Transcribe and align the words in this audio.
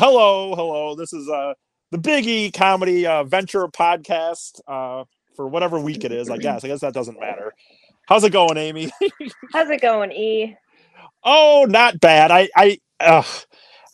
hello, 0.00 0.54
hello. 0.54 0.94
This 0.94 1.12
is 1.12 1.28
uh 1.28 1.52
the 1.90 1.98
Biggie 1.98 2.54
Comedy 2.54 3.06
uh, 3.06 3.22
Venture 3.24 3.68
Podcast 3.68 4.60
uh, 4.66 5.04
for 5.36 5.46
whatever 5.46 5.78
week 5.78 6.04
it 6.04 6.12
is. 6.12 6.30
I 6.30 6.38
guess. 6.38 6.64
I 6.64 6.68
guess 6.68 6.80
that 6.80 6.94
doesn't 6.94 7.20
matter. 7.20 7.52
How's 8.08 8.24
it 8.24 8.30
going, 8.30 8.56
Amy? 8.56 8.90
How's 9.52 9.68
it 9.68 9.82
going, 9.82 10.10
E? 10.12 10.56
oh, 11.22 11.66
not 11.68 12.00
bad. 12.00 12.30
I 12.30 12.48
I 12.56 12.78
uh, 12.98 13.22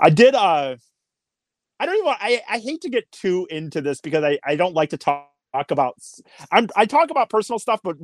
I 0.01 0.11
did. 0.11 0.37
Uh, 0.37 0.77
I 1.81 1.87
don't 1.87 1.97
even. 1.97 2.07
Want, 2.07 2.19
I 2.21 2.41
I 2.49 2.59
hate 2.61 2.83
to 2.83 2.89
get 2.89 3.11
too 3.11 3.49
into 3.51 3.81
this 3.81 4.01
because 4.01 4.23
I 4.23 4.39
I 4.45 4.55
don't 4.55 4.75
like 4.75 4.91
to 4.91 4.99
talk 4.99 5.27
about. 5.55 5.97
I'm 6.53 6.69
I 6.77 6.87
talk 6.87 7.11
about 7.11 7.31
personal 7.31 7.59
stuff, 7.59 7.81
but 7.83 7.97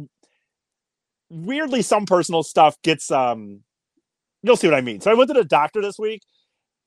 weirdly, 1.31 1.83
some 1.83 2.07
personal 2.07 2.43
stuff 2.43 2.77
gets 2.83 3.13
um. 3.13 3.61
You'll 4.43 4.57
see 4.57 4.67
what 4.67 4.75
I 4.75 4.81
mean. 4.81 5.01
So 5.01 5.09
I 5.09 5.15
went 5.15 5.29
to 5.29 5.35
the 5.35 5.45
doctor 5.45 5.81
this 5.81 6.01
week 6.01 6.23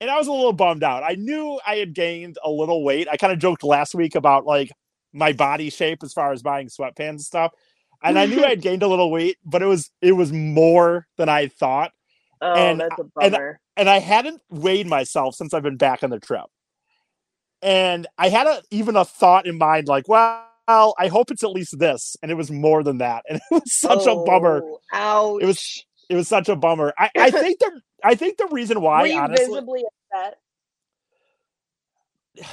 and 0.00 0.10
I 0.10 0.16
was 0.18 0.26
a 0.26 0.32
little 0.32 0.52
bummed 0.52 0.82
out. 0.82 1.02
I 1.02 1.14
knew 1.14 1.58
I 1.66 1.76
had 1.76 1.94
gained 1.94 2.38
a 2.44 2.50
little 2.50 2.84
weight. 2.84 3.08
I 3.10 3.16
kind 3.16 3.32
of 3.32 3.38
joked 3.38 3.62
last 3.64 3.94
week 3.94 4.14
about 4.14 4.44
like 4.44 4.70
my 5.12 5.32
body 5.32 5.70
shape 5.70 6.02
as 6.02 6.12
far 6.12 6.32
as 6.32 6.42
buying 6.42 6.68
sweatpants 6.68 7.08
and 7.08 7.20
stuff. 7.20 7.52
And 8.02 8.18
I 8.18 8.26
knew 8.26 8.44
I 8.44 8.50
had 8.50 8.60
gained 8.60 8.82
a 8.82 8.88
little 8.88 9.10
weight, 9.10 9.38
but 9.44 9.62
it 9.62 9.66
was 9.66 9.90
it 10.02 10.12
was 10.12 10.32
more 10.32 11.06
than 11.16 11.28
I 11.28 11.48
thought. 11.48 11.92
Oh, 12.42 12.52
And- 12.52 12.80
that's 12.80 12.98
a 12.98 13.04
bummer. 13.04 13.60
And 13.78 13.90
I 13.90 13.98
hadn't 13.98 14.40
weighed 14.48 14.86
myself 14.86 15.34
since 15.34 15.52
I've 15.52 15.62
been 15.62 15.76
back 15.76 16.02
on 16.02 16.08
the 16.10 16.18
trip. 16.18 16.44
And 17.62 18.06
I 18.18 18.28
had 18.28 18.46
a, 18.46 18.62
even 18.70 18.96
a 18.96 19.04
thought 19.04 19.46
in 19.46 19.58
mind 19.58 19.88
like, 19.88 20.08
well, 20.08 20.42
I 20.68 21.08
hope 21.08 21.30
it's 21.30 21.42
at 21.42 21.50
least 21.50 21.78
this. 21.78 22.16
And 22.22 22.30
it 22.30 22.34
was 22.34 22.50
more 22.50 22.82
than 22.82 22.98
that. 22.98 23.24
And 23.28 23.38
it 23.38 23.42
was 23.50 23.72
such 23.74 24.06
a 24.06 24.14
bummer. 24.16 24.62
Oh, 24.64 24.80
Ouch. 24.92 25.42
It 25.42 25.46
was 25.46 25.85
It 26.08 26.14
was 26.16 26.28
such 26.28 26.48
a 26.48 26.56
bummer. 26.56 26.92
I, 26.98 27.10
I 27.16 27.30
think 27.32 27.58
the 27.58 27.80
I 28.02 28.14
think 28.14 28.38
the 28.38 28.48
reason 28.50 28.80
why 28.80 29.02
Were 29.02 29.06
you 29.08 29.18
honestly 29.18 29.46
visibly 29.46 29.84
upset? 30.12 30.38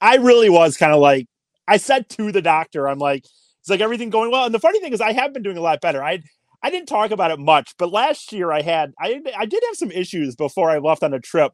I 0.00 0.16
really 0.16 0.48
was 0.48 0.76
kind 0.76 0.92
of 0.92 1.00
like 1.00 1.26
I 1.68 1.76
said 1.76 2.08
to 2.10 2.32
the 2.32 2.42
doctor, 2.42 2.88
I'm 2.88 2.98
like, 2.98 3.24
it's 3.60 3.68
like 3.68 3.80
everything 3.80 4.10
going 4.10 4.30
well. 4.30 4.44
And 4.44 4.54
the 4.54 4.58
funny 4.58 4.80
thing 4.80 4.92
is, 4.92 5.00
I 5.00 5.12
have 5.12 5.32
been 5.32 5.42
doing 5.42 5.58
a 5.58 5.62
lot 5.62 5.80
better. 5.80 6.02
I 6.02 6.22
I 6.62 6.70
didn't 6.70 6.88
talk 6.88 7.10
about 7.10 7.30
it 7.30 7.38
much, 7.38 7.74
but 7.78 7.92
last 7.92 8.32
year 8.32 8.52
I 8.52 8.62
had 8.62 8.92
I 8.98 9.20
I 9.36 9.46
did 9.46 9.62
have 9.68 9.76
some 9.76 9.90
issues 9.90 10.36
before 10.36 10.70
I 10.70 10.78
left 10.78 11.02
on 11.02 11.14
a 11.14 11.20
trip. 11.20 11.52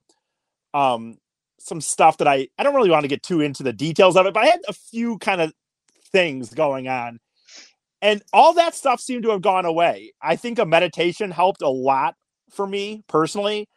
Um, 0.74 1.18
some 1.58 1.80
stuff 1.80 2.18
that 2.18 2.28
I 2.28 2.48
I 2.58 2.62
don't 2.62 2.74
really 2.74 2.90
want 2.90 3.04
to 3.04 3.08
get 3.08 3.22
too 3.22 3.40
into 3.40 3.62
the 3.62 3.72
details 3.72 4.16
of 4.16 4.26
it, 4.26 4.34
but 4.34 4.44
I 4.44 4.46
had 4.46 4.60
a 4.68 4.72
few 4.72 5.18
kind 5.18 5.40
of 5.40 5.52
things 6.12 6.54
going 6.54 6.88
on, 6.88 7.18
and 8.02 8.22
all 8.32 8.54
that 8.54 8.74
stuff 8.74 9.00
seemed 9.00 9.22
to 9.24 9.30
have 9.30 9.42
gone 9.42 9.64
away. 9.64 10.12
I 10.22 10.36
think 10.36 10.58
a 10.58 10.66
meditation 10.66 11.30
helped 11.30 11.62
a 11.62 11.68
lot 11.68 12.14
for 12.50 12.66
me 12.66 13.04
personally. 13.08 13.68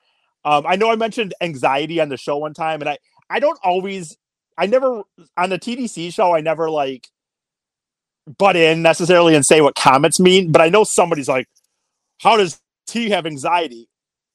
Um, 0.45 0.65
I 0.67 0.75
know 0.75 0.91
I 0.91 0.95
mentioned 0.95 1.33
anxiety 1.41 1.99
on 1.99 2.09
the 2.09 2.17
show 2.17 2.37
one 2.37 2.53
time, 2.53 2.81
and 2.81 2.89
I 2.89 2.97
I 3.29 3.39
don't 3.39 3.59
always 3.63 4.17
I 4.57 4.65
never 4.65 5.03
on 5.37 5.49
the 5.49 5.59
TDC 5.59 6.13
show 6.13 6.33
I 6.35 6.41
never 6.41 6.69
like 6.69 7.07
butt 8.37 8.55
in 8.55 8.81
necessarily 8.81 9.35
and 9.35 9.45
say 9.45 9.61
what 9.61 9.75
comments 9.75 10.19
mean, 10.19 10.51
but 10.51 10.61
I 10.61 10.69
know 10.69 10.83
somebody's 10.83 11.27
like, 11.29 11.47
how 12.21 12.37
does 12.37 12.59
T 12.87 13.09
have 13.09 13.25
anxiety? 13.25 13.89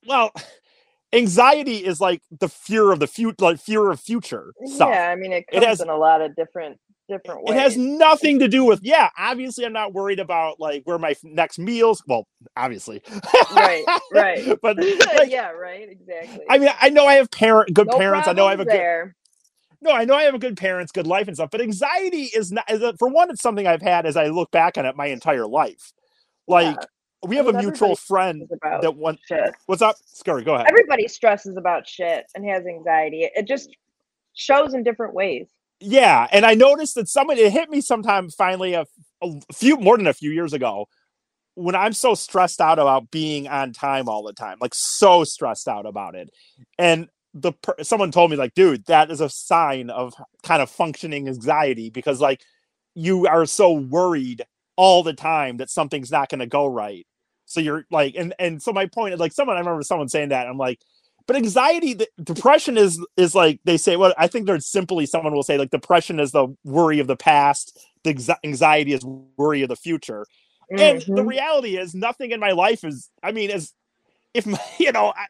Well, 0.07 0.33
anxiety 1.13 1.85
is 1.85 2.01
like 2.01 2.23
the 2.41 2.49
fear 2.49 2.91
of 2.93 3.01
the 3.01 3.07
future, 3.07 3.37
like 3.41 3.61
fear 3.61 3.91
of 3.91 4.01
future 4.01 4.53
stuff. 4.67 4.91
Yeah, 4.91 5.11
I 5.11 5.17
mean 5.17 5.33
it 5.33 5.45
It 5.49 5.55
comes 5.55 5.67
has- 5.67 5.81
in 5.81 5.89
a 5.89 5.97
lot 5.97 6.21
of 6.23 6.35
different 6.37 6.79
different 7.09 7.49
It 7.49 7.55
has 7.55 7.77
nothing 7.77 8.39
to 8.41 8.49
do 8.49 8.65
with 8.65 8.81
yeah. 8.83 9.11
Obviously, 9.19 9.65
I'm 9.65 9.73
not 9.73 9.93
worried 9.93 10.21
about 10.21 10.61
like 10.61 10.83
where 10.85 10.99
my 10.99 11.15
next 11.23 11.59
meals. 11.59 12.03
Well, 12.07 12.27
obviously, 12.57 13.03
Right, 13.55 13.85
right. 14.13 14.59
but 14.63 14.77
like, 15.17 15.31
yeah, 15.31 15.51
right, 15.51 15.89
exactly. 15.89 16.45
I 16.49 16.59
mean, 16.59 16.71
I 16.81 16.91
know 16.91 17.07
I 17.07 17.15
have 17.15 17.31
parent 17.31 17.75
good 17.75 17.89
no 17.89 17.99
parents. 17.99 18.29
I 18.29 18.33
know 18.33 18.47
I 18.47 18.51
have 18.51 18.61
a 18.61 18.65
problems 18.65 19.13
good 19.13 19.15
no, 19.85 19.91
I 19.91 20.07
know 20.07 20.15
I 20.15 20.23
have 20.23 20.35
a 20.35 20.39
good 20.39 20.57
parents, 20.57 20.91
good 20.93 21.07
life 21.07 21.29
and 21.29 21.37
stuff, 21.37 21.51
but 21.51 21.61
anxiety 21.61 22.31
is 22.35 22.51
not 22.51 22.69
is 22.71 22.83
a, 22.83 22.97
for 22.97 23.09
one, 23.09 23.31
it's 23.31 23.43
something 23.43 23.67
I've 23.67 23.83
had 23.83 24.07
as 24.07 24.17
I 24.17 24.29
look 24.29 24.51
back 24.51 24.79
on 24.79 24.87
it 24.87 24.97
my 24.97 25.07
entire 25.07 25.47
life. 25.47 25.93
Like 26.49 26.77
we 27.27 27.37
have 27.37 27.49
a 27.49 27.53
mutual 27.53 27.95
friend 27.95 28.49
about 28.51 28.83
that 28.83 28.97
one 28.97 29.19
shit. 29.29 29.55
what's 29.67 29.83
up? 29.83 29.97
Scurry, 30.07 30.43
go 30.43 30.55
ahead. 30.55 30.67
Everybody 30.69 31.07
stresses 31.07 31.57
about 31.57 31.87
shit 31.87 32.25
and 32.35 32.49
has 32.49 32.67
anxiety. 32.67 33.29
It 33.35 33.47
just 33.47 33.71
shows 34.33 34.73
in 34.73 34.83
different 34.83 35.15
ways. 35.15 35.49
Yeah, 35.81 36.27
and 36.33 36.45
I 36.47 36.55
noticed 36.55 36.95
that 36.97 37.09
someone 37.09 37.39
it 37.39 37.53
hit 37.53 37.71
me 37.71 37.81
sometime 37.81 38.31
finally 38.31 38.75
a, 38.75 38.85
a 39.23 39.41
few 39.53 39.77
more 39.77 39.97
than 39.97 40.07
a 40.07 40.15
few 40.15 40.31
years 40.31 40.53
ago 40.53 40.87
when 41.55 41.75
I'm 41.75 41.93
so 41.93 42.15
stressed 42.15 42.61
out 42.61 42.79
about 42.79 43.11
being 43.11 43.47
on 43.49 43.73
time 43.73 44.09
all 44.09 44.25
the 44.25 44.33
time, 44.33 44.59
like 44.61 44.75
so 44.75 45.25
stressed 45.25 45.69
out 45.69 45.87
about 45.87 46.15
it. 46.15 46.31
And 46.79 47.09
the 47.33 47.53
someone 47.83 48.11
told 48.11 48.31
me 48.31 48.37
like, 48.37 48.55
dude, 48.55 48.85
that 48.87 49.11
is 49.11 49.21
a 49.21 49.29
sign 49.29 49.91
of 49.91 50.15
kind 50.43 50.63
of 50.63 50.71
functioning 50.71 51.29
anxiety 51.29 51.91
because 51.91 52.21
like 52.21 52.43
you 52.95 53.27
are 53.27 53.47
so 53.47 53.73
worried 53.73 54.43
all 54.77 55.03
the 55.03 55.13
time 55.13 55.59
that 55.59 55.71
something's 55.71 56.11
not 56.11 56.29
going 56.29 56.41
to 56.41 56.47
go 56.47 56.67
right. 56.67 57.07
So 57.47 57.61
you're 57.61 57.85
like, 57.91 58.15
and 58.17 58.35
and 58.39 58.63
so 58.63 58.73
my 58.73 58.87
point 58.87 59.15
is 59.15 59.21
like, 59.21 59.33
someone 59.33 59.57
I 59.57 59.61
remember 59.61 59.83
someone 59.83 60.09
saying 60.09 60.31
that 60.31 60.47
I'm 60.47 60.59
like, 60.59 60.81
but 61.27 61.37
anxiety, 61.37 61.95
the, 61.95 62.09
depression 62.23 62.77
is 62.77 63.05
is 63.17 63.35
like 63.35 63.61
they 63.65 63.77
say. 63.77 63.97
Well, 63.97 64.15
I 64.19 64.27
think 64.27 64.47
there's 64.47 64.67
simply 64.67 65.07
someone 65.07 65.35
will 65.35 65.43
say 65.43 65.59
like 65.59 65.71
depression 65.71 66.21
is 66.21 66.33
the 66.33 66.49
worry 66.65 66.99
of 67.01 67.07
the 67.07 67.17
past, 67.17 67.79
the 68.03 68.15
anxi- 68.15 68.37
anxiety 68.45 68.93
is 68.93 69.05
worry 69.37 69.63
of 69.63 69.69
the 69.69 69.77
future. 69.77 70.27
And 70.71 71.01
the 71.03 71.23
Mhm. 71.23 71.27
reality 71.29 71.77
is, 71.77 71.95
nothing 71.95 72.31
in 72.31 72.41
my 72.41 72.53
life 72.53 72.85
is. 72.85 73.11
I 73.23 73.33
mean, 73.33 73.51
is 73.51 73.73
if 74.35 74.47
my, 74.47 74.61
you 74.79 74.93
know, 74.93 75.13
I, 75.17 75.27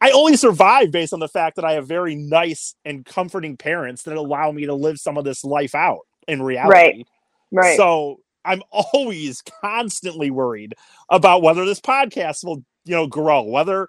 I 0.00 0.10
only 0.12 0.36
survive 0.36 0.90
based 0.90 1.12
on 1.12 1.20
the 1.20 1.28
fact 1.28 1.56
that 1.56 1.64
I 1.64 1.72
have 1.72 1.88
very 1.88 2.14
nice 2.14 2.74
and 2.84 3.04
comforting 3.04 3.56
parents 3.56 4.02
that 4.04 4.16
allow 4.16 4.52
me 4.52 4.66
to 4.66 4.74
live 4.74 4.98
some 4.98 5.16
of 5.16 5.24
this 5.24 5.44
life 5.44 5.74
out 5.74 6.00
in 6.28 6.42
reality. 6.42 6.70
Right. 6.70 7.08
right. 7.52 7.76
So 7.76 8.20
I'm 8.44 8.62
always 8.70 9.42
constantly 9.42 10.30
worried 10.30 10.74
about 11.10 11.42
whether 11.42 11.64
this 11.64 11.80
podcast 11.80 12.44
will, 12.44 12.64
you 12.84 12.94
know, 12.94 13.06
grow, 13.06 13.42
whether 13.42 13.88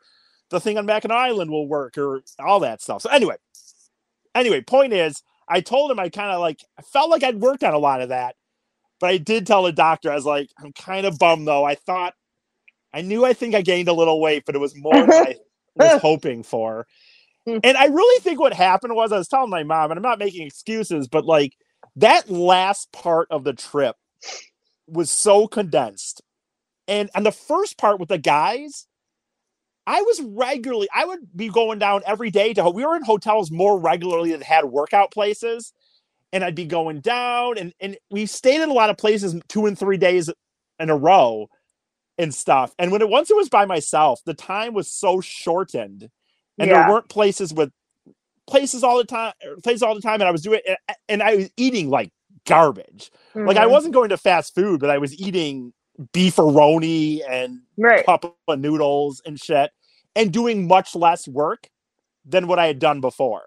the 0.50 0.60
thing 0.60 0.78
on 0.78 0.86
Mackinac 0.86 1.18
Island 1.18 1.52
will 1.52 1.68
work 1.68 1.98
or 1.98 2.22
all 2.40 2.62
that 2.62 2.82
stuff. 2.82 3.02
So 3.02 3.10
anyway, 3.10 3.36
anyway, 4.36 4.62
point 4.62 4.94
is, 4.94 5.22
I 5.48 5.62
told 5.62 5.92
him 5.92 6.00
I 6.00 6.10
kind 6.10 6.32
of 6.32 6.40
like 6.40 6.64
I 6.78 6.82
felt 6.82 7.10
like 7.10 7.24
I'd 7.24 7.40
worked 7.40 7.64
on 7.64 7.74
a 7.74 7.80
lot 7.80 8.02
of 8.02 8.10
that, 8.10 8.36
but 9.00 9.10
I 9.10 9.18
did 9.18 9.48
tell 9.48 9.64
the 9.64 9.72
doctor 9.72 10.12
I 10.12 10.16
was 10.16 10.26
like, 10.26 10.50
I'm 10.62 10.74
kind 10.74 11.06
of 11.06 11.20
bummed 11.20 11.48
though. 11.48 11.64
I 11.64 11.76
thought 11.76 12.14
I 12.94 13.02
knew 13.02 13.26
I 13.26 13.34
think 13.34 13.56
I 13.56 13.62
gained 13.62 13.90
a 13.90 13.94
little 13.94 14.20
weight, 14.20 14.44
but 14.46 14.56
it 14.56 14.60
was 14.60 14.76
more 14.76 14.94
than 14.94 15.12
I 15.12 15.36
was 15.76 16.02
hoping 16.02 16.44
for. 16.44 16.88
Hmm. 17.46 17.60
And 17.64 17.78
I 17.78 17.86
really 17.86 18.22
think 18.22 18.40
what 18.40 18.54
happened 18.54 18.96
was 18.96 19.12
I 19.12 19.18
was 19.18 19.28
telling 19.28 19.50
my 19.50 19.64
mom, 19.64 19.92
and 19.92 19.98
I'm 19.98 20.04
not 20.04 20.20
making 20.20 20.46
excuses, 20.46 21.08
but 21.08 21.26
like 21.26 21.54
that 21.98 22.30
last 22.30 22.92
part 22.92 23.28
of 23.32 23.44
the 23.44 23.54
trip 23.54 23.96
was 24.88 25.12
so 25.12 25.48
condensed. 25.48 26.22
And 26.88 27.10
on 27.16 27.24
the 27.24 27.32
first 27.32 27.78
part 27.78 28.00
with 28.00 28.10
the 28.10 28.18
guys, 28.18 28.87
I 29.88 30.02
was 30.04 30.22
regularly, 30.22 30.90
I 30.94 31.06
would 31.06 31.22
be 31.36 31.50
going 31.50 31.80
down 31.80 32.04
every 32.06 32.30
day 32.30 32.54
to, 32.54 32.70
we 32.70 32.86
were 32.86 32.98
in 32.98 33.04
hotels 33.04 33.50
more 33.50 33.80
regularly 33.80 34.32
that 34.34 34.44
had 34.44 34.66
workout 34.66 35.12
places. 35.12 35.74
And 36.34 36.44
I'd 36.44 36.56
be 36.56 36.66
going 36.66 37.00
down 37.00 37.58
and, 37.58 37.74
and 37.80 37.98
we 38.12 38.26
stayed 38.26 38.62
in 38.62 38.70
a 38.70 38.74
lot 38.74 38.90
of 38.90 38.98
places 38.98 39.36
two 39.48 39.66
and 39.66 39.80
three 39.80 39.98
days 39.98 40.30
in 40.80 40.90
a 40.90 40.96
row 40.98 41.48
and 42.18 42.36
stuff. 42.36 42.74
And 42.78 42.92
when 42.92 43.02
it, 43.02 43.10
once 43.10 43.32
it 43.32 43.38
was 43.38 43.50
by 43.50 43.66
myself, 43.66 44.22
the 44.26 44.34
time 44.34 44.74
was 44.74 44.92
so 44.92 45.22
shortened 45.22 46.10
and 46.60 46.70
Yeah. 46.70 46.76
there 46.76 46.82
weren't 46.82 47.10
places 47.10 47.54
with 47.54 47.72
places 48.48 48.84
all 48.84 48.98
the 48.98 49.06
time, 49.06 49.34
places 49.64 49.84
all 49.84 49.96
the 49.96 50.02
time. 50.02 50.16
And 50.22 50.28
I 50.28 50.32
was 50.32 50.42
doing, 50.42 50.62
and 51.08 51.24
I 51.24 51.36
was 51.36 51.50
eating 51.58 51.90
like 51.90 52.12
garbage. 52.46 53.12
Like 53.46 53.58
I 53.58 53.66
Mhm. 53.66 53.72
wasn't 53.72 53.94
going 53.94 54.10
to 54.10 54.18
fast 54.18 54.54
food, 54.56 54.80
but 54.82 54.90
I 54.90 54.98
was 54.98 55.18
eating 55.20 55.74
beefaroni 56.14 57.22
and 57.28 57.60
right. 57.78 58.06
cup 58.06 58.38
of 58.48 58.60
noodles 58.60 59.22
and 59.26 59.40
shit, 59.40 59.72
and 60.16 60.32
doing 60.32 60.68
much 60.68 60.96
less 60.96 61.28
work 61.28 61.70
than 62.26 62.48
what 62.48 62.60
I 62.60 62.68
had 62.68 62.80
done 62.80 63.02
before. 63.02 63.44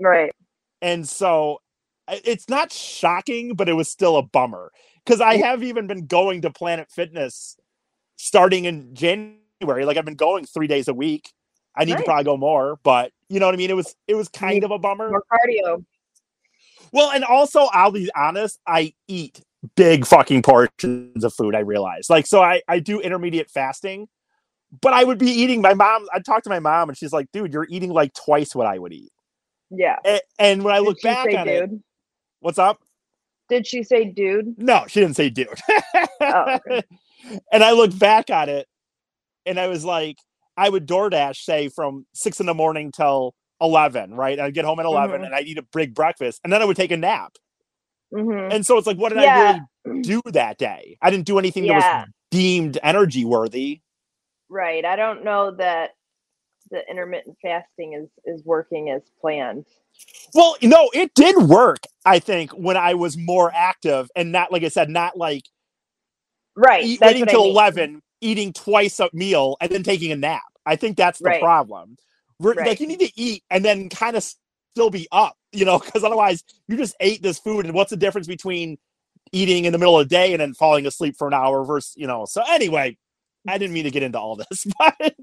Right. 0.00 0.32
And 0.80 1.08
so 1.08 1.60
it's 2.08 2.48
not 2.48 2.72
shocking, 2.72 3.54
but 3.54 3.68
it 3.68 3.74
was 3.74 3.88
still 3.88 4.16
a 4.16 4.22
bummer 4.22 4.72
because 5.04 5.20
I 5.20 5.36
have 5.36 5.62
even 5.62 5.86
been 5.86 6.06
going 6.06 6.42
to 6.42 6.50
Planet 6.50 6.90
Fitness 6.90 7.56
starting 8.16 8.64
in 8.64 8.94
January. 8.94 9.84
Like 9.84 9.96
I've 9.96 10.04
been 10.04 10.14
going 10.14 10.46
three 10.46 10.66
days 10.66 10.88
a 10.88 10.94
week. 10.94 11.32
I 11.76 11.84
need 11.84 11.96
to 11.96 12.02
probably 12.02 12.24
go 12.24 12.36
more, 12.36 12.78
but 12.82 13.12
you 13.28 13.38
know 13.38 13.46
what 13.46 13.54
I 13.54 13.58
mean. 13.58 13.70
It 13.70 13.76
was 13.76 13.94
it 14.08 14.14
was 14.14 14.28
kind 14.28 14.64
of 14.64 14.70
a 14.70 14.78
bummer. 14.78 15.08
More 15.08 15.24
cardio. 15.32 15.84
Well, 16.92 17.12
and 17.12 17.24
also 17.24 17.68
I'll 17.72 17.92
be 17.92 18.10
honest, 18.16 18.58
I 18.66 18.92
eat 19.06 19.40
big 19.76 20.06
fucking 20.06 20.42
portions 20.42 21.22
of 21.24 21.34
food, 21.34 21.54
I 21.54 21.60
realized, 21.60 22.10
Like 22.10 22.26
so 22.26 22.42
I 22.42 22.62
I 22.68 22.78
do 22.80 23.00
intermediate 23.00 23.50
fasting, 23.50 24.08
but 24.80 24.92
I 24.92 25.04
would 25.04 25.18
be 25.18 25.30
eating 25.30 25.60
my 25.60 25.74
mom 25.74 26.06
I 26.12 26.20
talked 26.20 26.44
to 26.44 26.50
my 26.50 26.60
mom 26.60 26.88
and 26.88 26.96
she's 26.98 27.12
like, 27.12 27.26
"Dude, 27.32 27.52
you're 27.52 27.66
eating 27.70 27.90
like 27.90 28.12
twice 28.14 28.54
what 28.54 28.66
I 28.66 28.78
would 28.78 28.92
eat." 28.92 29.12
Yeah. 29.70 29.96
And, 30.04 30.20
and 30.38 30.64
when 30.64 30.74
I 30.74 30.78
Did 30.78 30.86
look 30.86 31.02
back 31.02 31.30
say 31.30 31.36
on 31.36 31.48
it, 31.48 31.70
dude? 31.70 31.82
what's 32.40 32.58
up? 32.58 32.78
Did 33.48 33.66
she 33.66 33.82
say 33.82 34.04
dude? 34.04 34.54
No, 34.58 34.84
she 34.88 35.00
didn't 35.00 35.16
say 35.16 35.28
dude. 35.30 35.48
Oh, 36.20 36.58
okay. 36.70 36.82
and 37.52 37.62
I 37.64 37.72
look 37.72 37.96
back 37.98 38.30
on 38.30 38.48
it 38.48 38.66
and 39.46 39.58
I 39.60 39.66
was 39.66 39.84
like, 39.84 40.16
I 40.56 40.68
would 40.68 40.86
DoorDash 40.86 41.36
say 41.36 41.68
from 41.68 42.06
six 42.14 42.40
in 42.40 42.46
the 42.46 42.54
morning 42.54 42.92
till 42.92 43.34
11, 43.60 44.14
right? 44.14 44.38
I'd 44.40 44.54
get 44.54 44.64
home 44.64 44.78
at 44.80 44.86
11 44.86 45.20
Mhm. 45.20 45.26
and 45.26 45.34
I'd 45.34 45.46
eat 45.46 45.58
a 45.58 45.66
big 45.72 45.94
breakfast 45.94 46.40
and 46.44 46.52
then 46.52 46.62
I 46.62 46.64
would 46.64 46.76
take 46.76 46.90
a 46.92 46.96
nap. 46.96 47.32
Mhm. 48.12 48.52
And 48.54 48.66
so 48.66 48.78
it's 48.78 48.86
like, 48.86 48.96
what 48.98 49.10
did 49.10 49.22
Yeah. 49.22 49.60
I 49.84 49.88
really 49.88 50.02
do 50.02 50.22
that 50.26 50.58
day? 50.58 50.98
I 51.02 51.10
didn't 51.10 51.26
do 51.26 51.38
anything 51.38 51.66
that 51.66 51.74
was 51.74 52.08
deemed 52.30 52.78
energy 52.82 53.24
worthy. 53.24 53.80
Right. 54.48 54.84
I 54.84 54.96
don't 54.96 55.24
know 55.24 55.52
that 55.56 55.90
the 56.70 56.82
intermittent 56.88 57.36
fasting 57.42 57.94
is 57.94 58.08
is 58.24 58.44
working 58.44 58.90
as 58.90 59.02
planned. 59.20 59.66
Well, 60.34 60.56
no, 60.62 60.90
it 60.94 61.14
did 61.14 61.36
work, 61.36 61.78
I 62.04 62.18
think, 62.20 62.52
when 62.52 62.76
I 62.76 62.94
was 62.94 63.16
more 63.16 63.52
active 63.54 64.10
and 64.16 64.32
not, 64.32 64.52
like 64.52 64.62
I 64.64 64.68
said, 64.68 64.88
not 64.90 65.16
like 65.16 65.42
Right. 66.56 66.84
eat, 66.84 67.00
waiting 67.00 67.20
what 67.22 67.28
I 67.30 67.32
till 67.32 67.42
mean. 67.44 67.50
11, 67.52 68.02
eating 68.20 68.52
twice 68.52 69.00
a 69.00 69.10
meal, 69.12 69.56
and 69.60 69.70
then 69.70 69.82
taking 69.82 70.12
a 70.12 70.16
nap. 70.16 70.42
I 70.66 70.76
think 70.76 70.96
that's 70.96 71.20
the 71.20 71.30
Right. 71.30 71.40
problem. 71.40 71.96
Right. 72.40 72.56
Like, 72.66 72.80
you 72.80 72.86
need 72.86 73.00
to 73.00 73.10
eat 73.20 73.44
and 73.50 73.64
then 73.64 73.88
kind 73.88 74.16
of 74.16 74.24
still 74.74 74.90
be 74.90 75.08
up, 75.12 75.36
you 75.52 75.64
know, 75.64 75.78
because 75.84 76.04
otherwise 76.04 76.44
you 76.68 76.76
just 76.76 76.96
ate 77.00 77.22
this 77.22 77.38
food. 77.38 77.66
And 77.66 77.74
what's 77.74 77.90
the 77.90 77.96
difference 77.98 78.28
between 78.28 78.78
eating 79.32 79.66
in 79.66 79.72
the 79.72 79.78
middle 79.78 79.98
of 80.00 80.08
the 80.08 80.14
day 80.14 80.32
and 80.32 80.40
then 80.40 80.54
falling 80.54 80.86
asleep 80.86 81.16
for 81.18 81.28
an 81.28 81.34
hour 81.34 81.64
versus, 81.64 81.94
you 81.96 82.06
know? 82.06 82.26
So, 82.26 82.42
anyway, 82.48 82.98
I 83.48 83.58
didn't 83.58 83.74
mean 83.74 83.84
to 83.84 83.90
get 83.92 84.02
into 84.04 84.18
all 84.20 84.36
this, 84.36 84.66
but 84.78 85.14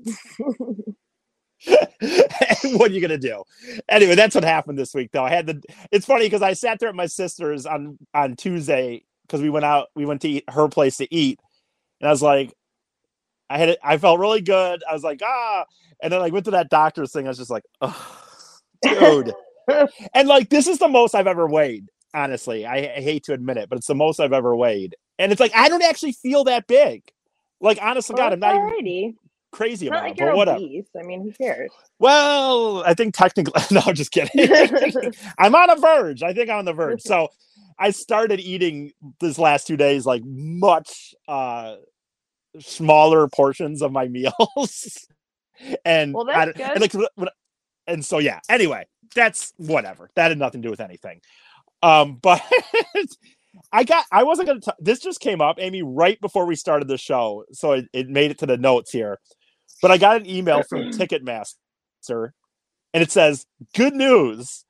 what 2.63 2.91
are 2.91 2.93
you 2.93 3.01
gonna 3.01 3.17
do? 3.17 3.43
Anyway, 3.89 4.15
that's 4.15 4.35
what 4.35 4.43
happened 4.43 4.77
this 4.79 4.93
week, 4.93 5.11
though. 5.13 5.23
I 5.23 5.29
had 5.31 5.47
the. 5.47 5.63
It's 5.91 6.05
funny 6.05 6.25
because 6.25 6.41
I 6.41 6.53
sat 6.53 6.79
there 6.79 6.89
at 6.89 6.95
my 6.95 7.07
sister's 7.07 7.65
on 7.65 7.97
on 8.13 8.35
Tuesday 8.35 9.03
because 9.27 9.41
we 9.41 9.49
went 9.49 9.65
out. 9.65 9.87
We 9.95 10.05
went 10.05 10.21
to 10.23 10.29
eat, 10.29 10.45
her 10.49 10.67
place 10.69 10.97
to 10.97 11.13
eat, 11.13 11.39
and 12.01 12.09
I 12.09 12.11
was 12.11 12.21
like, 12.23 12.53
I 13.49 13.57
had. 13.59 13.69
it- 13.71 13.79
I 13.83 13.97
felt 13.97 14.19
really 14.19 14.41
good. 14.41 14.83
I 14.89 14.93
was 14.93 15.03
like, 15.03 15.21
ah, 15.23 15.65
and 16.01 16.13
then 16.13 16.21
I 16.21 16.29
went 16.29 16.45
to 16.45 16.51
that 16.53 16.69
doctor's 16.69 17.13
thing. 17.13 17.27
I 17.27 17.29
was 17.29 17.37
just 17.39 17.51
like, 17.51 17.65
oh, 17.81 18.26
dude, 18.83 19.33
and 20.13 20.27
like 20.27 20.49
this 20.49 20.67
is 20.67 20.79
the 20.79 20.87
most 20.87 21.15
I've 21.15 21.27
ever 21.27 21.47
weighed. 21.47 21.89
Honestly, 22.13 22.65
I, 22.65 22.75
I 22.77 23.01
hate 23.01 23.23
to 23.25 23.33
admit 23.33 23.57
it, 23.57 23.69
but 23.69 23.77
it's 23.77 23.87
the 23.87 23.95
most 23.95 24.19
I've 24.19 24.33
ever 24.33 24.55
weighed, 24.55 24.95
and 25.19 25.31
it's 25.31 25.39
like 25.41 25.51
I 25.55 25.69
don't 25.69 25.83
actually 25.83 26.13
feel 26.13 26.43
that 26.45 26.67
big. 26.67 27.03
Like 27.59 27.79
honestly, 27.81 28.15
God, 28.15 28.33
I'm 28.33 28.39
not 28.39 28.55
even 28.55 29.15
crazy 29.51 29.87
about 29.87 30.03
like 30.03 30.13
it, 30.13 30.19
but 30.19 30.35
whatever. 30.35 30.57
obese. 30.57 30.85
I 30.97 31.03
mean, 31.03 31.21
who 31.23 31.31
cares? 31.33 31.71
Well, 31.99 32.83
I 32.85 32.93
think 32.93 33.15
technically, 33.15 33.61
no, 33.71 33.81
I'm 33.85 33.95
just 33.95 34.11
kidding. 34.11 34.49
I'm 35.39 35.55
on 35.55 35.69
a 35.69 35.75
verge. 35.75 36.21
I 36.23 36.33
think 36.33 36.49
I'm 36.49 36.57
on 36.59 36.65
the 36.65 36.73
verge. 36.73 37.01
So 37.01 37.29
I 37.79 37.89
started 37.91 38.39
eating 38.39 38.91
this 39.19 39.37
last 39.39 39.67
two 39.67 39.77
days 39.77 40.05
like 40.05 40.21
much 40.25 41.13
uh 41.27 41.75
smaller 42.59 43.27
portions 43.27 43.81
of 43.81 43.91
my 43.91 44.07
meals. 44.07 45.07
and 45.85 46.13
Well, 46.13 46.25
that's 46.25 46.57
don't- 46.57 46.71
and, 46.71 46.81
like, 46.81 46.93
when- 47.15 47.29
and 47.87 48.03
so 48.05 48.19
yeah. 48.19 48.39
Anyway, 48.49 48.85
that's 49.15 49.53
whatever. 49.57 50.09
That 50.15 50.29
had 50.29 50.37
nothing 50.37 50.61
to 50.61 50.67
do 50.67 50.71
with 50.71 50.81
anything. 50.81 51.21
Um, 51.83 52.15
but 52.21 52.41
I 53.71 53.83
got 53.83 54.05
I 54.11 54.23
wasn't 54.23 54.47
gonna 54.47 54.61
t- 54.61 54.71
this 54.79 54.99
just 54.99 55.19
came 55.19 55.41
up, 55.41 55.57
Amy, 55.59 55.81
right 55.81 56.19
before 56.21 56.45
we 56.45 56.55
started 56.55 56.87
the 56.87 56.97
show. 56.97 57.45
So 57.51 57.73
it, 57.73 57.85
it 57.93 58.09
made 58.09 58.31
it 58.31 58.39
to 58.39 58.45
the 58.45 58.57
notes 58.57 58.91
here. 58.91 59.19
But 59.81 59.91
I 59.91 59.97
got 59.97 60.17
an 60.17 60.27
email 60.29 60.63
from 60.63 60.91
Ticketmaster 60.91 61.53
and 62.93 63.03
it 63.03 63.11
says, 63.11 63.45
Good 63.75 63.93
news. 63.93 64.63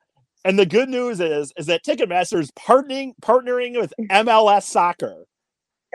And 0.44 0.58
the 0.58 0.66
good 0.66 0.88
news 0.88 1.20
is 1.20 1.52
is 1.56 1.66
that 1.66 1.82
Ticketmaster 1.84 2.38
is 2.40 2.50
partnering 2.52 3.12
partnering 3.22 3.78
with 3.80 3.92
MLS 4.10 4.62
soccer. 4.64 5.24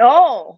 oh, 0.01 0.57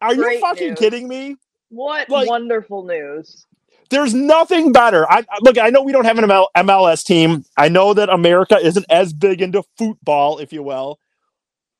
Are 0.00 0.14
you 0.14 0.40
fucking 0.40 0.68
news. 0.70 0.78
kidding 0.78 1.08
me? 1.08 1.36
what 1.70 2.08
Like- 2.08 2.28
wonderful 2.28 2.84
news! 2.84 3.44
There's 3.90 4.14
nothing 4.14 4.72
better. 4.72 5.10
I 5.10 5.18
I- 5.30 5.38
look. 5.42 5.58
I 5.58 5.70
know 5.70 5.82
we 5.82 5.92
don't 5.92 6.04
have 6.04 6.18
an 6.18 6.24
ML, 6.24 6.46
MLS 6.56 7.04
team. 7.04 7.44
I 7.56 7.68
know 7.68 7.94
that 7.94 8.08
America 8.10 8.58
isn't 8.58 8.86
as 8.90 9.12
big 9.12 9.40
into 9.42 9.62
football, 9.78 10.38
if 10.38 10.52
you 10.52 10.62
will. 10.62 10.98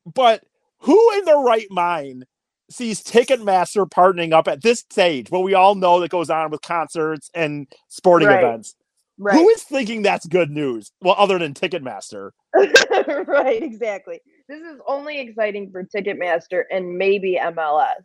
But 0.07 0.45
who 0.81 1.13
in 1.19 1.25
their 1.25 1.39
right 1.39 1.67
mind 1.71 2.27
sees 2.71 3.03
Ticketmaster 3.03 3.89
partnering 3.89 4.33
up 4.33 4.49
at 4.49 4.63
this 4.63 4.81
stage, 4.81 5.31
what 5.31 5.43
we 5.43 5.55
all 5.55 5.75
know 5.75 6.01
that 6.01 6.11
goes 6.11 6.31
on 6.31 6.51
with 6.51 6.63
concerts 6.63 7.31
and 7.35 7.67
sporting 7.89 8.29
Right. 8.29 8.43
events? 8.45 8.75
Right, 9.19 9.35
Who 9.35 9.49
is 9.51 9.65
thinking 9.65 10.03
that's 10.03 10.27
good 10.27 10.51
news? 10.51 10.93
Well, 11.03 11.17
other 11.19 11.39
than 11.39 11.53
Ticketmaster. 11.55 12.31
right, 12.55 13.63
exactly. 13.63 14.21
This 14.49 14.61
is 14.61 14.81
only 14.87 15.21
exciting 15.21 15.71
for 15.73 15.85
Ticketmaster 15.85 16.63
and 16.71 16.97
maybe 16.97 17.39
MLS. 17.43 18.03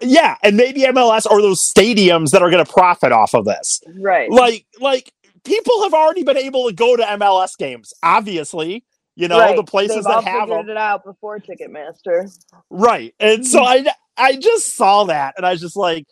Yeah, 0.00 0.36
and 0.42 0.56
maybe 0.56 0.82
MLS 0.82 1.26
or 1.30 1.40
those 1.40 1.60
stadiums 1.60 2.30
that 2.30 2.42
are 2.42 2.50
going 2.50 2.64
to 2.64 2.70
profit 2.70 3.12
off 3.12 3.34
of 3.34 3.44
this. 3.44 3.80
Right. 3.98 4.30
like 4.30 4.66
like 4.80 5.12
people 5.44 5.82
have 5.84 5.94
already 5.94 6.24
been 6.24 6.36
able 6.36 6.68
to 6.68 6.74
go 6.74 6.96
to 6.96 7.02
MLS 7.02 7.56
games. 7.56 7.94
Obviously, 8.02 8.84
you 9.14 9.28
know 9.28 9.38
right. 9.38 9.56
the 9.56 9.64
places 9.64 10.04
They've 10.04 10.06
all 10.06 10.22
that 10.22 10.30
have 10.30 10.48
figured 10.48 10.66
them, 10.66 10.70
it 10.70 10.76
out 10.76 11.04
before 11.04 11.38
Ticketmaster. 11.38 12.30
right? 12.70 13.14
And 13.18 13.46
so 13.46 13.60
mm-hmm. 13.60 13.88
I 14.18 14.28
I 14.32 14.36
just 14.36 14.76
saw 14.76 15.04
that, 15.04 15.34
and 15.36 15.46
I 15.46 15.52
was 15.52 15.60
just 15.60 15.76
like, 15.76 16.04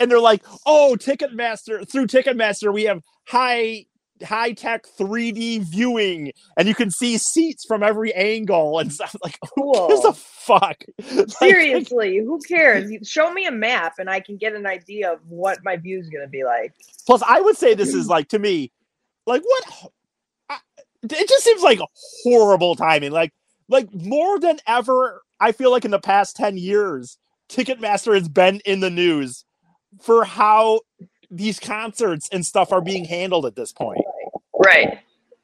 and 0.00 0.10
they're 0.10 0.20
like, 0.20 0.42
oh, 0.66 0.96
Ticketmaster 0.98 1.88
through 1.88 2.08
Ticketmaster 2.08 2.72
we 2.72 2.84
have 2.84 3.02
high 3.28 3.84
high 4.22 4.52
tech 4.52 4.86
3D 4.98 5.62
viewing, 5.62 6.32
and 6.56 6.68
you 6.68 6.74
can 6.74 6.90
see 6.90 7.18
seats 7.18 7.64
from 7.66 7.82
every 7.82 8.12
angle 8.14 8.78
and 8.78 8.92
stuff. 8.92 9.14
Like, 9.22 9.38
who 9.54 9.88
gives 9.88 10.04
a 10.04 10.12
fuck? 10.12 10.84
Like, 11.10 11.30
Seriously, 11.30 12.18
who 12.18 12.40
cares? 12.46 12.90
Show 13.06 13.32
me 13.32 13.46
a 13.46 13.52
map 13.52 13.94
and 13.98 14.08
I 14.08 14.20
can 14.20 14.36
get 14.36 14.54
an 14.54 14.66
idea 14.66 15.12
of 15.12 15.20
what 15.28 15.58
my 15.64 15.76
view 15.76 15.98
is 15.98 16.08
going 16.08 16.24
to 16.24 16.28
be 16.28 16.44
like. 16.44 16.72
Plus, 17.06 17.22
I 17.26 17.40
would 17.40 17.56
say 17.56 17.74
this 17.74 17.94
is 17.94 18.06
like 18.08 18.28
to 18.28 18.38
me, 18.38 18.72
like 19.26 19.42
what? 19.42 19.92
I, 20.48 20.58
it 21.02 21.28
just 21.28 21.44
seems 21.44 21.62
like 21.62 21.80
horrible 22.22 22.74
timing. 22.74 23.12
Like, 23.12 23.32
like 23.68 23.92
more 23.94 24.38
than 24.38 24.58
ever, 24.66 25.22
I 25.40 25.52
feel 25.52 25.70
like 25.70 25.84
in 25.84 25.90
the 25.90 26.00
past 26.00 26.36
ten 26.36 26.56
years, 26.56 27.18
Ticketmaster 27.48 28.14
has 28.14 28.28
been 28.28 28.60
in 28.64 28.80
the 28.80 28.90
news 28.90 29.44
for 30.00 30.24
how 30.24 30.80
these 31.30 31.58
concerts 31.58 32.28
and 32.32 32.44
stuff 32.44 32.72
are 32.72 32.80
being 32.80 33.04
handled 33.04 33.46
at 33.46 33.54
this 33.54 33.72
point. 33.72 34.00
Right. 34.70 34.98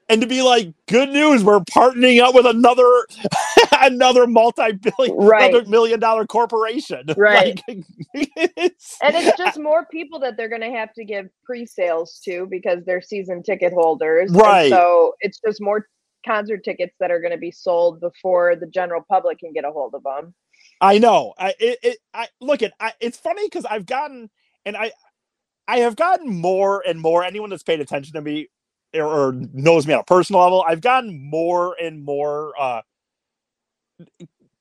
And 0.08 0.20
to 0.20 0.26
be 0.28 0.40
like, 0.42 0.72
good 0.86 1.08
news, 1.08 1.42
we're 1.42 1.58
partnering 1.60 2.22
up 2.22 2.32
with 2.34 2.46
another, 2.46 2.88
another 3.72 4.28
multi-billion, 4.28 5.16
Right. 5.16 5.50
another 5.50 5.68
million 5.68 5.98
dollar 5.98 6.26
corporation. 6.26 7.06
Right. 7.16 7.60
Like, 7.66 7.84
it's- 8.14 8.96
And 9.02 9.16
it's 9.16 9.36
just 9.36 9.58
more 9.70 9.84
people 9.90 10.20
that 10.20 10.36
they're 10.36 10.48
going 10.48 10.60
to 10.60 10.70
have 10.70 10.92
to 10.94 11.04
give 11.04 11.26
pre-sales 11.44 12.20
to 12.24 12.46
because 12.48 12.84
they're 12.84 13.02
season 13.02 13.42
ticket 13.42 13.72
holders. 13.72 14.30
And 14.30 14.40
Right. 14.40 14.70
so 14.70 15.14
it's 15.20 15.40
just 15.44 15.60
more 15.60 15.88
concert 16.24 16.62
tickets 16.64 16.94
that 17.00 17.10
are 17.10 17.20
going 17.20 17.32
to 17.32 17.38
be 17.38 17.50
sold 17.50 18.00
before 18.00 18.54
the 18.56 18.66
general 18.66 19.04
public 19.08 19.40
can 19.40 19.52
get 19.52 19.64
a 19.64 19.70
hold 19.72 19.94
of 19.94 20.04
them. 20.04 20.34
I 20.80 20.98
know. 20.98 21.34
I 21.38 21.54
it, 21.58 21.78
it 21.82 21.98
I 22.14 22.28
look 22.40 22.62
at 22.62 22.72
I, 22.80 22.92
it's 23.00 23.16
funny 23.18 23.46
because 23.46 23.64
I've 23.64 23.86
gotten 23.86 24.30
and 24.64 24.76
I 24.76 24.92
I 25.68 25.78
have 25.78 25.96
gotten 25.96 26.28
more 26.28 26.82
and 26.86 27.00
more. 27.00 27.24
Anyone 27.24 27.50
that's 27.50 27.62
paid 27.62 27.80
attention 27.80 28.14
to 28.14 28.20
me 28.20 28.48
or, 28.98 29.06
or 29.06 29.32
knows 29.54 29.86
me 29.86 29.94
on 29.94 30.00
a 30.00 30.04
personal 30.04 30.42
level, 30.42 30.64
I've 30.68 30.82
gotten 30.82 31.30
more 31.30 31.76
and 31.82 32.04
more 32.04 32.54
uh 32.60 32.82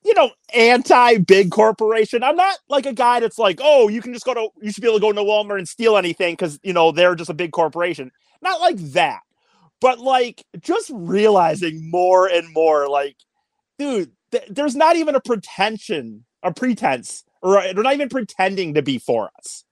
you 0.06 0.14
know, 0.16 0.32
anti 0.56 1.18
big 1.20 1.52
corporation. 1.52 2.24
I'm 2.24 2.38
not 2.38 2.58
like 2.70 2.88
a 2.88 2.94
guy 2.94 3.22
that's 3.22 3.40
like, 3.40 3.60
oh, 3.64 3.90
you 3.90 4.02
can 4.02 4.14
just 4.14 4.26
go 4.26 4.34
to 4.34 4.50
you 4.62 4.72
should 4.72 4.82
be 4.82 4.88
able 4.90 5.00
to 5.00 5.02
go 5.02 5.14
to 5.14 5.22
Walmart 5.22 5.60
and 5.60 5.70
steal 5.70 5.98
anything 5.98 6.34
because 6.34 6.60
you 6.64 6.74
know 6.74 6.92
they're 6.92 7.16
just 7.16 7.30
a 7.32 7.36
big 7.36 7.52
corporation. 7.52 8.12
Not 8.42 8.62
like 8.62 8.78
that. 8.94 9.22
But 9.82 10.00
like 10.00 10.46
just 10.62 10.92
realizing 10.94 11.90
more 11.92 12.28
and 12.28 12.52
more, 12.54 12.90
like, 12.90 13.18
dude, 13.80 14.12
th- 14.32 14.48
there's 14.50 14.76
not 14.76 14.98
even 14.98 15.16
a 15.16 15.22
pretension, 15.22 16.26
a 16.44 16.54
pretense, 16.54 17.24
or 17.42 17.62
they're 17.64 17.84
not 17.84 17.94
even 17.96 18.10
pretending 18.10 18.76
to 18.76 18.82
be 18.84 19.00
for 19.00 19.32
us. 19.40 19.66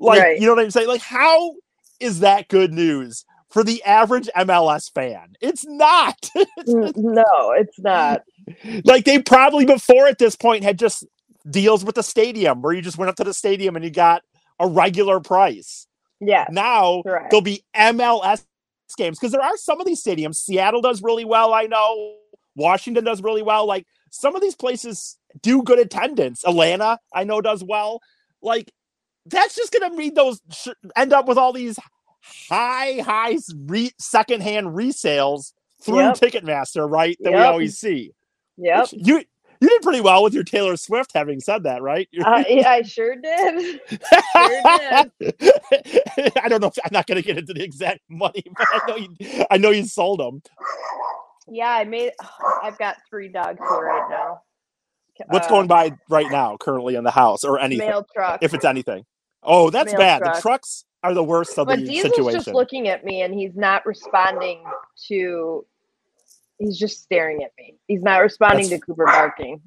Like, 0.00 0.20
Right. 0.22 0.36
you 0.36 0.46
know 0.46 0.54
what 0.54 0.64
I'm 0.64 0.70
saying? 0.72 0.88
Like, 0.88 1.02
how 1.02 1.54
is 2.00 2.20
that 2.20 2.48
good 2.48 2.72
news 2.72 3.24
for 3.50 3.64
the 3.64 3.82
average 3.84 4.28
MLS 4.36 4.92
fan? 4.92 5.34
It's 5.40 5.66
not. 5.66 6.30
Mm, 6.68 6.92
no, 6.96 7.52
it's 7.52 7.78
not. 7.78 8.22
like 8.84 9.04
they 9.04 9.22
probably 9.22 9.64
before 9.64 10.06
at 10.06 10.18
this 10.18 10.36
point 10.36 10.64
had 10.64 10.78
just 10.78 11.06
deals 11.48 11.82
with 11.82 11.94
the 11.94 12.02
stadium 12.02 12.60
where 12.60 12.74
you 12.74 12.82
just 12.82 12.98
went 12.98 13.08
up 13.08 13.16
to 13.16 13.24
the 13.24 13.32
stadium 13.32 13.74
and 13.74 13.84
you 13.84 13.90
got 13.90 14.22
a 14.58 14.66
regular 14.66 15.18
price. 15.20 15.86
Yeah. 16.20 16.46
Now 16.50 17.02
Correct. 17.02 17.30
there'll 17.30 17.42
be 17.42 17.64
MLS 17.74 18.44
games 18.96 19.18
because 19.18 19.32
there 19.32 19.42
are 19.42 19.56
some 19.56 19.80
of 19.80 19.86
these 19.86 20.02
stadiums. 20.02 20.36
Seattle 20.36 20.82
does 20.82 21.02
really 21.02 21.24
well, 21.24 21.54
I 21.54 21.64
know. 21.64 22.16
Washington 22.54 23.04
does 23.04 23.22
really 23.22 23.42
well. 23.42 23.66
Like 23.66 23.86
some 24.10 24.34
of 24.34 24.42
these 24.42 24.56
places 24.56 25.16
do 25.40 25.62
good 25.62 25.78
attendance. 25.78 26.44
Atlanta, 26.44 26.98
I 27.14 27.24
know, 27.24 27.40
does 27.40 27.62
well. 27.64 28.00
Like 28.42 28.72
that's 29.26 29.54
just 29.54 29.72
going 29.72 29.90
to 29.90 29.96
mean 29.96 30.14
those 30.14 30.40
sh- 30.50 30.68
end 30.96 31.12
up 31.12 31.28
with 31.28 31.38
all 31.38 31.52
these 31.52 31.78
high, 32.22 33.00
high 33.04 33.36
re- 33.66 33.92
secondhand 33.98 34.68
resales 34.68 35.52
through 35.82 36.00
Yep. 36.00 36.14
Ticketmaster, 36.16 36.90
right? 36.90 37.16
That 37.20 37.32
we 37.32 37.38
always 37.38 37.78
see. 37.78 38.12
Yep. 38.56 38.88
You 38.92 39.22
You 39.60 39.68
did 39.68 39.82
pretty 39.82 40.00
well 40.00 40.22
with 40.22 40.34
your 40.34 40.44
Taylor 40.44 40.76
Swift. 40.76 41.12
Having 41.14 41.40
said 41.40 41.64
that, 41.64 41.82
right? 41.82 42.08
Uh, 42.24 42.44
yeah, 42.48 42.70
I 42.70 42.82
sure 42.82 43.16
did. 43.16 43.80
Sure 43.90 44.62
did. 45.20 46.32
I 46.42 46.48
don't 46.48 46.60
know. 46.60 46.68
If, 46.68 46.78
I'm 46.84 46.90
not 46.92 47.06
going 47.06 47.16
to 47.20 47.26
get 47.26 47.38
into 47.38 47.52
the 47.54 47.62
exact 47.62 48.00
money, 48.08 48.42
but 48.56 48.66
I 48.72 48.80
know 48.88 48.96
you. 48.96 49.44
I 49.50 49.56
know 49.58 49.70
you 49.70 49.84
sold 49.84 50.20
them. 50.20 50.42
Yeah, 51.48 51.70
I 51.70 51.84
made. 51.84 52.12
I've 52.62 52.78
got 52.78 52.96
three 53.08 53.28
dogs 53.28 53.58
here 53.58 53.80
right 53.80 54.08
now. 54.10 54.42
What's 55.28 55.46
Uh, 55.48 55.50
going 55.50 55.66
by 55.66 55.92
right 56.08 56.30
now, 56.30 56.56
currently 56.58 56.94
in 56.94 57.02
the 57.02 57.10
house, 57.10 57.42
or 57.42 57.58
anything, 57.58 57.88
Mail 57.88 58.06
truck. 58.14 58.38
if 58.42 58.54
it's 58.54 58.64
anything? 58.64 59.04
Oh, 59.42 59.70
that's 59.70 59.92
Mail 59.92 59.98
bad. 60.00 60.18
truck. 60.20 60.34
The 60.36 60.40
trucks 60.40 60.84
are 61.02 61.14
the 61.14 61.22
worst 61.22 61.58
of 61.58 61.66
but 61.68 61.78
the 61.80 61.84
Diesel's 61.86 62.14
situation. 62.14 62.40
just 62.40 62.48
looking 62.54 62.88
at 62.88 63.04
me 63.04 63.22
and 63.22 63.32
he's 63.34 63.54
not 63.54 63.86
responding 63.86 64.64
to. 65.06 65.64
He's 66.58 66.76
just 66.76 67.02
staring 67.02 67.44
at 67.44 67.52
me. 67.56 67.76
He's 67.86 68.02
not 68.02 68.18
responding 68.18 68.64
That's- 68.64 68.80
to 68.80 68.86
Cooper 68.86 69.04
barking. 69.06 69.60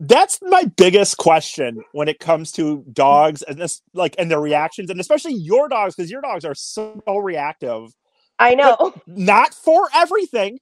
that's 0.00 0.40
my 0.42 0.64
biggest 0.64 1.16
question 1.18 1.84
when 1.92 2.08
it 2.08 2.18
comes 2.18 2.50
to 2.52 2.84
dogs 2.92 3.42
and 3.42 3.58
this 3.58 3.82
like 3.94 4.14
and 4.18 4.30
their 4.30 4.40
reactions 4.40 4.90
and 4.90 4.98
especially 4.98 5.34
your 5.34 5.68
dogs 5.68 5.94
because 5.94 6.10
your 6.10 6.22
dogs 6.22 6.44
are 6.44 6.54
so 6.56 7.00
reactive 7.22 7.92
I 8.38 8.54
know. 8.56 8.94
not 9.06 9.54
for 9.54 9.86
everything 9.94 10.58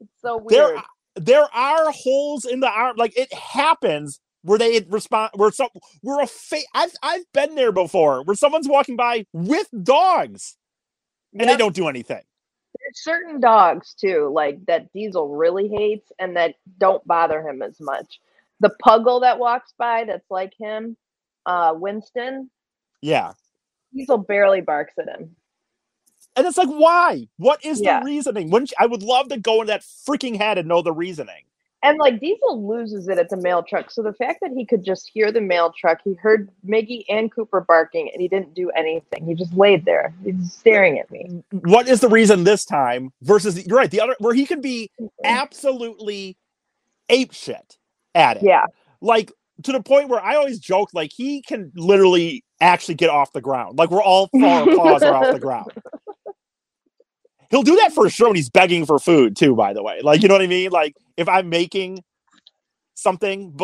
It's 0.00 0.10
so 0.22 0.42
there 0.48 0.70
weird. 0.72 0.80
there 1.14 1.54
are 1.54 1.90
holes 1.92 2.46
in 2.46 2.58
the 2.60 2.68
arm 2.70 2.96
like 2.96 3.16
it 3.16 3.32
happens 3.32 4.18
where 4.48 4.58
they 4.58 4.80
respond 4.88 5.30
where 5.34 5.50
some 5.52 5.68
we're 6.02 6.22
a 6.22 6.26
fa- 6.26 6.58
I've, 6.74 6.92
I've 7.02 7.24
been 7.34 7.54
there 7.54 7.72
before 7.72 8.22
where 8.24 8.36
someone's 8.36 8.68
walking 8.68 8.96
by 8.96 9.26
with 9.32 9.68
dogs 9.84 10.56
and 11.38 11.48
they 11.48 11.56
don't 11.56 11.74
do 11.76 11.88
anything 11.88 12.22
There's 12.80 13.02
certain 13.04 13.40
dogs 13.40 13.94
too, 13.94 14.30
like 14.34 14.64
that 14.66 14.92
Diesel 14.92 15.28
really 15.36 15.68
hates 15.68 16.10
and 16.18 16.36
that 16.36 16.54
don't 16.78 17.06
bother 17.06 17.42
him 17.46 17.62
as 17.62 17.76
much. 17.80 18.20
The 18.60 18.74
puggle 18.84 19.20
that 19.22 19.38
walks 19.38 19.72
by 19.78 20.04
that's 20.04 20.30
like 20.30 20.52
him, 20.58 20.96
uh, 21.46 21.74
Winston, 21.76 22.50
yeah 23.02 23.32
Diesel 23.94 24.18
barely 24.18 24.60
barks 24.60 24.94
at 24.98 25.08
him. 25.08 25.36
and 26.36 26.46
it's 26.46 26.58
like 26.58 26.68
why 26.68 27.28
what 27.38 27.64
is 27.64 27.80
Yeah. 27.80 28.00
the 28.00 28.06
reasoning 28.06 28.50
Wouldn't 28.50 28.70
you- 28.72 28.76
i 28.80 28.86
would 28.86 29.02
love 29.02 29.28
to 29.28 29.38
go 29.38 29.60
in 29.60 29.68
that 29.68 29.82
freaking 29.82 30.36
head 30.36 30.58
and 30.58 30.68
know 30.68 30.82
the 30.82 30.92
reasoning 30.92 31.44
And 31.82 31.96
like 31.98 32.18
Diesel 32.18 32.66
loses 32.68 33.06
it 33.08 33.18
at 33.18 33.28
the 33.30 33.36
mail 33.36 33.62
truck. 33.62 33.90
So 33.92 34.02
the 34.02 34.12
fact 34.12 34.40
that 34.42 34.50
he 34.50 34.64
could 34.66 34.84
just 34.84 35.08
hear 35.14 35.30
the 35.30 35.40
mail 35.40 35.72
truck, 35.78 36.00
he 36.02 36.14
heard 36.14 36.50
Miggy 36.66 37.04
and 37.08 37.30
Cooper 37.32 37.60
barking, 37.60 38.10
and 38.12 38.20
he 38.20 38.26
didn't 38.26 38.52
do 38.54 38.68
anything. 38.70 39.24
He 39.26 39.34
just 39.34 39.52
laid 39.54 39.84
there. 39.84 40.12
He's 40.24 40.52
staring 40.52 40.98
at 40.98 41.08
me. 41.10 41.42
what 41.52 41.86
is 41.88 42.00
the 42.00 42.08
reason 42.08 42.42
this 42.42 42.64
time 42.64 43.12
versus 43.22 43.64
you're 43.64 43.76
right 43.76 43.90
the 43.92 44.00
other 44.00 44.16
where 44.18 44.34
he 44.34 44.44
can 44.44 44.60
be 44.60 44.90
absolutely 45.24 46.36
ape 47.10 47.32
shit 47.32 47.76
at 48.14 48.38
it 48.38 48.42
Yeah. 48.42 48.66
like 49.00 49.30
to 49.62 49.72
the 49.72 49.80
point 49.82 50.08
where 50.08 50.20
i 50.20 50.34
always 50.34 50.58
joke 50.58 50.90
like 50.92 51.10
he 51.14 51.42
can 51.42 51.70
literally 51.76 52.44
actually 52.60 52.94
get 52.94 53.08
off 53.10 53.32
the 53.32 53.40
ground 53.40 53.78
like 53.78 53.90
we're 53.90 54.02
all 54.02 54.28
four 54.28 54.66
paws 54.76 55.02
are 55.02 55.14
off 55.14 55.32
the 55.32 55.40
ground 55.40 55.72
he'll 57.50 57.62
do 57.62 57.76
that 57.76 57.92
for 57.92 58.08
sure 58.10 58.28
when 58.28 58.36
he's 58.36 58.50
begging 58.50 58.84
for 58.84 58.98
food 58.98 59.36
too 59.36 59.54
by 59.54 59.72
the 59.72 59.82
way 59.82 60.00
like 60.02 60.22
you 60.22 60.28
know 60.28 60.34
what 60.34 60.42
i 60.42 60.46
mean 60.46 60.70
like 60.70 60.94
if 61.18 61.28
i'm 61.28 61.48
making 61.50 62.02
something 62.94 63.54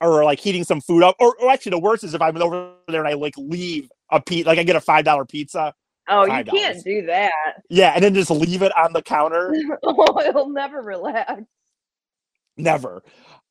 or 0.00 0.24
like 0.24 0.40
heating 0.40 0.64
some 0.64 0.80
food 0.80 1.02
up 1.02 1.14
or, 1.20 1.36
or 1.40 1.50
actually 1.50 1.70
the 1.70 1.78
worst 1.78 2.02
is 2.02 2.14
if 2.14 2.22
i'm 2.22 2.40
over 2.40 2.72
there 2.88 3.00
and 3.04 3.08
i 3.08 3.12
like 3.12 3.34
leave 3.36 3.88
a 4.10 4.20
pe 4.20 4.42
like 4.44 4.58
i 4.58 4.62
get 4.62 4.74
a 4.76 4.80
five 4.80 5.04
dollar 5.04 5.24
pizza 5.26 5.74
Oh, 6.06 6.26
you 6.26 6.32
$5. 6.32 6.50
can't 6.50 6.84
do 6.84 7.06
that. 7.06 7.32
yeah 7.70 7.92
and 7.94 8.04
then 8.04 8.12
just 8.14 8.30
leave 8.30 8.60
it 8.62 8.76
on 8.76 8.92
the 8.92 9.00
counter 9.00 9.54
oh, 9.84 10.20
he'll 10.22 10.50
never 10.50 10.82
relax. 10.82 11.42
never 12.56 13.02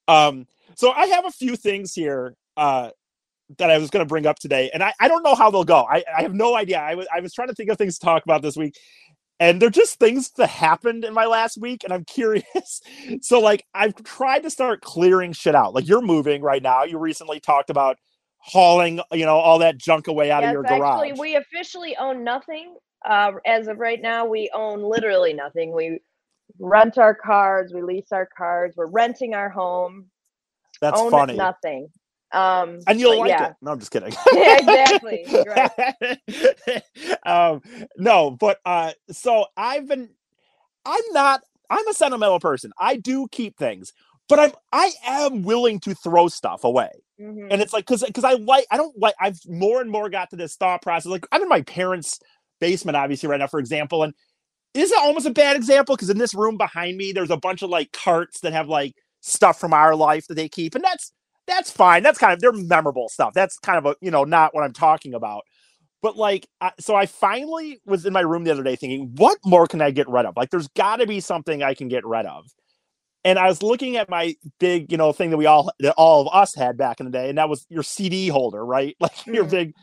um 0.08 0.46
so 0.76 0.92
i 0.92 1.06
have 1.08 1.26
a 1.26 1.32
few 1.32 1.56
things 1.56 1.94
here 1.94 2.36
uh 2.58 2.90
that 3.58 3.72
i 3.72 3.78
was 3.78 3.90
going 3.90 4.06
to 4.06 4.08
bring 4.08 4.26
up 4.26 4.38
today 4.40 4.70
and 4.74 4.84
I, 4.84 4.94
I 5.00 5.08
don't 5.08 5.24
know 5.24 5.36
how 5.36 5.50
they'll 5.52 5.64
go 5.64 5.86
I, 5.90 6.04
I 6.18 6.22
have 6.22 6.34
no 6.34 6.56
idea 6.56 6.80
I 6.80 6.96
was, 6.96 7.08
I 7.14 7.20
was 7.22 7.34
trying 7.34 7.48
to 7.50 7.54
think 7.56 7.70
of 7.70 7.78
things 7.78 7.98
to 7.98 8.06
talk 8.06 8.24
about 8.24 8.42
this 8.42 8.56
week 8.56 8.76
and 9.40 9.62
they're 9.62 9.70
just 9.70 10.00
things 10.00 10.32
that 10.38 10.48
happened 10.48 11.04
in 11.04 11.14
my 11.14 11.26
last 11.26 11.58
week 11.60 11.84
and 11.84 11.94
i'm 11.94 12.06
curious 12.08 12.82
so 13.22 13.40
like 13.40 13.66
i've 13.74 13.96
tried 14.04 14.44
to 14.44 14.50
start 14.50 14.82
clearing 14.82 15.34
shit 15.34 15.56
out 15.56 15.74
like 15.74 15.88
you're 15.88 16.02
moving 16.02 16.42
right 16.42 16.64
now 16.64 16.84
you 16.84 16.98
recently 16.98 17.40
talked 17.40 17.70
about 17.70 17.98
hauling 18.38 19.00
you 19.14 19.26
know 19.26 19.38
all 19.38 19.60
that 19.60 19.78
junk 19.78 20.08
away 20.08 20.30
out 20.30 20.44
of 20.44 20.52
your 20.52 20.64
garage 20.64 21.04
actually, 21.04 21.20
we 21.20 21.36
officially 21.36 21.96
own 21.98 22.24
nothing. 22.24 22.76
Uh, 23.06 23.34
as 23.46 23.68
of 23.68 23.80
right 23.80 24.02
now, 24.02 24.26
we 24.26 24.50
own 24.54 24.82
literally 24.82 25.34
nothing. 25.34 25.74
We 25.74 26.00
rent 26.60 26.98
our 26.98 27.14
cars, 27.14 27.72
we 27.74 27.82
lease 27.82 28.12
our 28.12 28.28
cars, 28.38 28.74
we're 28.78 28.88
renting 28.88 29.34
our 29.34 29.50
home. 29.50 30.06
that's 30.82 31.00
own 31.00 31.12
funny 31.12 31.36
nothing. 31.36 31.88
Um, 32.34 32.82
and 32.88 33.00
you'll 33.00 33.18
like 33.18 33.30
yeah. 33.30 33.42
it 33.42 33.56
no 33.62 33.72
i'm 33.72 33.80
just 33.80 33.92
kidding 33.92 34.14
Yeah, 34.32 34.58
exactly. 34.60 35.28
Right. 35.46 35.72
um 37.26 37.62
no 37.98 38.32
but 38.32 38.60
uh 38.66 38.92
so 39.12 39.48
i've 39.58 39.88
been 39.88 40.10
i'm 40.86 41.04
not 41.12 41.42
i'm 41.70 41.88
a 41.88 41.94
sentimental 41.96 42.40
person 42.40 42.72
i 42.80 42.98
do 42.98 43.28
keep 43.32 43.58
things 43.58 43.94
but 44.30 44.40
i'm 44.40 44.52
i 44.74 44.92
am 45.06 45.44
willing 45.44 45.80
to 45.82 45.96
throw 45.96 46.28
stuff 46.30 46.64
away 46.64 46.92
Mhm. 47.22 47.52
and 47.52 47.62
it's 47.62 47.74
like 47.74 47.86
because 47.86 48.04
because 48.04 48.24
i 48.26 48.34
like 48.34 48.66
i 48.72 48.78
don't 48.78 48.98
like 49.00 49.16
i've 49.22 49.40
more 49.48 49.82
and 49.82 49.92
more 49.92 50.10
got 50.10 50.30
to 50.32 50.38
this 50.38 50.56
thought 50.56 50.82
process 50.84 51.12
like 51.12 51.28
i'm 51.32 51.44
in 51.44 51.50
my 51.50 51.62
parents 51.64 52.20
basement 52.62 52.98
obviously 52.98 53.30
right 53.30 53.40
now 53.40 53.48
for 53.48 53.60
example 53.60 54.04
and 54.04 54.14
is 54.74 54.92
it 54.92 55.00
almost 55.00 55.26
a 55.26 55.32
bad 55.32 55.56
example 55.58 55.96
because 55.96 56.10
in 56.10 56.18
this 56.20 56.34
room 56.36 56.58
behind 56.58 56.98
me 56.98 57.12
there's 57.12 57.32
a 57.32 57.38
bunch 57.38 57.62
of 57.64 57.70
like 57.70 57.92
carts 57.92 58.42
that 58.42 58.54
have 58.54 58.70
like 58.70 58.96
stuff 59.22 59.60
from 59.60 59.74
our 59.74 59.96
life 59.96 60.28
that 60.28 60.36
they 60.36 60.50
keep 60.50 60.76
and 60.76 60.84
that's 60.86 61.12
that's 61.48 61.72
fine 61.72 62.04
that's 62.04 62.18
kind 62.20 62.34
of 62.34 62.40
they're 62.40 62.52
memorable 62.54 63.10
stuff 63.10 63.34
that's 63.34 63.58
kind 63.60 63.78
of 63.78 63.86
a 63.86 63.96
you 64.02 64.12
know 64.12 64.24
not 64.24 64.54
what 64.56 64.64
i'm 64.64 64.74
talking 64.74 65.14
about 65.14 65.44
but 66.02 66.18
like 66.18 66.48
I, 66.62 66.72
so 66.80 66.96
i 66.96 67.06
finally 67.06 67.80
was 67.86 68.06
in 68.06 68.14
my 68.14 68.22
room 68.22 68.44
the 68.44 68.52
other 68.52 68.64
day 68.64 68.76
thinking 68.76 69.12
what 69.16 69.38
more 69.46 69.68
can 69.68 69.82
i 69.82 69.92
get 69.92 70.10
rid 70.10 70.26
of 70.26 70.36
like 70.38 70.50
there's 70.52 70.70
got 70.70 70.98
to 70.98 71.08
be 71.08 71.20
something 71.20 71.64
i 71.64 71.74
can 71.74 71.88
get 71.88 72.06
rid 72.06 72.26
of 72.26 72.46
and 73.26 73.40
i 73.40 73.48
was 73.48 73.64
looking 73.64 73.98
at 73.98 74.10
my 74.10 74.36
big 74.60 74.92
you 74.92 74.98
know 74.98 75.12
thing 75.14 75.30
that 75.32 75.38
we 75.38 75.46
all 75.46 75.72
that 75.80 75.94
all 75.98 76.22
of 76.22 76.34
us 76.34 76.56
had 76.56 76.78
back 76.78 77.00
in 77.00 77.06
the 77.06 77.12
day 77.12 77.30
and 77.30 77.38
that 77.38 77.50
was 77.50 77.66
your 77.70 77.84
cd 77.84 78.28
holder 78.30 78.66
right 78.66 78.96
like 79.02 79.26
your 79.28 79.46
Mhm. 79.46 79.52
big 79.52 79.74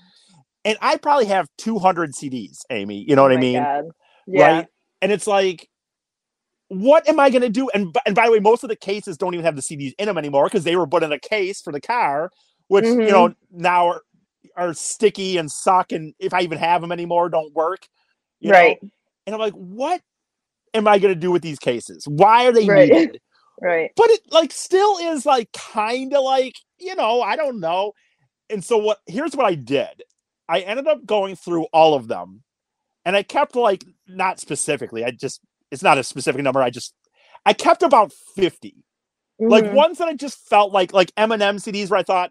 and 0.64 0.78
i 0.82 0.96
probably 0.96 1.26
have 1.26 1.48
200 1.58 2.12
cds 2.14 2.58
amy 2.70 3.04
you 3.08 3.16
know 3.16 3.22
Oh 3.22 3.24
what 3.24 3.32
i 3.32 3.36
mean 3.36 3.62
God. 3.62 3.84
Yeah. 4.26 4.42
right? 4.42 4.66
And 5.02 5.12
it's 5.12 5.26
like, 5.26 5.68
what 6.70 7.08
am 7.08 7.20
I 7.20 7.30
going 7.30 7.42
to 7.42 7.50
do? 7.50 7.70
And 7.70 7.96
and 8.06 8.16
by 8.16 8.26
the 8.26 8.32
way, 8.32 8.40
most 8.40 8.64
of 8.64 8.70
the 8.70 8.76
cases 8.76 9.18
don't 9.18 9.34
even 9.34 9.46
have 9.46 9.56
the 9.56 9.62
CDs 9.62 9.94
in 10.00 10.06
them 10.06 10.18
anymore 10.18 10.46
because 10.46 10.64
they 10.64 10.76
were 10.76 10.88
put 10.88 11.04
in 11.04 11.12
a 11.12 11.20
case 11.20 11.62
for 11.62 11.72
the 11.72 11.82
car, 11.82 12.32
which 12.68 12.96
you 13.04 13.12
Mhm. 13.12 13.12
know 13.12 13.34
now 13.52 13.88
are, 13.88 14.02
are 14.56 14.74
sticky 14.74 15.38
and 15.38 15.50
suck, 15.52 15.92
and 15.92 16.14
if 16.20 16.34
I 16.34 16.42
even 16.42 16.58
have 16.58 16.82
them 16.82 16.92
anymore, 16.92 17.30
don't 17.30 17.54
work. 17.54 17.80
you 18.40 18.52
know? 18.52 18.52
Right. 18.52 18.80
And 19.26 19.34
I'm 19.34 19.40
like, 19.40 19.54
what 19.54 20.02
am 20.74 20.88
I 20.88 20.98
going 20.98 21.14
to 21.14 21.20
do 21.20 21.30
with 21.32 21.42
these 21.42 21.58
cases? 21.60 22.06
Why 22.08 22.46
are 22.46 22.52
they 22.52 22.68
Right. 22.68 22.92
needed? 22.92 23.20
Right. 23.62 23.90
but 23.96 24.10
it 24.10 24.20
like 24.30 24.52
still 24.52 24.98
is 24.98 25.26
like 25.26 25.52
kind 25.52 26.14
of 26.14 26.22
like 26.24 26.54
you 26.78 26.94
know 26.94 27.20
i 27.22 27.36
don't 27.36 27.60
know 27.60 27.92
and 28.50 28.64
so 28.64 28.78
what 28.78 28.98
here's 29.06 29.34
what 29.36 29.46
i 29.46 29.54
did 29.54 30.02
i 30.48 30.60
ended 30.60 30.86
up 30.86 31.04
going 31.06 31.36
through 31.36 31.64
all 31.72 31.94
of 31.94 32.08
them 32.08 32.42
and 33.04 33.16
i 33.16 33.22
kept 33.22 33.56
like 33.56 33.84
not 34.08 34.40
specifically 34.40 35.04
i 35.04 35.10
just 35.10 35.40
it's 35.70 35.82
not 35.82 35.98
a 35.98 36.04
specific 36.04 36.42
number 36.42 36.60
i 36.62 36.70
just 36.70 36.94
i 37.46 37.52
kept 37.52 37.82
about 37.82 38.12
50 38.36 38.74
like 39.38 39.64
Mhm. 39.64 39.72
ones 39.74 39.98
that 39.98 40.08
i 40.08 40.14
just 40.14 40.38
felt 40.48 40.72
like 40.72 40.92
like 40.92 41.14
eminem 41.16 41.56
cds 41.56 41.90
where 41.90 42.00
i 42.00 42.02
thought 42.02 42.30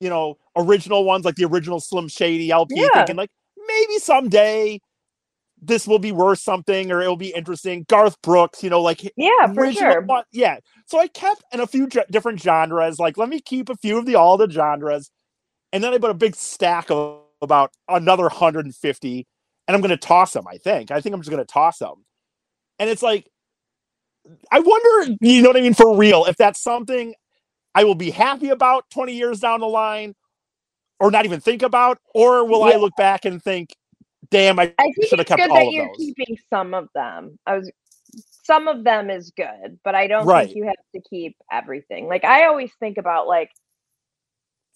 you 0.00 0.08
know 0.08 0.36
original 0.56 1.04
ones 1.04 1.24
like 1.24 1.34
the 1.36 1.44
original 1.44 1.80
slim 1.80 2.08
shady 2.08 2.50
lp 2.50 2.74
Yeah. 2.74 2.88
thinking 2.94 3.16
like 3.16 3.30
maybe 3.66 3.98
someday 3.98 4.78
this 5.60 5.86
will 5.86 5.98
be 5.98 6.12
worth 6.12 6.38
something 6.38 6.92
or 6.92 7.00
it'll 7.00 7.16
be 7.16 7.32
interesting 7.34 7.84
garth 7.88 8.20
brooks 8.22 8.62
you 8.62 8.68
know 8.70 8.82
like 8.82 9.02
yeah, 9.16 9.46
for 9.54 9.62
original 9.62 9.92
sure. 9.92 10.00
one- 10.02 10.24
yeah. 10.30 10.58
So 10.84 11.00
I 11.00 11.08
kept 11.08 11.42
in 11.52 11.58
a 11.60 11.66
few 11.66 11.88
different 12.12 12.40
genres. 12.40 13.00
Like, 13.00 13.16
let 13.18 13.28
me 13.28 13.40
keep 13.40 13.68
a 13.70 13.74
few 13.74 13.98
of 13.98 14.06
the 14.06 14.14
all 14.14 14.36
the 14.36 14.48
genres, 14.48 15.10
and 15.72 15.82
then 15.82 15.92
I 15.92 15.98
put 15.98 16.10
a 16.10 16.14
big 16.14 16.36
stack 16.36 16.90
of 16.92 17.22
about 17.42 17.72
another 17.88 18.24
150, 18.24 19.26
and 19.66 19.74
I'm 19.74 19.80
going 19.80 19.90
to 19.90 19.96
toss 19.96 20.32
them. 20.34 20.44
I 20.46 20.58
think. 20.58 20.92
I 20.92 21.00
think 21.00 21.12
I'm 21.14 21.20
just 21.22 21.30
going 21.30 21.44
to 21.44 21.52
toss 21.52 21.78
them, 21.78 22.04
and 22.78 22.90
it's 22.90 23.02
like, 23.02 23.28
I 24.50 24.60
wonder, 24.60 25.16
you 25.20 25.42
know 25.42 25.50
what 25.50 25.56
I 25.56 25.60
mean, 25.62 25.74
for 25.74 25.96
real, 25.96 26.24
if 26.26 26.36
that's 26.36 26.60
something 26.62 27.14
I 27.74 27.84
will 27.84 27.94
be 27.94 28.10
happy 28.10 28.50
about 28.50 28.84
20 28.90 29.14
years 29.14 29.40
down 29.40 29.60
the 29.60 29.66
line, 29.66 30.14
or 31.00 31.10
not 31.10 31.24
even 31.26 31.40
think 31.40 31.62
about, 31.62 31.98
or 32.14 32.46
will 32.46 32.64
I 32.64 32.76
look 32.76 32.96
back 32.96 33.24
and 33.24 33.42
think, 33.42 33.76
damn, 34.30 34.58
I 34.58 34.74
I 34.78 34.84
think 34.84 35.08
should 35.08 35.18
have 35.18 35.26
it's 35.26 35.28
kept 35.28 35.46
good 35.46 35.50
all 35.50 35.68
that 35.68 35.68
of 35.68 35.76
you're 35.76 35.88
those. 35.90 35.96
keeping 35.96 36.36
some 36.50 36.74
of 36.74 36.88
them. 36.94 37.38
I 37.46 37.58
was 37.58 37.70
some 38.44 38.68
of 38.68 38.84
them 38.84 39.10
is 39.10 39.32
good, 39.36 39.78
but 39.84 39.94
I 39.94 40.06
don't 40.06 40.32
Right. 40.32 40.34
think 40.34 40.52
you 40.54 40.64
have 40.64 40.76
to 40.94 41.02
keep 41.10 41.36
everything. 41.52 42.08
Like 42.08 42.24
I 42.24 42.46
always 42.46 42.72
think 42.80 42.98
about 42.98 43.28
like 43.28 43.50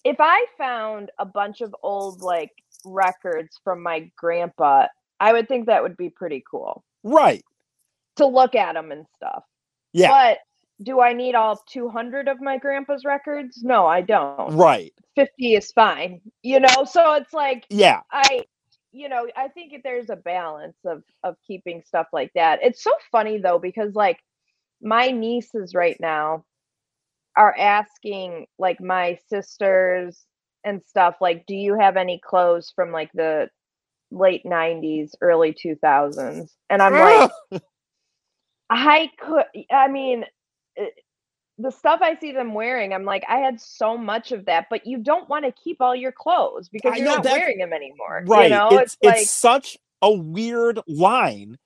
if 0.05 0.17
I 0.21 0.47
found 0.59 1.11
a 1.19 1.27
bunch 1.27 1.61
of 1.61 1.75
old 1.83 2.23
like 2.23 2.51
records 2.85 3.61
from 3.65 3.83
my 3.83 4.11
grandpa, 4.19 4.87
I 5.21 5.33
would 5.33 5.49
think 5.49 5.67
that 5.67 5.83
would 5.83 5.97
be 5.97 6.11
pretty 6.11 6.43
cool 6.51 6.85
right. 7.05 7.45
To 8.17 8.27
look 8.27 8.55
at 8.55 8.75
them 8.75 8.93
and 8.93 9.07
stuff. 9.17 9.45
Yeah. 9.93 10.09
But 10.11 10.39
do 10.83 11.01
I 11.01 11.13
need 11.13 11.35
all 11.35 11.63
200 11.69 12.29
of 12.29 12.41
my 12.41 12.59
grandpa's 12.59 13.05
records? 13.05 13.63
No, 13.63 13.87
I 13.87 14.01
don't. 14.01 14.55
Right. 14.57 14.93
50 15.17 15.55
is 15.55 15.73
fine. 15.73 16.21
You 16.43 16.61
know, 16.61 16.85
so 16.85 17.15
it's 17.15 17.33
like 17.33 17.65
Yeah. 17.69 18.01
I 18.11 18.45
you 18.93 19.09
know, 19.09 19.29
I 19.37 19.47
think 19.49 19.73
there's 19.85 20.11
a 20.11 20.17
balance 20.17 20.77
of 20.85 21.03
of 21.23 21.37
keeping 21.47 21.83
stuff 21.87 22.09
like 22.13 22.33
that. 22.35 22.61
It's 22.63 22.83
so 22.83 22.93
funny 23.13 23.39
though 23.39 23.59
because 23.59 23.95
like 23.95 24.19
my 24.83 25.11
nieces 25.11 25.75
right 25.75 25.97
now 26.01 26.45
are 27.37 27.55
asking 27.57 28.47
like 28.59 28.81
my 28.81 29.19
sisters 29.29 30.27
and 30.65 30.83
stuff 30.85 31.17
like 31.21 31.47
do 31.47 31.55
you 31.55 31.79
have 31.79 31.97
any 31.97 32.21
clothes 32.25 32.73
from 32.75 32.93
like 32.93 33.11
the 33.15 33.49
late 34.11 34.45
90s 34.45 35.13
early 35.21 35.55
2000s 35.55 36.51
and 36.69 36.83
i'm 36.83 36.93
like 36.93 37.63
i 38.71 39.11
could 39.19 39.45
i 39.71 39.89
mean 39.89 40.25
it, 40.77 40.95
the 41.59 41.71
stuff 41.71 42.01
i 42.03 42.17
see 42.19 42.33
them 42.33 42.55
wearing 42.55 42.95
i'm 42.95 43.05
like 43.05 43.25
i 43.29 43.39
had 43.39 43.61
so 43.61 43.99
much 43.99 44.33
of 44.33 44.47
that 44.47 44.67
but 44.71 44.87
you 44.87 44.99
don't 44.99 45.29
want 45.29 45.45
to 45.45 45.53
keep 45.53 45.79
all 45.81 45.95
your 45.95 46.13
clothes 46.13 46.69
because 46.69 46.97
you're 46.97 47.05
know, 47.05 47.17
not 47.17 47.25
wearing 47.25 47.59
them 47.59 47.73
anymore 47.73 48.25
right. 48.27 48.45
you 48.45 48.51
know 48.51 48.69
it's 48.71 48.97
it's, 49.01 49.05
like 49.05 49.19
it's 49.19 49.31
such 49.31 49.77
a 50.03 50.11
weird 50.11 50.81
line. 50.89 51.59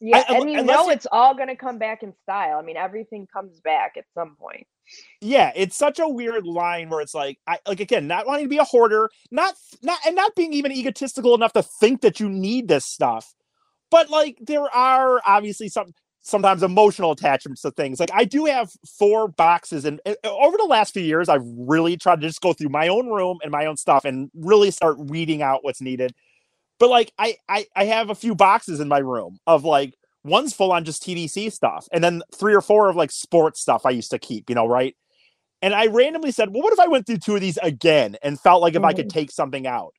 yeah 0.00 0.24
I- 0.26 0.36
and 0.36 0.50
you 0.50 0.62
know 0.62 0.88
it's 0.88 1.06
all 1.10 1.34
going 1.34 1.48
to 1.48 1.56
come 1.56 1.78
back 1.78 2.02
in 2.02 2.14
style 2.22 2.58
i 2.58 2.62
mean 2.62 2.76
everything 2.76 3.26
comes 3.30 3.60
back 3.60 3.96
at 3.98 4.04
some 4.14 4.36
point 4.36 4.66
yeah 5.20 5.52
it's 5.54 5.76
such 5.76 5.98
a 5.98 6.08
weird 6.08 6.46
line 6.46 6.88
where 6.88 7.00
it's 7.00 7.14
like 7.14 7.38
i 7.46 7.58
like 7.66 7.80
again 7.80 8.06
not 8.06 8.26
wanting 8.26 8.46
to 8.46 8.48
be 8.48 8.58
a 8.58 8.64
hoarder 8.64 9.10
not 9.30 9.54
not 9.82 9.98
and 10.06 10.16
not 10.16 10.34
being 10.34 10.52
even 10.52 10.72
egotistical 10.72 11.34
enough 11.34 11.52
to 11.52 11.62
think 11.62 12.00
that 12.00 12.20
you 12.20 12.28
need 12.28 12.68
this 12.68 12.84
stuff 12.84 13.34
but 13.90 14.10
like 14.10 14.38
there 14.40 14.64
are 14.74 15.20
obviously 15.26 15.68
some 15.68 15.92
sometimes 16.22 16.62
emotional 16.62 17.12
attachments 17.12 17.62
to 17.62 17.70
things 17.72 17.98
like 17.98 18.10
i 18.14 18.24
do 18.24 18.44
have 18.44 18.70
four 18.98 19.28
boxes 19.28 19.84
and 19.84 20.00
and 20.06 20.16
over 20.24 20.56
the 20.56 20.64
last 20.64 20.94
few 20.94 21.02
years 21.02 21.28
i've 21.28 21.44
really 21.44 21.96
tried 21.96 22.20
to 22.20 22.28
just 22.28 22.40
go 22.40 22.52
through 22.52 22.68
my 22.68 22.88
own 22.88 23.08
room 23.08 23.38
and 23.42 23.50
my 23.50 23.66
own 23.66 23.76
stuff 23.76 24.04
and 24.04 24.30
really 24.34 24.70
start 24.70 24.98
weeding 24.98 25.42
out 25.42 25.64
what's 25.64 25.80
needed 25.80 26.14
but 26.78 26.88
like 26.88 27.12
i 27.18 27.36
i, 27.48 27.66
I 27.74 27.84
have 27.86 28.10
a 28.10 28.14
few 28.14 28.34
boxes 28.34 28.80
in 28.80 28.88
my 28.88 28.98
room 28.98 29.38
of 29.46 29.64
like 29.64 29.94
one's 30.24 30.54
full 30.54 30.72
on 30.72 30.84
just 30.84 31.02
TDC 31.02 31.52
stuff, 31.52 31.88
and 31.92 32.02
then 32.02 32.22
three 32.34 32.54
or 32.54 32.60
four 32.60 32.88
of 32.88 32.96
like 32.96 33.10
sports 33.10 33.60
stuff 33.60 33.84
I 33.84 33.90
used 33.90 34.10
to 34.10 34.18
keep, 34.18 34.48
you 34.48 34.54
know, 34.54 34.66
right? 34.66 34.94
And 35.60 35.74
I 35.74 35.86
randomly 35.86 36.32
said, 36.32 36.50
well, 36.50 36.62
what 36.62 36.72
if 36.72 36.80
I 36.80 36.88
went 36.88 37.06
through 37.06 37.18
two 37.18 37.36
of 37.36 37.40
these 37.40 37.58
again 37.58 38.16
and 38.22 38.40
felt 38.40 38.62
like 38.62 38.74
if 38.74 38.82
I 38.82 38.92
could 38.92 39.06
mm. 39.06 39.12
take 39.12 39.30
something 39.30 39.66
out? 39.66 39.94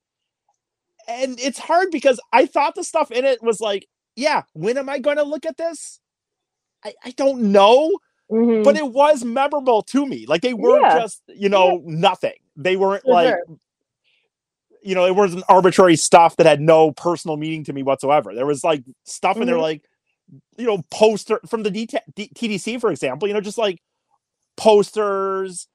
And 1.07 1.39
it's 1.39 1.59
hard 1.59 1.89
because 1.91 2.19
I 2.33 2.45
thought 2.45 2.75
the 2.75 2.83
stuff 2.83 3.11
in 3.11 3.23
it 3.23 3.41
was 3.41 3.61
like, 3.61 3.87
yeah, 4.15 4.43
when 4.53 4.77
am 4.77 4.89
I 4.89 4.99
going 4.99 5.17
to 5.17 5.23
look 5.23 5.45
at 5.45 5.57
this? 5.57 5.99
I, 6.83 6.93
I 7.03 7.11
don't 7.11 7.51
know, 7.51 7.91
Mhm. 8.31 8.63
but 8.63 8.75
it 8.77 8.87
was 8.87 9.23
memorable 9.23 9.81
to 9.83 10.05
me. 10.05 10.25
Like 10.27 10.41
they 10.41 10.53
weren't 10.53 10.83
Yeah. 10.83 10.99
just, 11.01 11.21
you 11.27 11.49
know, 11.49 11.81
nothing. 11.85 12.33
They 12.55 12.75
weren't 12.75 13.03
For 13.03 13.11
like, 13.11 13.27
sure. 13.29 13.57
you 14.81 14.95
know, 14.95 15.05
it 15.05 15.15
wasn't 15.15 15.43
arbitrary 15.49 15.95
stuff 15.95 16.35
that 16.37 16.45
had 16.45 16.61
no 16.61 16.91
personal 16.91 17.37
meaning 17.37 17.63
to 17.65 17.73
me 17.73 17.83
whatsoever. 17.83 18.33
There 18.33 18.45
was 18.45 18.63
like 18.63 18.83
stuff 19.05 19.37
in 19.37 19.45
there, 19.45 19.55
Mhm. 19.55 19.61
like, 19.61 19.83
you 20.57 20.65
know, 20.65 20.83
poster 20.91 21.39
from 21.47 21.63
the 21.63 21.71
DT- 21.71 21.99
D- 22.15 22.31
TDC, 22.35 22.79
for 22.79 22.89
example, 22.91 23.27
you 23.27 23.33
know, 23.33 23.41
just 23.41 23.57
like 23.57 23.81
posters, 24.57 25.67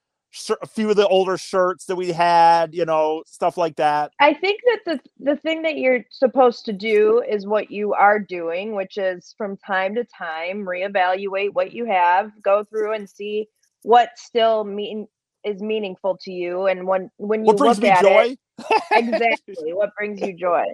a 0.62 0.66
few 0.66 0.90
of 0.90 0.96
the 0.96 1.08
older 1.08 1.38
shirts 1.38 1.86
that 1.86 1.96
we 1.96 2.12
had, 2.12 2.74
you 2.74 2.84
know, 2.84 3.22
stuff 3.26 3.56
like 3.56 3.76
that. 3.76 4.12
I 4.20 4.34
think 4.34 4.60
that 4.64 4.80
the 4.86 5.00
the 5.32 5.36
thing 5.36 5.62
that 5.62 5.76
you're 5.78 6.04
supposed 6.10 6.64
to 6.66 6.72
do 6.72 7.22
is 7.28 7.46
what 7.46 7.70
you 7.70 7.92
are 7.92 8.18
doing, 8.18 8.74
which 8.74 8.96
is 8.98 9.34
from 9.36 9.56
time 9.58 9.94
to 9.96 10.04
time 10.04 10.64
reevaluate 10.64 11.52
what 11.52 11.72
you 11.72 11.84
have, 11.86 12.30
go 12.42 12.64
through 12.64 12.94
and 12.94 13.08
see 13.08 13.48
what 13.82 14.10
still 14.16 14.64
mean 14.64 15.06
is 15.44 15.60
meaningful 15.62 16.18
to 16.22 16.32
you, 16.32 16.66
and 16.66 16.86
when 16.86 17.10
when 17.18 17.44
you 17.44 17.56
What 17.56 17.58
brings 17.58 17.80
look 17.80 17.82
me 17.82 17.90
at 17.90 18.06
joy? 18.08 18.36
it, 18.38 18.38
exactly 18.94 19.72
what 19.74 19.90
brings 19.98 20.20
you 20.22 20.34
joy. 20.34 20.64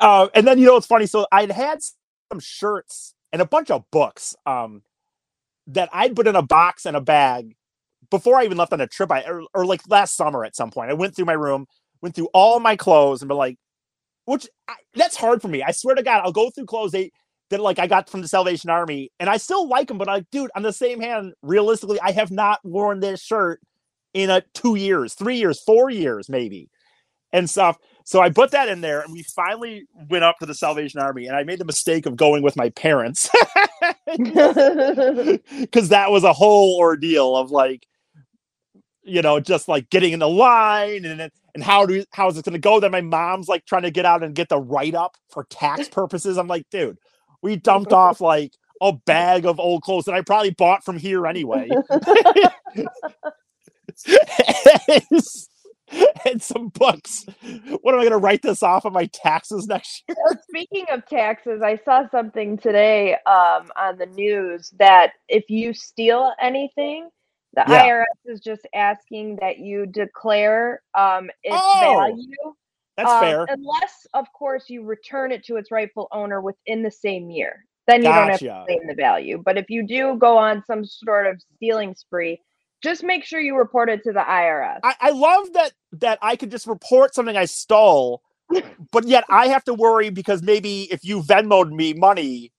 uh, 0.00 0.28
and 0.34 0.46
then 0.46 0.58
you 0.58 0.66
know 0.66 0.76
it's 0.76 0.86
funny. 0.86 1.06
So 1.06 1.26
I'd 1.32 1.50
had 1.52 1.80
some 2.32 2.40
shirts 2.40 3.14
and 3.32 3.42
a 3.42 3.46
bunch 3.46 3.70
of 3.70 3.84
books 3.90 4.36
um, 4.46 4.82
that 5.68 5.90
I'd 5.92 6.16
put 6.16 6.28
in 6.28 6.36
a 6.36 6.42
box 6.42 6.86
and 6.86 6.96
a 6.96 7.02
bag 7.02 7.56
before 8.10 8.36
I 8.38 8.44
even 8.44 8.58
left 8.58 8.72
on 8.72 8.80
a 8.80 8.86
trip. 8.86 9.10
I 9.12 9.22
or, 9.22 9.42
or 9.54 9.66
like 9.66 9.82
last 9.88 10.16
summer 10.16 10.44
at 10.44 10.56
some 10.56 10.70
point, 10.70 10.90
I 10.90 10.94
went 10.94 11.14
through 11.14 11.26
my 11.26 11.34
room, 11.34 11.66
went 12.02 12.14
through 12.14 12.28
all 12.34 12.60
my 12.60 12.76
clothes, 12.76 13.22
and 13.22 13.28
be 13.28 13.34
like, 13.34 13.56
which 14.26 14.48
I, 14.68 14.74
that's 14.94 15.16
hard 15.16 15.42
for 15.42 15.48
me. 15.48 15.62
I 15.62 15.72
swear 15.72 15.94
to 15.94 16.02
God, 16.02 16.22
I'll 16.24 16.32
go 16.32 16.50
through 16.50 16.66
clothes 16.66 16.92
they, 16.92 17.10
that 17.50 17.60
like 17.60 17.78
I 17.78 17.86
got 17.86 18.10
from 18.10 18.22
the 18.22 18.28
Salvation 18.28 18.70
Army, 18.70 19.10
and 19.20 19.30
I 19.30 19.38
still 19.38 19.68
like 19.68 19.88
them. 19.88 19.98
But 19.98 20.08
like, 20.08 20.26
dude, 20.30 20.50
on 20.54 20.62
the 20.62 20.72
same 20.72 21.00
hand, 21.00 21.32
realistically, 21.42 22.00
I 22.00 22.12
have 22.12 22.30
not 22.30 22.60
worn 22.64 23.00
this 23.00 23.22
shirt 23.22 23.60
in 24.14 24.30
a 24.30 24.42
two 24.54 24.74
years, 24.76 25.14
three 25.14 25.36
years, 25.38 25.62
four 25.64 25.90
years, 25.90 26.28
maybe, 26.28 26.68
and 27.32 27.48
stuff. 27.48 27.78
So 28.04 28.20
I 28.20 28.30
put 28.30 28.52
that 28.52 28.68
in 28.68 28.80
there, 28.80 29.00
and 29.02 29.12
we 29.12 29.22
finally 29.22 29.86
went 30.10 30.24
up 30.24 30.38
to 30.38 30.46
the 30.46 30.54
Salvation 30.54 31.00
Army, 31.00 31.26
and 31.26 31.36
I 31.36 31.44
made 31.44 31.60
the 31.60 31.66
mistake 31.66 32.06
of 32.06 32.16
going 32.16 32.42
with 32.42 32.56
my 32.56 32.70
parents 32.70 33.28
because 34.06 35.90
that 35.90 36.10
was 36.10 36.24
a 36.24 36.32
whole 36.32 36.78
ordeal 36.78 37.36
of 37.36 37.50
like, 37.50 37.86
you 39.08 39.22
know, 39.22 39.40
just 39.40 39.68
like 39.68 39.90
getting 39.90 40.12
in 40.12 40.20
the 40.20 40.28
line 40.28 41.04
and 41.04 41.20
then- 41.20 41.30
and 41.54 41.64
how 41.64 41.84
do 41.86 42.04
how 42.12 42.28
is 42.28 42.38
it 42.38 42.44
going 42.44 42.52
to 42.52 42.58
go? 42.60 42.78
Then 42.78 42.92
my 42.92 43.00
mom's 43.00 43.48
like 43.48 43.64
trying 43.66 43.82
to 43.82 43.90
get 43.90 44.04
out 44.04 44.22
and 44.22 44.34
get 44.34 44.48
the 44.48 44.60
write 44.60 44.94
up 44.94 45.16
for 45.28 45.44
tax 45.50 45.88
purposes. 45.92 46.38
I'm 46.38 46.46
like, 46.46 46.66
dude, 46.70 46.98
we 47.42 47.56
dumped 47.56 47.92
off 47.94 48.20
like 48.20 48.52
a 48.80 48.92
bag 48.92 49.44
of 49.44 49.58
old 49.58 49.82
clothes 49.82 50.04
that 50.04 50.14
I 50.14 50.22
probably 50.22 50.50
bought 50.50 50.84
from 50.84 50.98
here 50.98 51.26
anyway. 51.26 51.68
and 56.26 56.40
some 56.42 56.68
books. 56.68 57.24
What 57.82 57.94
am 57.94 58.00
I 58.00 58.04
going 58.04 58.10
to 58.10 58.18
write 58.18 58.42
this 58.42 58.62
off 58.62 58.84
of 58.84 58.92
my 58.92 59.06
taxes 59.06 59.66
next 59.66 60.04
year? 60.08 60.16
Well, 60.24 60.38
speaking 60.48 60.84
of 60.92 61.06
taxes, 61.06 61.62
I 61.62 61.76
saw 61.84 62.08
something 62.10 62.58
today 62.58 63.14
um, 63.26 63.70
on 63.76 63.98
the 63.98 64.06
news 64.06 64.70
that 64.78 65.12
if 65.28 65.48
you 65.48 65.72
steal 65.72 66.32
anything, 66.40 67.08
the 67.54 67.64
Yeah. 67.66 67.86
IRS 67.86 68.04
is 68.26 68.40
just 68.40 68.66
asking 68.74 69.36
that 69.36 69.58
you 69.58 69.86
declare 69.86 70.82
um, 70.94 71.30
its 71.42 71.56
Oh, 71.56 71.78
value. 71.80 72.54
That's 72.96 73.10
um, 73.10 73.20
fair. 73.20 73.46
Unless, 73.48 74.06
of 74.14 74.26
course, 74.32 74.68
you 74.68 74.84
return 74.84 75.32
it 75.32 75.44
to 75.44 75.56
its 75.56 75.70
rightful 75.70 76.08
owner 76.12 76.40
within 76.40 76.82
the 76.82 76.90
same 76.90 77.30
year. 77.30 77.64
Then 77.86 78.02
you 78.02 78.12
don't 78.12 78.28
have 78.28 78.40
to 78.40 78.64
claim 78.66 78.86
the 78.86 78.94
value. 78.94 79.42
But 79.42 79.56
if 79.56 79.70
you 79.70 79.86
do 79.86 80.16
go 80.16 80.36
on 80.36 80.62
some 80.66 80.84
sort 80.84 81.26
of 81.26 81.40
stealing 81.56 81.94
spree, 81.94 82.38
just 82.82 83.02
make 83.02 83.24
sure 83.24 83.40
you 83.40 83.56
report 83.56 83.88
it 83.88 84.02
to 84.04 84.12
the 84.12 84.20
IRS. 84.20 84.80
I, 84.84 84.94
I 85.00 85.10
love 85.10 85.52
that 85.54 85.72
that 85.92 86.18
I 86.20 86.36
could 86.36 86.50
just 86.50 86.66
report 86.66 87.14
something 87.14 87.36
I 87.36 87.46
stole, 87.46 88.22
but 88.92 89.06
yet 89.06 89.24
I 89.30 89.48
have 89.48 89.64
to 89.64 89.74
worry 89.74 90.10
because 90.10 90.42
maybe 90.42 90.82
if 90.92 91.02
you 91.02 91.22
Venmoed 91.22 91.72
me 91.72 91.94
money, 91.94 92.52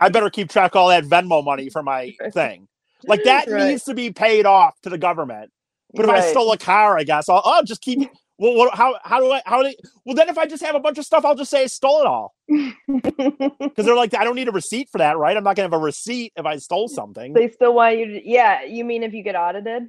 I 0.00 0.10
better 0.10 0.28
keep 0.28 0.50
track 0.50 0.74
of 0.74 0.76
all 0.76 0.88
that 0.88 1.04
Venmo 1.04 1.42
money 1.42 1.70
for 1.70 1.82
my 1.82 2.14
thing. 2.32 2.68
Like 3.06 3.22
that 3.24 3.50
Right. 3.50 3.50
needs 3.50 3.84
to 3.84 3.94
be 3.94 4.10
paid 4.12 4.46
off 4.46 4.80
to 4.82 4.90
the 4.90 4.98
government. 4.98 5.50
But 5.96 6.06
if 6.06 6.10
I 6.10 6.20
stole 6.20 6.52
a 6.52 6.58
car, 6.58 6.98
I 6.98 7.04
guess 7.04 7.28
I'll, 7.28 7.42
I'll 7.44 7.62
just 7.64 7.80
keep. 7.82 8.00
Well, 8.38 8.54
what, 8.56 8.74
how 8.74 8.96
how 9.04 9.20
do 9.20 9.30
I 9.32 9.42
how 9.46 9.62
do? 9.62 9.68
I, 9.68 9.74
well, 10.04 10.14
then 10.16 10.28
if 10.28 10.38
I 10.38 10.46
just 10.46 10.64
have 10.64 10.74
a 10.74 10.80
bunch 10.80 10.98
of 10.98 11.04
stuff, 11.04 11.24
I'll 11.24 11.34
just 11.36 11.50
say 11.50 11.62
I 11.64 11.66
stole 11.66 12.00
it 12.00 12.06
all 12.06 12.34
because 12.48 13.84
they're 13.86 13.94
like, 13.96 14.14
I 14.14 14.24
don't 14.24 14.34
need 14.36 14.48
a 14.48 14.52
receipt 14.52 14.88
for 14.90 14.98
that, 14.98 15.16
right? 15.18 15.36
I'm 15.36 15.44
not 15.44 15.54
gonna 15.56 15.66
have 15.66 15.72
a 15.74 15.78
receipt 15.78 16.32
if 16.36 16.44
I 16.46 16.56
stole 16.58 16.88
something. 16.88 17.32
they 17.34 17.48
still 17.48 17.74
want 17.74 17.98
you 17.98 18.06
to, 18.06 18.28
yeah, 18.28 18.64
you 18.64 18.84
mean 18.84 19.02
if 19.04 19.12
you 19.14 19.22
get 19.22 19.36
audited? 19.36 19.84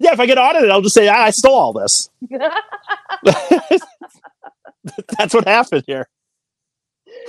yeah, 0.00 0.12
if 0.12 0.20
I 0.20 0.26
get 0.26 0.38
audited, 0.38 0.70
I'll 0.70 0.82
just 0.82 0.94
say 0.94 1.08
I, 1.08 1.26
I 1.26 1.30
stole 1.30 1.54
all 1.56 1.72
this. 1.72 2.08
That's 5.18 5.34
what 5.34 5.46
happened 5.48 5.84
here. 5.86 6.08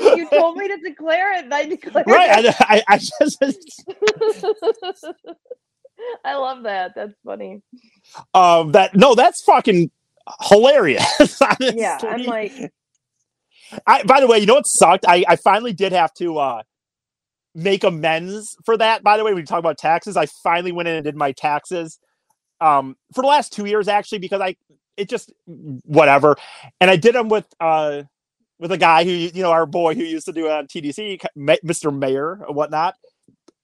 You 0.10 0.30
told 0.30 0.58
me 0.58 0.70
to 0.70 0.78
declare 0.78 1.34
it, 1.36 1.46
and 1.46 1.54
I 1.54 1.68
declared 1.68 2.08
right 2.08 2.26
it. 2.26 2.40
I, 2.62 2.62
I, 2.62 2.84
I 2.90 3.00
just 3.00 3.40
I 6.26 6.36
love 6.36 6.64
that. 6.64 6.94
That's 6.96 7.14
funny. 7.26 7.62
um 8.36 8.74
that 8.74 8.96
no 8.96 9.16
that's 9.16 9.44
fucking 9.44 9.92
hilarious 10.50 11.06
Yeah, 11.70 12.02
I'm 12.08 12.26
like, 12.26 12.58
I, 13.88 14.04
by 14.04 14.20
the 14.22 14.28
way 14.28 14.40
you 14.40 14.46
know 14.46 14.56
what 14.56 14.68
sucked 14.68 15.06
I, 15.08 15.24
I 15.28 15.36
finally 15.38 15.74
did 15.74 15.92
have 15.94 16.14
to 16.16 16.38
uh 16.40 16.62
make 17.56 17.84
amends 17.84 18.56
for 18.66 18.78
that 18.78 19.04
by 19.04 19.18
the 19.18 19.24
way 19.24 19.34
when 19.34 19.42
you 19.42 19.46
talk 19.48 19.60
about 19.60 19.78
taxes 19.78 20.18
i 20.18 20.26
finally 20.44 20.72
went 20.72 20.88
in 20.90 20.96
and 20.96 21.04
did 21.06 21.16
my 21.16 21.32
taxes 21.34 22.00
um 22.62 22.96
for 23.16 23.22
the 23.22 23.28
last 23.28 23.54
two 23.54 23.66
years 23.66 23.88
actually 23.88 24.20
because 24.20 24.42
i 24.42 24.56
it 24.98 25.10
just 25.10 25.32
whatever 25.86 26.36
and 26.82 26.92
i 26.92 26.96
did 26.98 27.16
them 27.16 27.30
with 27.30 27.48
uh 27.60 28.04
with 28.62 28.74
a 28.74 28.80
guy 28.80 29.06
who 29.06 29.12
you 29.12 29.44
know 29.44 29.52
our 29.52 29.68
boy 29.68 29.96
who 29.96 30.04
used 30.04 30.28
to 30.28 30.34
do 30.34 30.48
it 30.48 30.54
on 30.54 30.68
tdc 30.68 31.22
mr 31.66 31.98
mayor 31.98 32.34
and 32.48 32.56
whatnot 32.58 32.96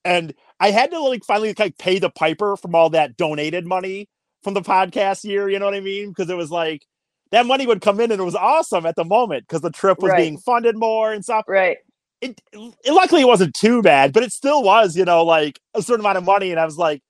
and 0.05 0.33
i 0.59 0.71
had 0.71 0.91
to 0.91 0.99
like 1.01 1.23
finally 1.25 1.53
like 1.59 1.77
pay 1.79 1.99
the 1.99 2.09
piper 2.11 2.57
from 2.57 2.75
all 2.75 2.91
that 2.91 3.17
donated 3.17 3.67
money 3.67 4.09
from 4.43 4.55
the 4.55 4.61
podcast 4.61 5.23
year 5.25 5.49
you 5.49 5.59
know 5.59 5.65
what 5.65 5.75
i 5.75 5.81
mean 5.81 6.09
because 6.09 6.29
it 6.29 6.37
was 6.37 6.51
like 6.51 6.83
that 7.31 7.45
money 7.47 7.67
would 7.67 7.81
come 7.81 7.99
in 8.01 8.11
and 8.11 8.21
it 8.21 8.25
was 8.25 8.35
awesome 8.35 8.85
at 8.85 8.95
the 8.95 9.05
moment 9.05 9.45
because 9.47 9.61
the 9.61 9.71
trip 9.71 10.01
was 10.03 10.13
Right. 10.13 10.15
being 10.15 10.37
funded 10.39 10.77
more 10.77 11.13
and 11.13 11.23
stuff 11.25 11.45
right. 11.47 11.77
it, 12.21 12.41
it 12.53 12.93
luckily 12.93 13.23
it 13.23 13.27
wasn't 13.29 13.55
too 13.55 13.83
bad, 13.83 14.13
but 14.13 14.23
it 14.23 14.33
still 14.33 14.63
was, 14.63 14.97
you 14.97 15.05
know, 15.05 15.25
like 15.25 15.61
a 15.75 15.83
certain 15.83 16.01
amount 16.01 16.19
of 16.19 16.25
money. 16.25 16.51
And 16.51 16.59
I 16.59 16.65
was 16.65 16.77
like, 16.79 17.01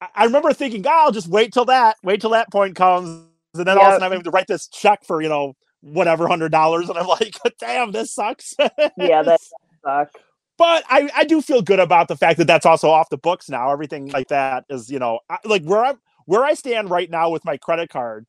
I, 0.00 0.08
I 0.16 0.24
remember 0.26 0.52
thinking, 0.54 0.82
God, 0.82 1.06
I'll 1.06 1.12
just 1.12 1.28
wait 1.28 1.52
till 1.52 1.66
that, 1.66 1.96
wait 2.04 2.20
till 2.20 2.30
that 2.30 2.50
point 2.52 2.76
comes. 2.76 3.26
And 3.54 3.66
then 3.66 3.78
all 3.78 3.86
of 3.86 3.90
a 3.90 3.94
sudden 3.94 4.06
I'm 4.06 4.12
having 4.12 4.24
to 4.24 4.32
write 4.32 4.48
this 4.48 4.68
check 4.68 5.04
for, 5.06 5.22
you 5.22 5.28
know, 5.30 5.54
whatever 5.82 6.28
hundred 6.28 6.52
dollars. 6.52 6.88
And 6.88 6.98
I'm 6.98 7.06
like, 7.06 7.36
damn, 7.60 7.92
this 7.92 8.14
sucks. 8.14 8.54
Yeah, 8.58 9.22
that 9.22 9.40
sucks. 9.84 10.14
but 10.58 10.84
I, 10.88 11.10
I 11.14 11.24
do 11.24 11.40
feel 11.40 11.62
good 11.62 11.80
about 11.80 12.08
the 12.08 12.16
fact 12.16 12.38
that 12.38 12.46
that's 12.46 12.66
also 12.66 12.90
off 12.90 13.10
the 13.10 13.18
books 13.18 13.48
now. 13.48 13.70
Everything 13.72 14.08
like 14.08 14.28
that 14.28 14.64
is, 14.68 14.90
you 14.90 14.98
know, 14.98 15.20
I, 15.28 15.38
like 15.44 15.64
where 15.64 15.84
I'm 15.84 15.98
where 16.26 16.44
I 16.44 16.54
stand 16.54 16.90
right 16.90 17.10
now 17.10 17.30
with 17.30 17.44
my 17.44 17.56
credit 17.56 17.90
card, 17.90 18.26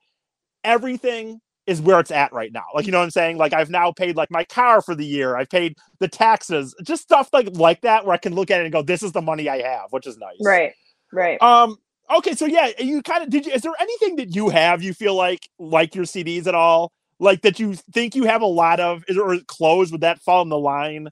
everything 0.64 1.40
is 1.68 1.82
where 1.82 2.00
it's 2.00 2.12
at 2.12 2.34
right 2.34 2.52
now. 2.52 2.66
Like, 2.74 2.86
you 2.86 2.92
know 2.92 2.98
what 2.98 3.06
I'm 3.06 3.12
saying? 3.12 3.38
Like 3.38 3.54
I've 3.54 3.70
now 3.70 3.92
paid 3.92 4.16
like 4.16 4.32
my 4.32 4.44
car 4.44 4.82
for 4.82 4.96
the 4.96 5.06
year. 5.06 5.38
I've 5.38 5.50
paid 5.50 5.78
the 6.00 6.08
taxes, 6.08 6.76
just 6.84 7.04
stuff 7.04 7.30
like 7.34 7.50
like 7.54 7.82
that 7.82 8.06
where 8.06 8.14
I 8.14 8.18
can 8.18 8.34
look 8.34 8.52
at 8.52 8.60
it 8.60 8.64
and 8.64 8.74
go, 8.74 8.82
this 8.82 9.04
is 9.04 9.12
the 9.12 9.22
money 9.22 9.50
I 9.50 9.62
have, 9.62 9.92
which 9.92 10.08
is 10.08 10.18
nice. 10.18 10.38
Right. 10.44 10.74
Right. 11.14 11.42
Um, 11.42 11.78
okay, 12.16 12.34
so 12.34 12.46
yeah, 12.46 12.70
you 12.80 13.02
kind 13.02 13.24
of 13.24 13.30
did 13.30 13.46
you 13.46 13.52
is 13.52 13.62
there 13.62 13.74
anything 13.80 14.16
that 14.18 14.34
you 14.34 14.50
have 14.50 14.82
you 14.82 14.94
feel 14.94 15.16
like 15.16 15.50
like 15.60 15.96
your 15.96 16.06
CDs 16.06 16.48
at 16.48 16.56
all? 16.56 16.92
Like 17.22 17.44
that 17.44 17.60
you 17.60 17.76
think 17.76 18.16
you 18.16 18.24
have 18.24 18.42
a 18.42 18.48
lot 18.48 18.80
of 18.80 19.04
is 19.08 19.16
or 19.16 19.38
clothes 19.46 19.92
would 19.92 20.02
that 20.02 20.20
fall 20.22 20.42
in 20.42 20.50
the 20.50 20.58
line? 20.58 21.08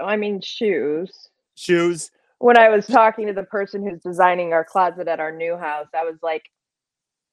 I 0.00 0.16
mean, 0.16 0.40
shoes. 0.40 1.28
Shoes. 1.54 2.10
When 2.40 2.58
I 2.58 2.68
was 2.68 2.84
talking 2.86 3.28
to 3.28 3.32
the 3.32 3.44
person 3.44 3.86
who's 3.86 4.00
designing 4.00 4.52
our 4.52 4.64
closet 4.64 5.06
at 5.06 5.20
our 5.20 5.30
new 5.30 5.56
house, 5.56 5.86
I 5.94 6.02
was 6.02 6.16
like, 6.20 6.42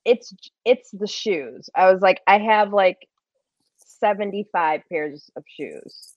"It's 0.05 0.31
it's 0.63 0.91
the 0.91 1.07
shoes." 1.07 1.71
I 1.73 1.91
was 1.91 2.01
like, 2.03 2.21
"I 2.27 2.37
have 2.37 2.71
like 2.71 3.07
seventy-five 3.77 4.81
pairs 4.91 5.31
of 5.35 5.43
shoes," 5.47 6.13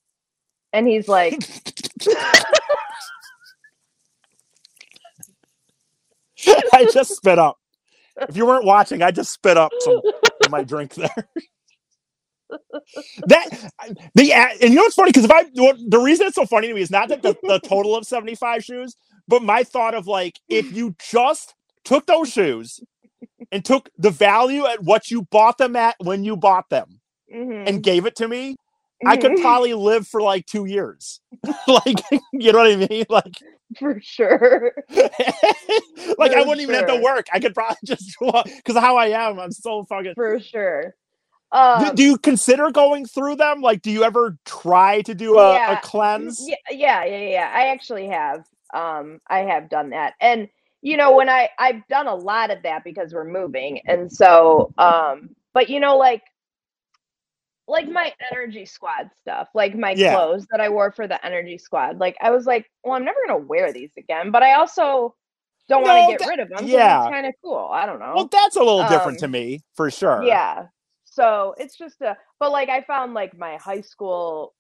and 0.75 0.87
he's 0.87 1.09
like, 1.09 1.38
I 6.75 6.87
just 6.93 7.16
spit 7.16 7.38
up. 7.38 7.57
If 8.29 8.37
you 8.37 8.45
weren't 8.45 8.66
watching, 8.66 9.01
I 9.01 9.12
just 9.12 9.33
spit 9.33 9.57
up 9.57 9.73
some 9.79 10.03
of 10.45 10.51
my 10.51 10.62
drink 10.62 10.95
there. 10.95 11.29
That 13.26 13.48
the 14.14 14.32
and 14.34 14.60
you 14.62 14.76
know 14.76 14.82
what's 14.82 14.94
funny 14.96 15.10
because 15.10 15.24
if 15.26 15.30
I 15.32 15.44
the 15.88 16.00
reason 16.00 16.26
it's 16.26 16.36
so 16.36 16.46
funny 16.46 16.68
to 16.68 16.74
me 16.74 16.82
is 16.82 16.90
not 16.90 17.08
that 17.10 17.22
the, 17.22 17.36
the 17.46 17.60
total 17.60 17.96
of 17.96 18.06
75 18.06 18.64
shoes, 18.64 18.96
but 19.28 19.42
my 19.42 19.64
thought 19.64 19.94
of 19.94 20.06
like 20.08 20.40
if 20.50 20.70
you 20.72 20.96
just 21.00 21.54
took 21.84 22.06
those 22.06 22.30
shoes 22.30 22.80
and 23.52 23.64
took 23.64 23.90
the 23.98 24.10
value 24.10 24.66
at 24.66 24.82
what 24.82 25.10
you 25.10 25.22
bought 25.30 25.58
them 25.58 25.76
at 25.76 25.96
when 26.00 26.24
you 26.24 26.36
bought 26.36 26.70
them 26.70 27.00
Mhm, 27.32 27.66
and 27.66 27.82
gave 27.82 28.06
it 28.06 28.16
to 28.16 28.28
me, 28.28 28.58
I 29.06 29.16
could 29.18 29.36
mhm, 29.36 29.36
probably 29.36 29.74
live 29.74 30.06
for 30.08 30.22
like 30.22 30.46
two 30.46 30.66
years. 30.66 31.20
like 31.68 32.02
you 32.32 32.52
know 32.52 32.58
what 32.60 32.72
I 32.72 32.76
mean? 32.76 33.06
Like 33.10 33.42
for 33.78 34.00
sure. 34.02 34.72
like 36.18 36.34
I 36.34 36.42
wouldn't 36.42 36.62
even 36.62 36.76
have 36.76 36.86
to 36.86 36.96
work. 36.96 37.26
I 37.32 37.40
could 37.40 37.54
probably 37.54 37.76
just 37.84 38.16
because 38.20 38.76
how 38.80 38.96
I 38.96 39.08
am, 39.08 39.40
I'm 39.40 39.52
so 39.52 39.84
fucking. 39.84 40.14
For 40.14 40.40
sure. 40.40 40.94
Do- 41.52 41.58
Um, 41.58 41.94
do 41.94 42.02
you 42.04 42.16
consider 42.18 42.70
going 42.70 43.06
through 43.06 43.36
them? 43.36 43.60
Like, 43.60 43.82
do 43.82 43.90
you 43.90 44.04
ever 44.04 44.36
try 44.44 45.02
to 45.02 45.14
do 45.14 45.38
a, 45.38 45.72
a 45.72 45.80
cleanse? 45.82 46.44
yeah, 46.48 46.54
yeah, 46.70 47.04
yeah, 47.04 47.28
yeah. 47.28 47.52
I 47.54 47.68
actually 47.68 48.06
have. 48.08 48.44
Um, 48.72 49.20
I 49.28 49.40
have 49.40 49.68
done 49.68 49.90
that, 49.90 50.14
and 50.20 50.48
you 50.82 50.96
know, 50.96 51.14
when 51.16 51.28
I 51.28 51.48
I've 51.58 51.84
done 51.88 52.06
a 52.06 52.14
lot 52.14 52.50
of 52.52 52.62
that 52.62 52.84
because 52.84 53.12
we're 53.12 53.24
moving, 53.24 53.80
and 53.86 54.10
so, 54.12 54.72
um, 54.78 55.30
but 55.52 55.68
you 55.68 55.80
know, 55.80 55.96
like, 55.96 56.22
like 57.66 57.88
my 57.88 58.12
energy 58.30 58.64
squad 58.66 59.10
stuff, 59.20 59.48
like 59.54 59.74
my 59.74 59.90
Yeah. 59.92 60.14
clothes 60.14 60.46
that 60.52 60.60
I 60.60 60.68
wore 60.68 60.92
for 60.92 61.08
the 61.08 61.24
energy 61.26 61.58
squad. 61.58 61.98
Like, 61.98 62.16
I 62.20 62.30
was 62.30 62.46
like, 62.46 62.70
well, 62.84 62.94
I'm 62.94 63.04
never 63.04 63.18
gonna 63.26 63.40
wear 63.44 63.72
these 63.72 63.90
again, 63.96 64.30
but 64.30 64.42
I 64.44 64.54
also 64.54 65.14
don't 65.68 65.82
want 65.82 66.04
to 66.06 66.12
get 66.12 66.20
that- 66.20 66.28
rid 66.28 66.38
of 66.40 66.48
them. 66.48 66.66
yeah. 66.68 67.02
it's 67.06 67.10
kind 67.12 67.26
of 67.26 67.34
cool. 67.44 67.68
I 67.72 67.86
don't 67.86 67.98
know. 67.98 68.12
Well, 68.14 68.28
that's 68.30 68.54
a 68.56 68.60
little 68.60 68.86
different 68.88 69.18
to 69.20 69.24
Um, 69.26 69.30
me 69.32 69.60
for 69.74 69.90
sure. 69.90 70.22
Yeah. 70.22 70.66
So 71.20 71.54
it's 71.59 71.76
just 71.78 72.00
a, 72.02 72.16
but 72.40 72.52
like 72.52 72.70
I 72.70 72.83
found 72.83 73.14
like 73.14 73.38
my 73.38 73.56
high 73.59 73.83
school 73.83 74.54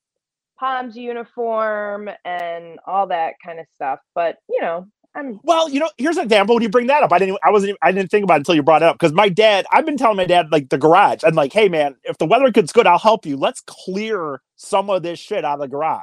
Palms 0.60 0.96
uniform 0.96 2.10
and 2.24 2.78
all 2.86 3.08
that 3.08 3.34
kind 3.44 3.60
of 3.60 3.66
stuff. 3.74 4.00
But 4.14 4.36
you 4.48 4.60
know, 4.62 4.86
I'm 5.16 5.40
Well, 5.42 5.70
you 5.70 5.80
know, 5.80 5.90
here's 5.98 6.18
an 6.18 6.24
example. 6.24 6.56
When 6.56 6.62
you 6.62 6.70
bring 6.70 6.88
that 6.88 7.02
up, 7.02 7.12
I 7.12 7.18
didn't, 7.18 7.38
I 7.44 7.50
wasn't, 7.50 7.70
even- 7.70 7.78
I 7.82 7.92
didn't 7.92 8.10
think 8.10 8.24
about 8.24 8.36
it 8.36 8.38
until 8.40 8.56
you 8.56 8.62
brought 8.64 8.82
it 8.82 8.86
up 8.88 8.96
because 8.98 9.12
my 9.14 9.30
dad, 9.30 9.66
I've 9.72 9.86
been 9.86 9.96
telling 9.98 10.18
my 10.18 10.26
dad 10.26 10.52
like 10.52 10.70
the 10.70 10.78
garage. 10.78 11.20
I'm 11.24 11.34
like, 11.34 11.52
hey 11.54 11.68
man, 11.70 11.96
if 12.04 12.18
the 12.18 12.26
weather 12.26 12.50
gets 12.50 12.72
good, 12.72 12.86
I'll 12.86 12.98
help 13.00 13.26
you. 13.26 13.36
Let's 13.38 13.62
clear 13.66 14.42
some 14.56 14.90
of 14.90 15.02
this 15.02 15.18
shit 15.18 15.44
out 15.44 15.54
of 15.54 15.60
the 15.60 15.68
garage 15.68 16.02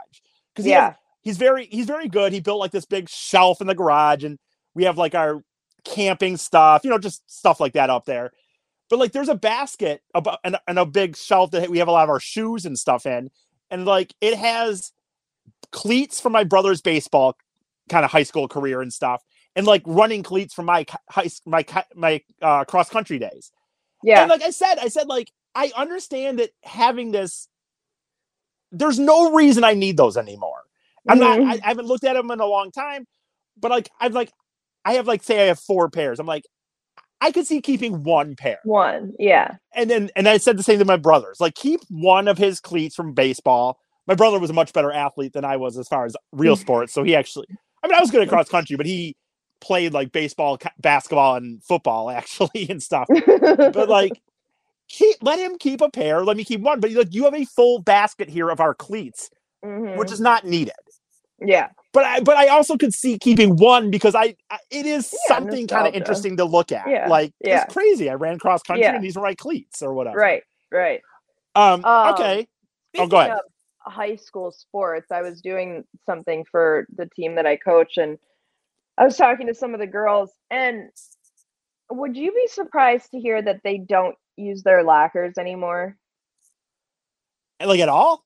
because 0.53 0.65
he 0.65 0.73
has 0.73 0.85
yeah, 0.85 0.95
he's 1.21 1.37
very 1.37 1.67
he's 1.67 1.87
very 1.87 2.09
good. 2.09 2.33
He 2.33 2.41
built 2.41 2.59
like 2.59 2.71
this 2.71 2.85
big 2.85 3.09
shelf 3.09 3.61
in 3.61 3.67
the 3.67 3.75
garage, 3.75 4.23
and 4.25 4.39
we 4.75 4.85
have 4.85 4.97
like 4.97 5.15
our 5.15 5.43
camping 5.85 6.37
stuff, 6.37 6.83
you 6.83 6.89
know, 6.91 6.99
just 6.99 7.23
stuff 7.31 7.59
like 7.61 7.73
that 7.73 7.91
up 7.91 8.05
there. 8.05 8.31
But 8.89 8.99
like, 8.99 9.11
there's 9.11 9.29
a 9.29 9.35
basket 9.35 10.01
about 10.13 10.39
and, 10.43 10.57
and 10.67 10.79
a 10.79 10.85
big 10.85 11.17
shelf 11.17 11.51
that 11.51 11.69
we 11.69 11.79
have 11.79 11.87
a 11.87 11.91
lot 11.91 12.03
of 12.05 12.09
our 12.09 12.19
shoes 12.19 12.65
and 12.65 12.77
stuff 12.77 13.05
in, 13.05 13.29
and 13.71 13.85
like 13.85 14.13
it 14.21 14.35
has 14.37 14.91
cleats 15.71 16.19
from 16.19 16.31
my 16.33 16.43
brother's 16.43 16.81
baseball 16.81 17.35
kind 17.89 18.05
of 18.05 18.11
high 18.11 18.23
school 18.23 18.47
career 18.47 18.81
and 18.81 18.93
stuff, 18.93 19.23
and 19.55 19.65
like 19.67 19.83
running 19.85 20.23
cleats 20.23 20.53
from 20.53 20.65
my 20.65 20.85
high 21.09 21.29
my 21.45 21.65
my 21.95 22.21
uh, 22.41 22.65
cross 22.65 22.89
country 22.89 23.19
days. 23.19 23.51
yeah, 24.03 24.21
And 24.21 24.29
like 24.29 24.41
I 24.43 24.51
said, 24.51 24.75
I 24.79 24.89
said 24.89 25.07
like 25.07 25.31
I 25.55 25.71
understand 25.75 26.39
that 26.39 26.51
having 26.63 27.11
this, 27.11 27.47
there's 28.71 28.99
no 28.99 29.33
reason 29.33 29.63
I 29.63 29.73
need 29.73 29.97
those 29.97 30.17
anymore. 30.17 30.63
I'm 31.07 31.19
not. 31.19 31.39
Mhm. 31.39 31.45
I, 31.45 31.59
I 31.63 31.67
haven't 31.69 31.87
looked 31.87 32.03
at 32.03 32.13
them 32.13 32.31
in 32.31 32.39
a 32.39 32.45
long 32.45 32.71
time, 32.71 33.05
but 33.57 33.71
like 33.71 33.89
I've 33.99 34.13
like 34.13 34.31
I 34.85 34.93
have 34.93 35.07
like 35.07 35.23
say 35.23 35.43
I 35.43 35.47
have 35.47 35.59
four 35.59 35.89
pairs. 35.89 36.19
I'm 36.19 36.27
like 36.27 36.43
I 37.21 37.31
could 37.31 37.47
see 37.47 37.61
keeping 37.61 38.03
one 38.03 38.35
pair, 38.35 38.59
one, 38.63 39.13
yeah, 39.19 39.55
and 39.75 39.89
then 39.89 40.09
and 40.15 40.27
I 40.29 40.37
said 40.37 40.57
the 40.57 40.63
same 40.63 40.79
to 40.79 40.85
my 40.85 40.97
brothers. 40.97 41.37
Like 41.39 41.55
keep 41.55 41.81
one 41.89 42.27
of 42.27 42.37
his 42.37 42.59
cleats 42.59 42.95
from 42.95 43.13
baseball. 43.13 43.79
My 44.07 44.15
brother 44.15 44.39
was 44.39 44.49
a 44.49 44.53
much 44.53 44.73
better 44.73 44.91
athlete 44.91 45.33
than 45.33 45.45
I 45.45 45.57
was 45.57 45.77
as 45.77 45.87
far 45.87 46.05
as 46.05 46.15
real 46.31 46.55
sports, 46.57 46.93
so 46.93 47.03
he 47.03 47.15
actually. 47.15 47.47
I 47.83 47.87
mean, 47.87 47.95
I 47.95 48.01
was 48.01 48.11
good 48.11 48.21
at 48.21 48.29
cross 48.29 48.49
country, 48.49 48.75
but 48.75 48.85
he 48.85 49.15
played 49.61 49.93
like 49.93 50.11
baseball, 50.11 50.59
basketball, 50.79 51.35
and 51.35 51.63
football 51.63 52.09
actually 52.11 52.67
and 52.69 52.81
stuff 52.83 53.09
but 53.71 53.89
like 53.89 54.21
keep 54.89 55.17
let 55.21 55.39
him 55.39 55.57
keep 55.59 55.81
a 55.81 55.89
pair 55.89 56.23
let 56.23 56.37
me 56.37 56.43
keep 56.45 56.61
one 56.61 56.79
but 56.79 56.91
like 56.91 57.13
you 57.13 57.25
have 57.25 57.35
a 57.35 57.45
full 57.45 57.79
basket 57.81 58.29
here 58.29 58.49
of 58.49 58.59
our 58.59 58.75
cleats 58.75 59.29
Mhm. 59.65 59.97
which 59.97 60.11
is 60.11 60.21
not 60.21 60.45
needed 60.45 60.75
yeah, 61.39 61.69
but 61.93 62.03
i 62.03 62.19
but 62.19 62.37
i 62.37 62.47
also 62.47 62.77
could 62.77 62.93
see 62.93 63.17
keeping 63.19 63.55
one 63.55 63.89
because 63.91 64.15
i, 64.15 64.35
I 64.49 64.57
it 64.71 64.85
is 64.85 65.11
Yeah, 65.11 65.17
something 65.35 65.67
kind 65.67 65.87
of 65.87 65.93
interesting 65.93 66.37
to 66.37 66.45
look 66.45 66.71
at 66.71 66.87
Yeah, 66.89 67.07
like 67.09 67.33
yeah. 67.39 67.63
it's 67.63 67.73
crazy 67.73 68.09
i 68.09 68.13
ran 68.13 68.39
cross 68.39 68.63
country 68.63 68.83
Yeah. 68.83 68.95
and 68.95 69.03
these 69.03 69.15
were 69.15 69.21
my 69.23 69.35
cleats 69.35 69.81
or 69.81 69.93
whatever 69.93 70.17
right, 70.17 70.43
right. 70.71 71.01
um, 71.55 71.83
Um, 71.85 72.13
okay 72.13 72.47
Oh, 72.99 73.05
go 73.07 73.19
ahead. 73.19 73.37
high 73.79 74.15
school 74.15 74.51
sports, 74.51 75.11
I 75.11 75.21
was 75.21 75.41
doing 75.41 75.83
something 76.05 76.45
for 76.49 76.87
the 76.95 77.05
team 77.05 77.35
that 77.35 77.45
I 77.45 77.55
coach, 77.57 77.97
and 77.97 78.17
I 78.97 79.05
was 79.05 79.15
talking 79.17 79.47
to 79.47 79.53
some 79.53 79.73
of 79.75 79.79
the 79.79 79.85
girls. 79.87 80.31
And 80.49 80.89
would 81.91 82.17
you 82.17 82.31
be 82.33 82.47
surprised 82.47 83.11
to 83.11 83.19
hear 83.19 83.39
that 83.41 83.61
they 83.63 83.77
don't 83.77 84.15
use 84.35 84.63
their 84.63 84.83
lockers 84.83 85.37
anymore? 85.37 85.95
like 87.63 87.79
at 87.79 87.89
all 87.89 88.23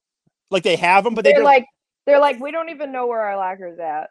like 0.50 0.63
they 0.63 0.76
have 0.76 1.04
them 1.04 1.15
but 1.15 1.24
they 1.24 1.32
They're 1.32 1.39
don't 1.39 1.45
like, 1.45 1.65
they're 2.06 2.20
like, 2.20 2.40
we 2.40 2.52
don't 2.52 2.70
even 2.70 2.92
know 2.92 3.08
where 3.08 3.22
our 3.22 3.38
locker's 3.38 3.80
at. 3.80 4.10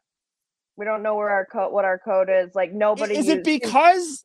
We 0.76 0.84
don't 0.84 1.02
know 1.02 1.16
where 1.16 1.30
our 1.30 1.46
code, 1.46 1.72
what 1.72 1.84
our 1.84 1.98
code 1.98 2.28
is. 2.30 2.54
Like 2.54 2.72
nobody. 2.72 3.16
is 3.16 3.28
it 3.28 3.44
because 3.44 4.24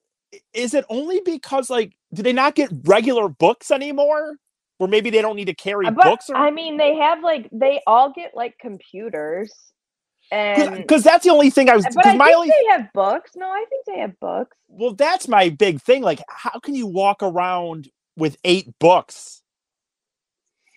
is 0.54 0.74
it 0.74 0.86
only 0.90 1.22
because 1.26 1.70
like 1.70 1.94
do 2.14 2.22
they 2.22 2.34
not 2.34 2.56
get 2.56 2.70
regular 2.84 3.30
books 3.30 3.72
anymore 3.72 4.36
or 4.80 4.88
maybe 4.88 5.10
they 5.10 5.22
don't 5.22 5.36
need 5.36 5.46
to 5.46 5.54
carry 5.54 5.86
Uh, 5.86 5.92
But 5.92 6.04
books 6.04 6.30
or 6.30 6.36
I 6.36 6.52
mean, 6.52 6.78
they 6.78 6.96
have 6.96 7.24
like 7.24 7.50
they 7.52 7.82
all 7.88 8.12
get 8.12 8.32
like 8.36 8.58
computers, 8.60 9.54
and 10.32 10.78
because 10.78 11.04
that's 11.04 11.24
the 11.24 11.32
only 11.32 11.50
thing 11.50 11.70
I 11.70 11.76
was 11.76 11.86
but 11.94 12.06
I 12.06 12.16
my 12.16 12.26
think 12.26 12.38
only 12.38 12.50
they 12.50 12.72
have 12.72 12.94
books. 12.94 13.32
No, 13.36 13.48
I 13.48 13.66
think 13.70 13.86
they 13.86 14.00
have 14.00 14.20
books. 14.20 14.58
well 14.68 14.94
that's 14.94 15.28
my 15.28 15.50
big 15.50 15.82
thing 15.82 16.02
like 16.02 16.22
how 16.28 16.60
can 16.60 16.76
you 16.76 16.88
walk 16.88 17.22
around 17.22 17.90
with 18.18 18.38
eight 18.44 18.68
books 18.80 19.42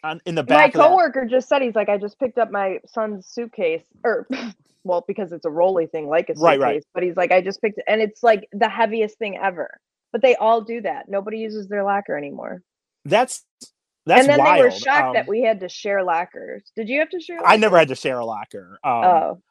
on 0.04 0.20
in 0.26 0.34
the 0.34 0.44
My 0.48 0.68
back 0.68 0.72
that? 0.74 0.90
coworker 0.90 1.26
just 1.26 1.48
said 1.48 1.62
he's 1.62 1.74
like, 1.74 1.88
I 1.88 1.98
just 1.98 2.18
picked 2.18 2.38
up 2.38 2.50
my 2.50 2.78
son's 2.86 3.26
suitcase, 3.26 3.84
or 4.04 4.26
well, 4.84 5.04
because 5.08 5.32
it's 5.32 5.44
a 5.46 5.50
rolly 5.50 5.86
thing 5.86 6.08
like 6.08 6.30
a 6.30 6.36
suitcase. 6.36 6.42
Right, 6.42 6.60
right. 6.60 6.84
But 6.94 7.02
he's 7.04 7.16
like, 7.16 7.32
I 7.32 7.40
just 7.42 7.60
picked 7.62 7.78
it, 7.78 7.84
and 7.88 8.00
it's 8.00 8.22
like 8.22 8.48
the 8.52 8.68
heaviest 8.68 9.18
thing 9.18 9.36
ever. 9.38 9.80
But 10.12 10.22
they 10.22 10.36
all 10.36 10.62
do 10.62 10.80
that. 10.82 11.08
Nobody 11.08 11.38
uses 11.38 11.68
their 11.68 11.84
locker 11.84 12.16
anymore. 12.16 12.62
that's 13.04 13.44
that's 14.06 14.20
and 14.22 14.28
then 14.28 14.38
wild. 14.38 14.58
they 14.58 14.62
were 14.64 14.70
shocked 14.70 15.08
Um, 15.08 15.14
that 15.14 15.28
we 15.28 15.42
had 15.42 15.60
to 15.60 15.68
share 15.68 16.02
lockers. 16.02 16.72
Did 16.76 16.88
you 16.88 17.00
have 17.00 17.10
to 17.10 17.20
share? 17.20 17.40
I 17.44 17.56
never 17.56 17.78
had 17.78 17.88
to 17.88 17.94
share 17.94 18.18
a 18.18 18.24
locker 18.24 18.78
um, 18.84 18.92
Oh, 19.04 19.42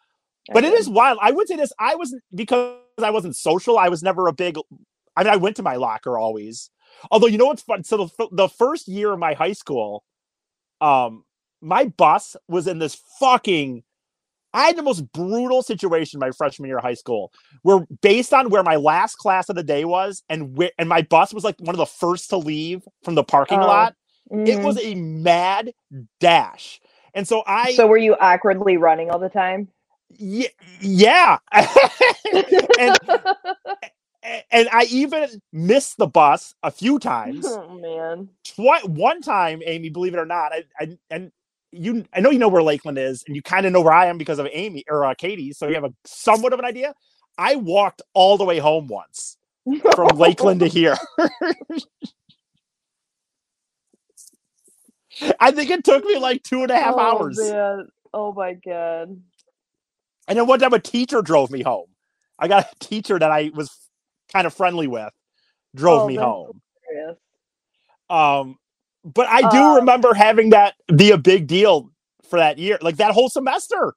but 0.54 0.64
it 0.64 0.74
okay. 0.74 0.78
is 0.78 0.90
wild 0.90 1.20
i 1.22 1.32
would 1.32 1.48
say 1.48 1.56
this 1.58 1.74
i 1.80 1.96
wasn't 1.96 2.24
because 2.34 2.78
i 3.04 3.10
wasn't 3.12 3.36
social 3.36 3.78
i 3.78 3.90
was 3.90 4.02
never 4.02 4.28
a 4.28 4.34
big 4.34 4.58
i 5.18 5.24
mean 5.24 5.32
i 5.34 5.36
went 5.36 5.56
to 5.58 5.64
my 5.64 5.76
locker 5.76 6.18
always 6.18 6.70
although 7.12 7.28
you 7.28 7.38
know 7.38 7.46
what's 7.48 7.62
fun 7.64 7.84
so 7.84 7.98
the, 8.18 8.28
the 8.32 8.48
first 8.50 8.88
year 8.88 9.12
of 9.14 9.20
my 9.20 9.34
high 9.34 9.52
school 9.54 10.04
um 10.82 11.24
my 11.62 11.86
bus 11.86 12.36
was 12.48 12.68
in 12.68 12.80
this 12.80 13.02
fucking 13.20 13.84
I 14.54 14.68
had 14.68 14.78
the 14.78 14.82
most 14.84 15.12
brutal 15.12 15.62
situation 15.62 16.20
my 16.20 16.32
freshman 16.32 16.68
year 16.68 16.78
of 16.78 16.84
high 16.84 16.94
school, 16.94 17.32
where 17.64 17.86
based 18.02 18.34
on 18.34 18.50
where 18.50 18.64
my 18.64 18.76
last 18.76 19.16
class 19.18 19.50
of 19.50 19.56
the 19.56 19.64
day 19.64 19.86
was, 19.86 20.24
and 20.30 20.58
where 20.58 20.72
and 20.80 20.88
my 20.90 21.02
bus 21.02 21.34
was 21.34 21.44
like 21.44 21.60
one 21.60 21.76
of 21.76 21.80
the 21.80 21.86
first 21.86 22.30
to 22.30 22.38
leave 22.38 22.82
from 23.04 23.16
the 23.16 23.24
parking 23.24 23.62
Oh, 23.62 23.68
lot. 23.68 23.96
It 24.32 24.58
Mhm. 24.58 24.64
was 24.64 24.78
a 24.84 24.96
mad 24.96 25.74
dash, 26.20 26.80
and 27.14 27.28
so 27.28 27.44
I 27.46 27.74
so 27.74 27.88
were 27.88 27.98
you 27.98 28.16
awkwardly 28.16 28.78
running 28.78 29.12
all 29.12 29.20
the 29.20 29.30
time? 29.30 29.68
Ye- 30.18 30.50
yeah, 30.82 31.38
and 31.52 32.98
and 34.52 34.68
I 34.72 34.84
even 34.90 35.42
missed 35.54 35.98
the 35.98 36.08
bus 36.08 36.54
a 36.64 36.72
few 36.72 37.00
times. 37.14 37.46
oh 37.48 37.70
man. 37.78 38.30
Twi- 38.44 38.82
one 38.86 39.22
time, 39.22 39.62
Amy, 39.66 39.90
believe 39.90 40.14
it 40.14 40.20
or 40.20 40.26
not, 40.26 40.54
I, 40.54 40.64
I 40.80 40.98
and 41.10 41.32
you, 41.72 42.06
I 42.14 42.22
know 42.22 42.30
you 42.30 42.40
know 42.40 42.48
where 42.48 42.64
Lakeland 42.64 42.98
is, 42.98 43.24
and 43.28 43.36
you 43.36 43.42
kind 43.42 43.66
of 43.66 43.74
know 43.74 43.82
where 43.82 43.94
I 43.94 44.08
am 44.08 44.18
because 44.18 44.40
of 44.40 44.48
Amy 44.52 44.84
or 44.90 45.06
uh, 45.06 45.14
Katie, 45.16 45.54
so 45.54 45.68
you 45.68 45.76
have 45.76 45.84
a 45.84 45.94
somewhat 46.06 46.54
of 46.54 46.60
an 46.60 46.66
idea. 46.66 46.94
I 47.38 47.56
walked 47.56 48.02
all 48.14 48.38
the 48.38 48.46
way 48.46 48.58
home 48.58 48.88
once 48.88 49.38
from 49.96 50.18
Lakeland 50.18 50.62
to 50.62 50.68
here. 50.68 50.98
I 55.40 55.52
think 55.52 55.70
it 55.70 55.84
took 55.84 56.04
me 56.06 56.18
like 56.18 56.44
two 56.44 56.62
and 56.62 56.72
a 56.72 56.76
half 56.76 56.96
oh, 56.96 57.00
hours. 57.00 57.38
Man. 57.40 57.88
Oh 58.14 58.32
my 58.34 58.54
god. 58.54 59.20
And 60.28 60.38
then 60.38 60.48
one 60.48 60.60
time 60.60 60.74
a 60.74 60.80
teacher 60.80 61.22
drove 61.22 61.52
me 61.52 61.62
home. 61.62 61.88
I 62.40 62.48
got 62.48 62.68
a 62.72 62.76
teacher 62.80 63.18
that 63.18 63.32
I 63.32 63.52
was 63.54 63.72
kind 64.32 64.48
of 64.48 64.54
friendly 64.54 64.88
with 64.88 65.14
drove 65.76 66.04
Oh, 66.04 66.08
me 66.08 66.16
home. 66.16 66.62
Um, 68.10 68.58
but 69.04 69.28
I 69.28 69.42
do 69.50 69.58
Um, 69.58 69.76
remember 69.78 70.14
having 70.14 70.50
that 70.52 70.76
be 70.96 71.12
a 71.12 71.18
big 71.18 71.48
deal 71.48 71.90
for 72.30 72.40
that 72.40 72.58
year, 72.58 72.78
like 72.82 72.98
that 72.98 73.12
whole 73.12 73.30
semester. 73.30 73.96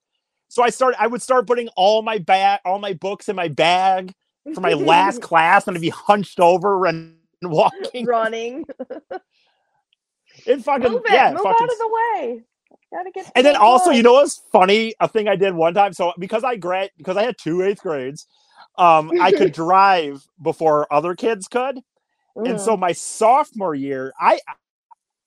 So 0.49 0.63
I 0.63 0.71
started. 0.71 1.01
I 1.01 1.07
would 1.07 1.23
start 1.23 1.47
putting 1.47 1.69
all 1.77 2.03
my 2.03 2.19
bag, 2.19 2.61
all 2.65 2.79
my 2.81 2.93
books 2.95 3.29
in 3.29 3.37
my 3.37 3.49
bag 3.49 4.13
for 4.55 4.61
my 4.61 4.73
last 4.73 5.23
class, 5.23 5.67
and 5.69 5.75
to 5.77 5.81
be 5.81 5.91
hunched 5.91 6.41
over 6.41 6.87
and 6.87 7.17
walking. 7.43 8.05
running. 8.05 8.65
It 10.47 10.63
fucking 10.65 10.91
Move 10.91 11.03
it. 11.07 11.13
yeah, 11.13 11.31
Move 11.33 11.43
fucking 11.43 11.55
out 11.63 11.73
of 11.73 11.79
the 11.79 11.89
way. 12.21 12.43
Gotta 12.93 13.11
get. 13.13 13.31
And 13.37 13.47
then 13.47 13.55
the 13.55 13.61
also, 13.61 13.91
you 13.91 14.03
know 14.03 14.15
what's 14.15 14.43
funny? 14.51 14.95
A 14.99 15.07
thing 15.07 15.29
I 15.29 15.37
did 15.37 15.55
one 15.55 15.75
time. 15.75 15.93
So 15.93 16.13
because 16.19 16.43
I 16.43 16.57
grad 16.57 16.91
because 16.99 17.17
I 17.17 17.23
had 17.23 17.37
two 17.39 17.63
eighth 17.63 17.83
grades, 17.83 18.27
um, 18.81 19.13
I 19.21 19.33
could 19.33 19.53
drive 19.53 20.27
before 20.43 20.93
other 20.93 21.17
kids 21.17 21.49
could. 21.49 21.81
And 22.45 22.59
Mhm. 22.59 22.61
so 22.61 22.77
my 22.79 22.93
sophomore 22.93 23.77
year, 23.77 24.15
I 24.21 24.41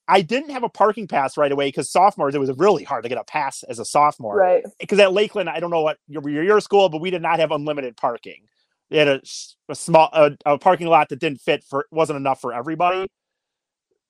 I 0.08 0.22
didn't 0.22 0.52
have 0.52 0.64
a 0.64 0.70
parking 0.70 1.08
pass 1.08 1.38
right 1.38 1.52
away 1.52 1.70
because 1.70 1.92
sophomores 1.92 2.36
it 2.36 2.40
was 2.40 2.52
really 2.58 2.84
hard 2.86 3.04
to 3.04 3.10
get 3.10 3.20
a 3.20 3.26
pass 3.26 3.64
as 3.64 3.80
a 3.80 3.86
sophomore. 3.86 4.38
right. 4.38 4.66
Because 4.80 5.00
at 5.00 5.14
Lakeland, 5.14 5.50
I 5.50 5.60
don't 5.62 5.72
know 5.72 5.82
what 5.82 6.00
your 6.08 6.30
your, 6.30 6.62
school, 6.62 6.90
but 6.90 7.02
we 7.02 7.12
did 7.12 7.24
not 7.24 7.40
have 7.40 7.52
unlimited 7.52 7.98
parking. 7.98 8.44
They 8.92 9.00
had 9.00 9.10
a, 9.10 9.22
a 9.70 9.76
small 9.76 10.10
a, 10.14 10.38
a 10.46 10.60
parking 10.60 10.88
lot 10.88 11.10
that 11.10 11.20
didn't 11.20 11.42
fit 11.42 11.64
for 11.64 11.88
wasn't 11.92 12.18
enough 12.18 12.42
for 12.42 12.54
everybody, 12.54 13.08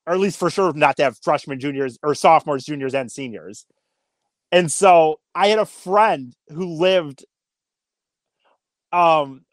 or 0.08 0.14
at 0.16 0.20
least 0.20 0.40
for 0.40 0.50
sure 0.52 0.74
not 0.74 0.98
to 0.98 1.04
have 1.06 1.18
freshmen, 1.24 1.60
juniors, 1.60 2.00
or 2.04 2.16
sophomores, 2.16 2.66
juniors, 2.66 2.96
and 2.96 3.12
seniors. 3.12 3.66
And 4.52 4.72
so 4.72 5.20
I 5.36 5.50
had 5.50 5.60
a 5.60 5.66
friend 5.66 6.34
who 6.50 6.66
lived 6.68 7.26
um 8.94 9.44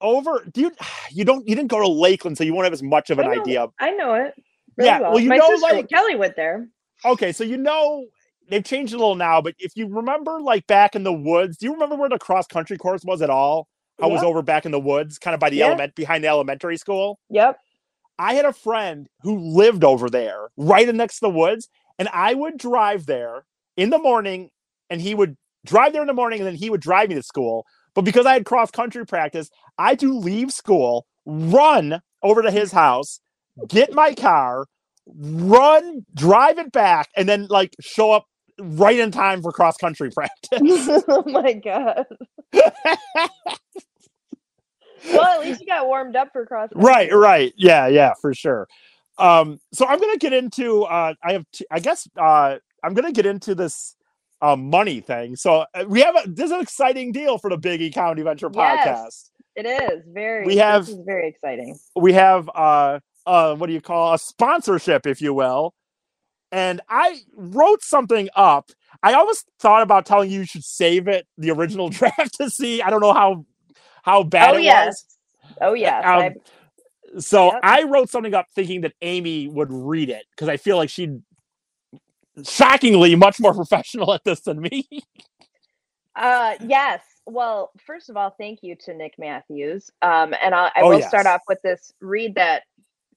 over 0.00 0.44
do 0.52 0.60
you 0.62 0.72
you 1.10 1.24
don't 1.24 1.46
you 1.48 1.54
didn't 1.56 1.68
go 1.70 1.80
to 1.80 1.88
Lakeland, 1.88 2.38
so 2.38 2.44
you 2.44 2.54
won't 2.54 2.64
have 2.64 2.72
as 2.72 2.82
much 2.82 3.10
of 3.10 3.18
an 3.18 3.26
I 3.26 3.34
know. 3.34 3.40
idea. 3.42 3.66
I 3.80 3.90
know 3.90 4.14
it. 4.14 4.34
Really 4.76 4.88
Yeah, 4.90 5.00
Well. 5.00 5.10
well, 5.12 5.20
you 5.20 5.28
My 5.28 5.36
know, 5.38 5.48
sister 5.48 5.74
like- 5.74 5.88
Kelly 5.88 6.14
went 6.14 6.36
there. 6.36 6.68
Okay, 7.04 7.32
so 7.32 7.42
you 7.44 7.56
know 7.56 8.06
they've 8.48 8.64
changed 8.64 8.94
a 8.94 8.96
little 8.96 9.14
now, 9.16 9.40
but 9.42 9.54
if 9.58 9.72
you 9.76 9.88
remember 9.88 10.40
like 10.40 10.66
back 10.66 10.94
in 10.94 11.02
the 11.02 11.12
woods, 11.12 11.56
do 11.58 11.66
you 11.66 11.72
remember 11.72 11.96
where 11.96 12.08
the 12.08 12.18
cross 12.18 12.46
country 12.46 12.78
course 12.78 13.04
was 13.04 13.20
at 13.22 13.30
all? 13.30 13.68
I 14.00 14.06
was 14.06 14.22
over 14.22 14.42
back 14.42 14.64
in 14.64 14.70
the 14.70 14.78
woods, 14.78 15.18
kind 15.18 15.34
of 15.34 15.40
by 15.40 15.50
the 15.50 15.56
Yeah. 15.56 15.66
element 15.66 15.96
behind 15.96 16.22
the 16.22 16.28
elementary 16.28 16.76
school. 16.76 17.18
Yep. 17.30 17.58
I 18.20 18.34
had 18.34 18.44
a 18.44 18.52
friend 18.52 19.08
who 19.22 19.36
lived 19.38 19.82
over 19.82 20.08
there, 20.08 20.48
right 20.56 20.92
next 20.94 21.16
to 21.16 21.20
the 21.22 21.30
woods, 21.30 21.68
and 21.98 22.08
I 22.12 22.34
would 22.34 22.58
drive 22.58 23.06
there 23.06 23.44
in 23.76 23.90
the 23.90 23.98
morning, 23.98 24.50
and 24.88 25.00
he 25.00 25.16
would 25.16 25.36
drive 25.66 25.92
there 25.92 26.02
in 26.02 26.06
the 26.06 26.14
morning, 26.14 26.38
and 26.38 26.46
then 26.46 26.54
he 26.54 26.70
would 26.70 26.80
drive 26.80 27.08
me 27.08 27.16
to 27.16 27.22
school. 27.24 27.66
But 27.94 28.02
because 28.02 28.26
I 28.26 28.34
had 28.34 28.44
cross 28.44 28.70
country 28.70 29.04
practice, 29.06 29.50
I 29.78 29.90
had 29.90 29.98
to 30.00 30.16
leave 30.18 30.52
school, 30.52 31.06
run 31.26 32.00
over 32.22 32.42
to 32.42 32.50
his 32.50 32.72
house, 32.72 33.20
get 33.68 33.92
my 33.92 34.14
car, 34.14 34.66
run, 35.06 36.04
drive 36.14 36.58
it 36.58 36.72
back, 36.72 37.08
and 37.16 37.28
then 37.28 37.46
like 37.48 37.74
show 37.80 38.12
up 38.12 38.26
right 38.60 38.98
in 38.98 39.10
time 39.10 39.42
for 39.42 39.52
cross 39.52 39.76
country 39.76 40.10
practice. 40.14 40.60
oh 41.08 41.24
my 41.26 41.52
god. 41.54 42.04
Well, 45.12 45.40
at 45.40 45.40
least 45.46 45.60
you 45.60 45.66
got 45.66 45.86
warmed 45.86 46.16
up 46.16 46.30
for 46.32 46.44
cross. 46.44 46.70
right 46.74 47.12
right 47.14 47.52
yeah 47.56 47.86
yeah 47.86 48.14
for 48.20 48.34
sure 48.34 48.66
um 49.18 49.58
so 49.72 49.86
i'm 49.86 49.98
gonna 50.00 50.16
get 50.18 50.32
into 50.32 50.82
uh 50.84 51.14
i 51.22 51.32
have 51.32 51.44
t- 51.52 51.66
I 51.70 51.78
guess 51.80 52.08
uh 52.16 52.58
i'm 52.82 52.94
gonna 52.94 53.12
get 53.12 53.24
into 53.26 53.54
this 53.54 53.96
uh, 54.40 54.56
money 54.56 55.00
thing 55.00 55.34
so 55.36 55.64
uh, 55.74 55.84
we 55.88 56.00
have 56.00 56.14
a 56.16 56.28
this 56.28 56.46
is 56.46 56.52
an 56.52 56.60
exciting 56.60 57.12
deal 57.12 57.38
for 57.38 57.50
the 57.50 57.56
big 57.58 57.80
e 57.82 57.90
comedy 57.90 58.22
venture 58.22 58.48
podcast. 58.50 58.84
Yes. 58.84 59.30
It 59.56 59.66
is 59.66 60.02
very. 60.12 60.46
We 60.46 60.56
have- 60.58 60.88
very 61.04 61.28
exciting. 61.28 61.76
we 61.96 62.12
have 62.12 62.48
uh 62.54 63.00
uh 63.26 63.56
what 63.56 63.66
do 63.66 63.72
you 63.72 63.80
call 63.80 64.14
a 64.14 64.18
sponsorship 64.18 65.06
if 65.06 65.20
you 65.20 65.34
will 65.34 65.74
and 66.52 66.80
i 66.88 67.18
wrote 67.36 67.82
something 67.82 68.28
up 68.36 68.70
i 69.02 69.12
always 69.12 69.44
thought 69.60 69.82
about 69.82 70.06
telling 70.06 70.30
you 70.30 70.38
you 70.40 70.46
should 70.46 70.64
save 70.64 71.06
it 71.08 71.26
the 71.36 71.50
original 71.50 71.88
draft 71.98 72.34
to 72.34 72.48
see 72.48 72.80
i 72.80 72.88
don't 72.88 73.00
know 73.02 73.12
how 73.12 73.44
how 74.02 74.22
bad 74.22 74.54
oh 74.54 74.58
it 74.58 74.62
yes. 74.62 74.86
was 74.86 75.04
Oh 75.60 75.72
yes. 75.74 76.04
Um, 76.04 76.20
I- 76.22 76.34
So 77.20 77.46
Yep. 77.52 77.60
I 77.62 77.82
wrote 77.84 78.10
something 78.10 78.34
up 78.34 78.46
thinking 78.54 78.82
that 78.82 78.92
Amy 79.02 79.48
would 79.48 79.72
read 79.72 80.10
it 80.10 80.24
because 80.30 80.48
I 80.48 80.56
feel 80.58 80.76
like 80.76 80.90
she'd 80.90 81.22
shockingly 82.46 83.14
much 83.16 83.40
more 83.40 83.54
professional 83.54 84.12
at 84.14 84.24
this 84.24 84.40
than 84.40 84.60
me. 84.60 84.88
Uh, 86.16 86.54
yes. 86.66 87.02
Well, 87.26 87.70
first 87.86 88.10
of 88.10 88.16
all, 88.16 88.34
thank 88.38 88.60
you 88.62 88.76
to 88.84 88.94
Nick 88.94 89.14
Matthews. 89.18 89.90
Um, 90.02 90.34
and 90.42 90.54
I'll, 90.54 90.70
I 90.74 90.82
Oh, 90.82 90.90
will 90.90 91.00
yes. 91.00 91.08
start 91.08 91.26
off 91.26 91.42
with 91.48 91.60
this 91.62 91.92
read 92.00 92.34
that 92.36 92.64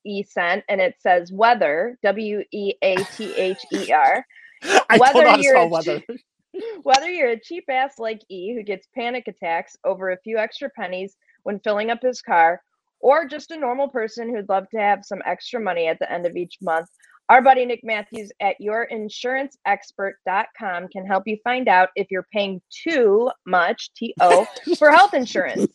E 0.05 0.23
sent, 0.23 0.63
and 0.69 0.81
it 0.81 0.95
says 0.99 1.31
weather, 1.31 1.97
W 2.03 2.43
E 2.51 2.73
A 2.84 2.95
T 3.05 3.34
H 3.36 3.65
E 3.71 3.91
R. 3.91 4.25
Whether 4.89 5.25
know 5.25 5.29
how 5.31 5.38
to 5.38 5.43
you're 5.43 5.43
spell 5.43 5.67
a 5.67 5.67
weather. 5.67 6.03
Whether 6.84 7.10
you're 7.10 7.31
a 7.31 7.39
cheap 7.39 7.65
ass 7.69 7.99
like 7.99 8.21
E 8.29 8.53
who 8.55 8.63
gets 8.63 8.88
panic 8.95 9.27
attacks 9.27 9.77
over 9.86 10.12
a 10.12 10.17
few 10.19 10.38
extra 10.38 10.69
pennies 10.69 11.15
when 11.43 11.60
filling 11.60 11.89
up 11.91 12.01
his 12.01 12.21
car, 12.21 12.62
or 12.99 13.25
just 13.27 13.51
a 13.51 13.57
normal 13.60 13.89
person 13.89 14.29
who'd 14.34 14.49
love 14.49 14.69
to 14.69 14.79
have 14.79 15.05
some 15.05 15.21
extra 15.25 15.60
money 15.60 15.88
at 15.88 15.99
the 15.99 16.12
end 16.12 16.25
of 16.25 16.36
each 16.36 16.57
month, 16.62 16.89
our 17.31 17.41
buddy 17.41 17.65
Nick 17.65 17.79
Matthews 17.81 18.29
at 18.41 18.57
yourinsuranceexpert.com 18.61 20.87
can 20.89 21.05
help 21.05 21.23
you 21.25 21.37
find 21.45 21.69
out 21.69 21.87
if 21.95 22.11
you're 22.11 22.27
paying 22.33 22.61
too 22.69 23.31
much, 23.45 23.93
T 23.95 24.13
O, 24.19 24.45
for 24.77 24.91
health 24.91 25.13
insurance. 25.13 25.65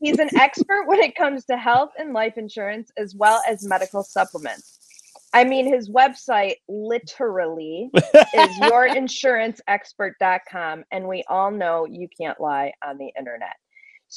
He's 0.00 0.20
an 0.20 0.28
expert 0.38 0.84
when 0.86 1.00
it 1.00 1.16
comes 1.16 1.46
to 1.46 1.56
health 1.56 1.90
and 1.98 2.12
life 2.12 2.38
insurance 2.38 2.92
as 2.96 3.16
well 3.16 3.42
as 3.48 3.66
medical 3.66 4.04
supplements. 4.04 4.78
I 5.32 5.42
mean, 5.42 5.66
his 5.66 5.90
website 5.90 6.58
literally 6.68 7.90
is 7.92 8.04
yourinsuranceexpert.com 8.60 10.84
and 10.92 11.08
we 11.08 11.24
all 11.26 11.50
know 11.50 11.86
you 11.86 12.06
can't 12.16 12.40
lie 12.40 12.72
on 12.86 12.98
the 12.98 13.10
internet. 13.18 13.56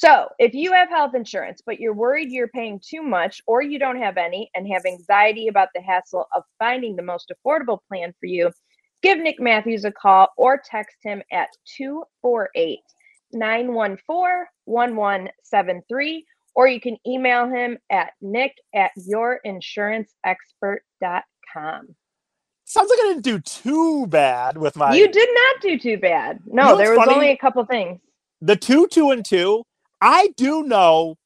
So, 0.00 0.28
if 0.38 0.54
you 0.54 0.72
have 0.74 0.90
health 0.90 1.16
insurance 1.16 1.60
but 1.66 1.80
you're 1.80 1.92
worried 1.92 2.30
you're 2.30 2.46
paying 2.46 2.78
too 2.78 3.02
much 3.02 3.42
or 3.48 3.62
you 3.62 3.80
don't 3.80 4.00
have 4.00 4.16
any 4.16 4.48
and 4.54 4.72
have 4.72 4.86
anxiety 4.86 5.48
about 5.48 5.70
the 5.74 5.80
hassle 5.80 6.28
of 6.36 6.44
finding 6.60 6.94
the 6.94 7.02
most 7.02 7.32
affordable 7.34 7.80
plan 7.88 8.14
for 8.20 8.26
you, 8.26 8.52
give 9.02 9.18
Nick 9.18 9.40
Matthews 9.40 9.84
a 9.84 9.90
call 9.90 10.28
or 10.36 10.62
text 10.64 10.98
him 11.02 11.20
at 11.32 11.48
248 11.76 12.78
914 13.32 14.46
1173 14.66 16.24
or 16.54 16.68
you 16.68 16.80
can 16.80 16.96
email 17.04 17.48
him 17.48 17.76
at 17.90 18.12
nick 18.20 18.54
at 18.76 18.92
yourinsuranceexpert.com. 18.96 21.96
Sounds 22.66 22.90
like 22.90 23.00
I 23.00 23.08
didn't 23.08 23.24
do 23.24 23.40
too 23.40 24.06
bad 24.06 24.58
with 24.58 24.76
my 24.76 24.94
you 24.94 25.10
did 25.10 25.28
not 25.34 25.60
do 25.60 25.76
too 25.76 25.98
bad. 25.98 26.38
No, 26.46 26.66
know 26.66 26.76
there 26.76 26.90
was 26.90 26.98
funny? 26.98 27.14
only 27.14 27.30
a 27.30 27.36
couple 27.36 27.66
things. 27.66 27.98
the 28.40 28.54
two, 28.54 28.86
two, 28.86 29.10
and 29.10 29.24
two. 29.24 29.64
I 30.00 30.28
do 30.36 30.62
know 30.62 31.16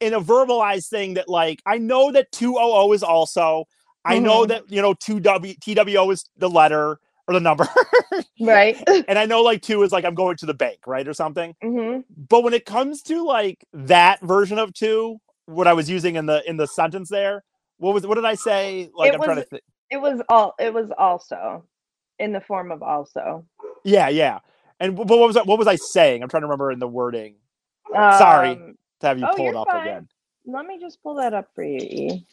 in 0.00 0.14
a 0.14 0.20
verbalized 0.20 0.88
thing 0.88 1.14
that 1.14 1.28
like 1.28 1.60
I 1.66 1.78
know 1.78 2.12
that 2.12 2.32
two 2.32 2.56
O 2.58 2.72
O 2.88 2.92
is 2.92 3.02
also. 3.02 3.64
I 4.04 4.18
know 4.18 4.44
Mhm. 4.44 4.48
that 4.48 4.70
you 4.72 4.82
know 4.82 4.94
two 4.94 5.20
W 5.20 5.54
T 5.60 5.74
W 5.74 5.98
O 5.98 6.10
is 6.10 6.24
the 6.36 6.48
letter 6.50 6.98
or 7.28 7.34
the 7.34 7.40
number, 7.40 7.68
Right. 8.40 8.82
and 9.08 9.18
I 9.18 9.26
know 9.26 9.42
like 9.42 9.62
two 9.62 9.82
is 9.82 9.92
like 9.92 10.04
I'm 10.04 10.14
going 10.14 10.36
to 10.38 10.46
the 10.46 10.54
bank, 10.54 10.80
right, 10.86 11.06
or 11.06 11.14
something. 11.14 11.54
hmm 11.62 11.98
but 12.28 12.42
when 12.42 12.54
it 12.54 12.64
comes 12.66 13.02
to 13.02 13.24
like 13.24 13.64
that 13.72 14.20
version 14.22 14.58
of 14.58 14.72
two 14.74 15.18
what 15.46 15.66
i 15.66 15.72
was 15.72 15.90
using 15.90 16.14
in 16.16 16.26
the 16.26 16.42
in 16.48 16.56
the 16.56 16.66
sentence 16.66 17.08
there 17.08 17.42
what 17.78 17.92
was 17.94 18.06
what 18.06 18.14
did 18.16 18.24
i 18.24 18.34
say 18.34 18.88
like 18.94 19.08
It 19.12 19.14
i'm 19.16 19.20
trying 19.22 19.36
to 19.36 19.40
was- 19.42 19.48
think 19.48 19.62
It 19.90 19.96
was 20.00 20.20
all 20.28 20.54
it 20.58 20.72
was 20.72 20.90
also. 20.96 21.64
in 22.20 22.32
the 22.32 22.40
form 22.40 22.70
of 22.70 22.82
also. 22.82 23.44
Yeah, 23.84 24.08
yeah. 24.08 24.40
And 24.78 24.94
wh- 24.96 25.06
what 25.06 25.18
was 25.20 25.36
I, 25.36 25.42
what 25.42 25.58
was 25.58 25.66
I 25.68 25.76
saying? 25.76 26.22
I'm 26.22 26.28
trying 26.28 26.42
to 26.42 26.46
remember 26.46 26.70
in 26.72 26.78
the 26.78 26.88
wording 26.88 27.36
Sorry. 27.92 28.50
Um, 28.50 28.74
to 29.00 29.06
have 29.06 29.18
you 29.18 29.26
Oh, 29.30 29.34
pull 29.36 29.58
up 29.58 29.68
fine. 29.68 29.82
again. 29.86 30.08
let 30.46 30.66
me 30.66 30.78
just 30.80 31.02
pull 31.02 31.14
that 31.16 31.32
up 31.34 31.48
for 31.54 31.62
you, 31.64 31.78
E. 31.78 32.26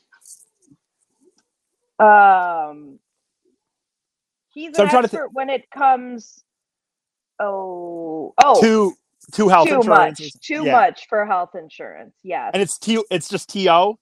Um, 1.99 2.99
he's 4.53 4.75
So 4.75 4.83
an 4.83 4.87
I'm 4.87 4.91
trying 4.91 5.03
to 5.03 5.07
thi- 5.09 5.17
expert 5.17 5.33
when 5.33 5.49
it 5.49 5.69
comes. 5.71 6.43
Oh, 7.39 8.33
oh, 8.43 8.61
Two 8.61 8.93
two 9.33 9.47
health 9.49 9.67
too 9.67 9.75
insurance. 9.75 10.19
much, 10.19 10.31
too 10.41 10.63
yeah. 10.65 10.71
much 10.71 11.07
for 11.09 11.25
health 11.25 11.51
insurance. 11.55 12.15
Yes, 12.23 12.51
And 12.53 12.61
it's 12.61 12.77
T 12.77 13.01
it's 13.11 13.29
just 13.29 13.49
TO. 13.49 13.97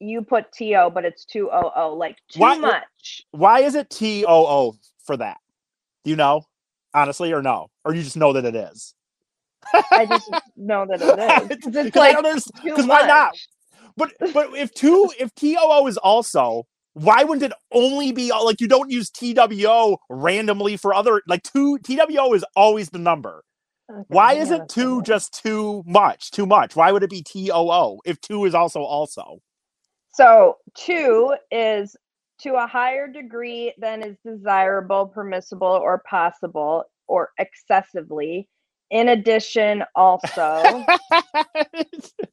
you 0.00 0.22
put 0.22 0.52
to, 0.52 0.90
but 0.92 1.04
it's 1.04 1.24
two 1.24 1.50
o 1.50 1.72
o, 1.74 1.94
like 1.94 2.16
too 2.30 2.40
Why- 2.40 2.58
much. 2.58 3.22
Why 3.30 3.60
is 3.60 3.74
it 3.74 3.88
T 3.90 4.24
O 4.26 4.46
O 4.46 4.76
for 5.04 5.16
that? 5.16 5.38
Do 6.04 6.10
you 6.10 6.16
know? 6.16 6.42
Honestly, 6.94 7.32
or 7.32 7.42
no? 7.42 7.68
Or 7.84 7.94
you 7.94 8.02
just 8.02 8.16
know 8.16 8.32
that 8.32 8.44
it 8.44 8.54
is? 8.56 8.94
I 9.90 10.06
just 10.06 10.30
know 10.56 10.86
that 10.88 11.02
it 11.02 11.50
is. 11.52 11.74
It's 11.76 11.96
like 11.96 12.14
don't 12.16 12.26
understand- 12.26 12.62
too 12.62 12.74
'cause 12.74 12.86
much. 12.86 13.02
why 13.02 13.06
not? 13.06 13.34
But 13.96 14.12
but 14.34 14.54
if 14.56 14.72
two 14.74 15.10
if 15.18 15.34
TOO 15.34 15.86
is 15.86 15.96
also, 15.98 16.64
why 16.94 17.24
wouldn't 17.24 17.50
it 17.50 17.56
only 17.72 18.12
be 18.12 18.30
like 18.32 18.60
you 18.60 18.68
don't 18.68 18.90
use 18.90 19.10
TWO 19.10 19.96
randomly 20.10 20.76
for 20.76 20.94
other 20.94 21.22
like 21.26 21.42
two 21.42 21.78
TWO 21.78 22.32
is 22.34 22.44
always 22.54 22.90
the 22.90 22.98
number. 22.98 23.42
Okay, 23.90 24.02
Why 24.08 24.32
a 24.32 24.38
isn't 24.38 24.68
two 24.68 25.02
just 25.02 25.32
too 25.42 25.82
much? 25.86 26.30
Too 26.32 26.46
much. 26.46 26.74
Why 26.74 26.90
would 26.92 27.02
it 27.04 27.10
be 27.10 27.22
TOO 27.22 27.98
if 28.04 28.20
two 28.20 28.44
is 28.44 28.54
also 28.54 28.80
also? 28.82 29.38
So 30.12 30.56
two 30.74 31.34
is 31.50 31.96
to 32.40 32.54
a 32.56 32.66
higher 32.66 33.06
degree 33.08 33.72
than 33.78 34.02
is 34.02 34.16
desirable, 34.24 35.06
permissible, 35.06 35.68
or 35.68 36.02
possible, 36.08 36.84
or 37.06 37.30
excessively. 37.38 38.48
In 38.90 39.08
addition, 39.08 39.84
also, 39.96 40.86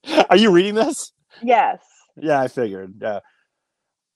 Are 0.29 0.37
you 0.37 0.51
reading 0.51 0.75
this? 0.75 1.13
yes. 1.41 1.79
Yeah, 2.17 2.41
I 2.41 2.47
figured. 2.49 2.95
Yeah. 3.01 3.19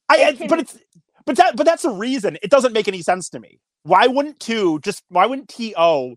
I, 0.10 0.18
It 0.30 0.38
can- 0.38 0.48
but 0.48 0.60
it's 0.60 0.78
but 1.26 1.38
that 1.38 1.56
but 1.58 1.66
that's 1.66 1.86
a 1.86 1.92
reason. 1.92 2.38
It 2.44 2.52
doesn't 2.52 2.74
make 2.74 2.88
any 2.88 3.02
sense 3.02 3.30
to 3.30 3.40
me. 3.40 3.60
Why 3.84 4.08
wouldn't 4.08 4.40
two 4.40 4.80
just 4.82 5.04
why 5.10 5.26
wouldn't 5.26 5.50
TO 5.50 6.16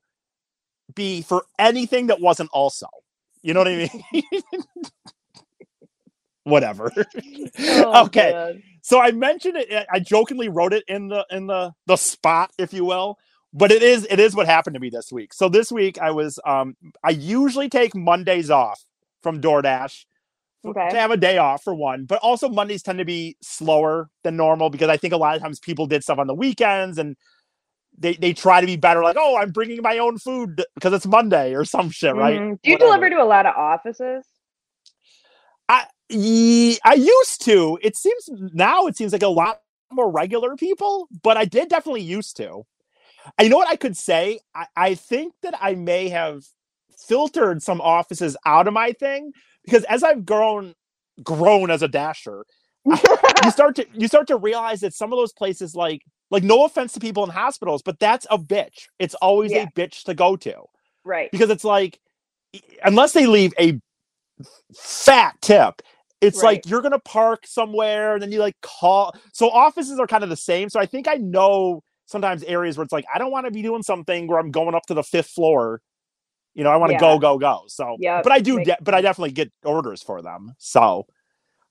be 0.94 1.22
for 1.22 1.44
anything 1.58 2.08
that 2.08 2.20
wasn't 2.20 2.50
also? 2.52 2.88
You 3.42 3.54
know 3.54 3.60
what 3.60 3.68
I 3.68 3.90
mean? 4.12 4.22
Whatever. 6.44 6.92
Oh, 7.58 8.06
okay. 8.06 8.38
So 8.82 9.00
I 9.00 9.12
mentioned 9.12 9.56
it. 9.58 9.86
I 9.92 10.00
jokingly 10.00 10.48
wrote 10.48 10.72
it 10.74 10.84
in 10.88 11.08
the 11.08 11.26
in 11.30 11.46
the 11.48 11.72
the 11.86 11.96
spot, 11.96 12.52
if 12.58 12.72
you 12.72 12.84
will. 12.84 13.18
But 13.52 13.72
it 13.72 13.82
is 13.82 14.06
it 14.10 14.20
is 14.20 14.34
what 14.36 14.46
happened 14.46 14.74
to 14.74 14.80
me 14.80 14.90
this 14.90 15.10
week. 15.12 15.34
So 15.34 15.48
this 15.48 15.72
week 15.72 15.98
I 16.00 16.10
was 16.12 16.38
um 16.46 16.76
I 17.02 17.10
usually 17.10 17.68
take 17.68 17.94
Mondays 17.96 18.50
off 18.50 18.82
from 19.22 19.40
DoorDash 19.40 20.04
Okay. 20.66 20.90
to 20.90 20.96
have 20.98 21.10
a 21.10 21.16
day 21.16 21.38
off 21.38 21.64
for 21.64 21.74
one, 21.74 22.04
but 22.04 22.20
also 22.20 22.48
Mondays 22.48 22.82
tend 22.82 22.98
to 23.00 23.04
be 23.04 23.36
slower 23.42 24.10
than 24.24 24.36
normal 24.36 24.70
because 24.70 24.88
I 24.88 24.96
think 24.96 25.14
a 25.14 25.16
lot 25.16 25.36
of 25.36 25.42
times 25.42 25.58
people 25.60 25.86
did 25.86 26.02
stuff 26.04 26.18
on 26.18 26.26
the 26.28 26.34
weekends 26.34 26.98
and 26.98 27.16
they 27.98 28.14
they 28.14 28.32
try 28.34 28.60
to 28.60 28.66
be 28.66 28.76
better, 28.76 29.02
like 29.02 29.16
oh 29.18 29.36
I'm 29.36 29.52
bringing 29.52 29.82
my 29.82 29.98
own 29.98 30.18
food 30.18 30.62
because 30.74 30.92
it's 30.92 31.06
Monday 31.06 31.54
or 31.54 31.64
some 31.64 31.90
shit, 31.90 32.16
right? 32.16 32.42
Mhm. 32.42 32.60
Do 32.62 32.70
you 32.70 32.78
Whatever. 32.78 32.78
deliver 32.78 33.10
to 33.10 33.22
a 33.22 33.24
lot 33.24 33.46
of 33.46 33.54
offices? 33.56 34.26
I 35.68 35.86
I 36.10 36.94
used 36.94 37.44
to. 37.44 37.78
It 37.82 37.96
seems 37.96 38.28
now 38.54 38.86
it 38.86 38.96
seems 38.96 39.12
like 39.12 39.22
a 39.22 39.28
lot 39.28 39.62
more 39.92 40.10
regular 40.10 40.56
people, 40.56 41.08
but 41.22 41.36
I 41.36 41.44
did 41.46 41.68
definitely 41.68 42.02
used 42.02 42.36
to. 42.38 42.64
You 43.40 43.48
know 43.48 43.56
what 43.56 43.68
I 43.68 43.76
could 43.76 43.96
say? 43.96 44.40
I, 44.54 44.66
I 44.76 44.94
think 44.94 45.34
that 45.42 45.54
I 45.60 45.74
may 45.74 46.08
have 46.10 46.42
filtered 47.08 47.62
some 47.62 47.80
offices 47.80 48.36
out 48.46 48.68
of 48.68 48.74
my 48.74 48.92
thing 48.92 49.32
because 49.64 49.84
as 49.84 50.02
I've 50.02 50.26
grown 50.26 50.74
grown 51.22 51.70
as 51.70 51.82
a 51.82 51.88
dasher, 51.88 52.44
you 52.86 52.96
start 53.50 53.76
to 53.76 53.86
you 53.94 54.08
start 54.08 54.28
to 54.28 54.36
realize 54.36 54.80
that 54.80 54.94
some 54.94 55.12
of 55.12 55.18
those 55.18 55.32
places 55.32 55.74
like 55.74 56.02
like 56.30 56.42
no 56.44 56.64
offense 56.64 56.92
to 56.94 57.00
people 57.00 57.24
in 57.24 57.30
hospitals, 57.30 57.82
but 57.82 57.98
that's 57.98 58.26
a 58.30 58.38
bitch. 58.38 58.86
It's 58.98 59.14
always 59.16 59.52
Yeah. 59.52 59.64
a 59.64 59.66
bitch 59.68 60.04
to 60.04 60.14
go 60.14 60.36
to 60.36 60.62
right. 61.04 61.30
because 61.32 61.50
it's 61.50 61.64
like 61.64 61.98
unless 62.84 63.12
they 63.12 63.26
leave 63.26 63.54
a 63.58 63.80
fat 64.76 65.36
tip 65.42 65.82
it's 66.20 66.42
Right. 66.42 66.56
like 66.56 66.66
you're 66.66 66.82
gonna 66.82 66.98
park 67.00 67.46
somewhere 67.46 68.14
and 68.14 68.22
then 68.22 68.32
you 68.32 68.38
like 68.40 68.56
call 68.62 69.14
so 69.32 69.50
offices 69.50 69.98
are 69.98 70.06
kind 70.06 70.24
of 70.24 70.30
the 70.30 70.36
same 70.36 70.68
so 70.70 70.80
i 70.80 70.86
think 70.86 71.08
i 71.08 71.14
know 71.16 71.82
sometimes 72.10 72.42
areas 72.44 72.76
where 72.78 72.84
it's 72.84 72.92
like 72.92 73.06
i 73.14 73.18
don't 73.18 73.32
want 73.32 73.46
to 73.46 73.52
be 73.52 73.62
doing 73.62 73.82
something 73.84 74.28
where 74.28 74.38
i'm 74.40 74.52
going 74.52 74.74
up 74.74 74.86
to 74.86 74.94
the 74.94 75.04
fifth 75.04 75.30
floor. 75.30 75.82
You 76.54 76.64
know 76.64 76.70
i 76.70 76.76
want 76.76 76.90
to 76.90 76.94
Yeah. 76.94 77.00
go 77.00 77.18
go 77.18 77.38
go. 77.38 77.64
So 77.68 77.98
Yep, 77.98 78.22
but 78.22 78.32
i 78.32 78.40
do 78.40 78.60
de- 78.60 78.78
but 78.82 78.94
i 78.94 79.02
definitely 79.02 79.32
get 79.32 79.52
orders 79.64 80.02
for 80.02 80.22
them 80.22 80.54
so 80.58 81.06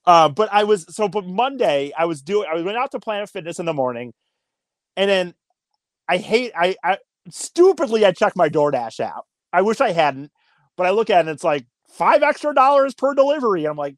uh 0.05 0.29
but 0.29 0.49
i 0.53 0.65
was 0.65 0.85
so 0.95 1.09
but 1.09 1.25
monday 1.25 1.91
i 1.97 2.05
was 2.05 2.21
doing 2.23 2.47
i 2.51 2.61
went 2.61 2.77
out 2.77 2.91
to 2.91 2.99
planet 2.99 3.29
fitness 3.29 3.59
in 3.59 3.65
the 3.67 3.73
morning 3.73 4.13
and 4.97 5.09
then 5.09 5.33
i 6.09 6.17
hate 6.17 6.51
i 6.55 6.75
i 6.83 6.97
stupidly 7.29 8.05
i 8.05 8.11
checked 8.11 8.37
my 8.37 8.49
doordash 8.49 8.99
app. 8.99 9.23
I 9.53 9.61
wish 9.63 9.81
i 9.81 9.91
hadn't 9.91 10.31
but 10.77 10.87
i 10.87 10.91
look 10.91 11.09
at 11.11 11.17
it 11.17 11.21
and 11.21 11.29
it's 11.29 11.43
like 11.45 11.65
five 11.89 12.23
extra 12.23 12.53
dollars 12.55 12.93
per 12.95 13.13
delivery 13.15 13.65
i'm 13.65 13.77
like 13.77 13.97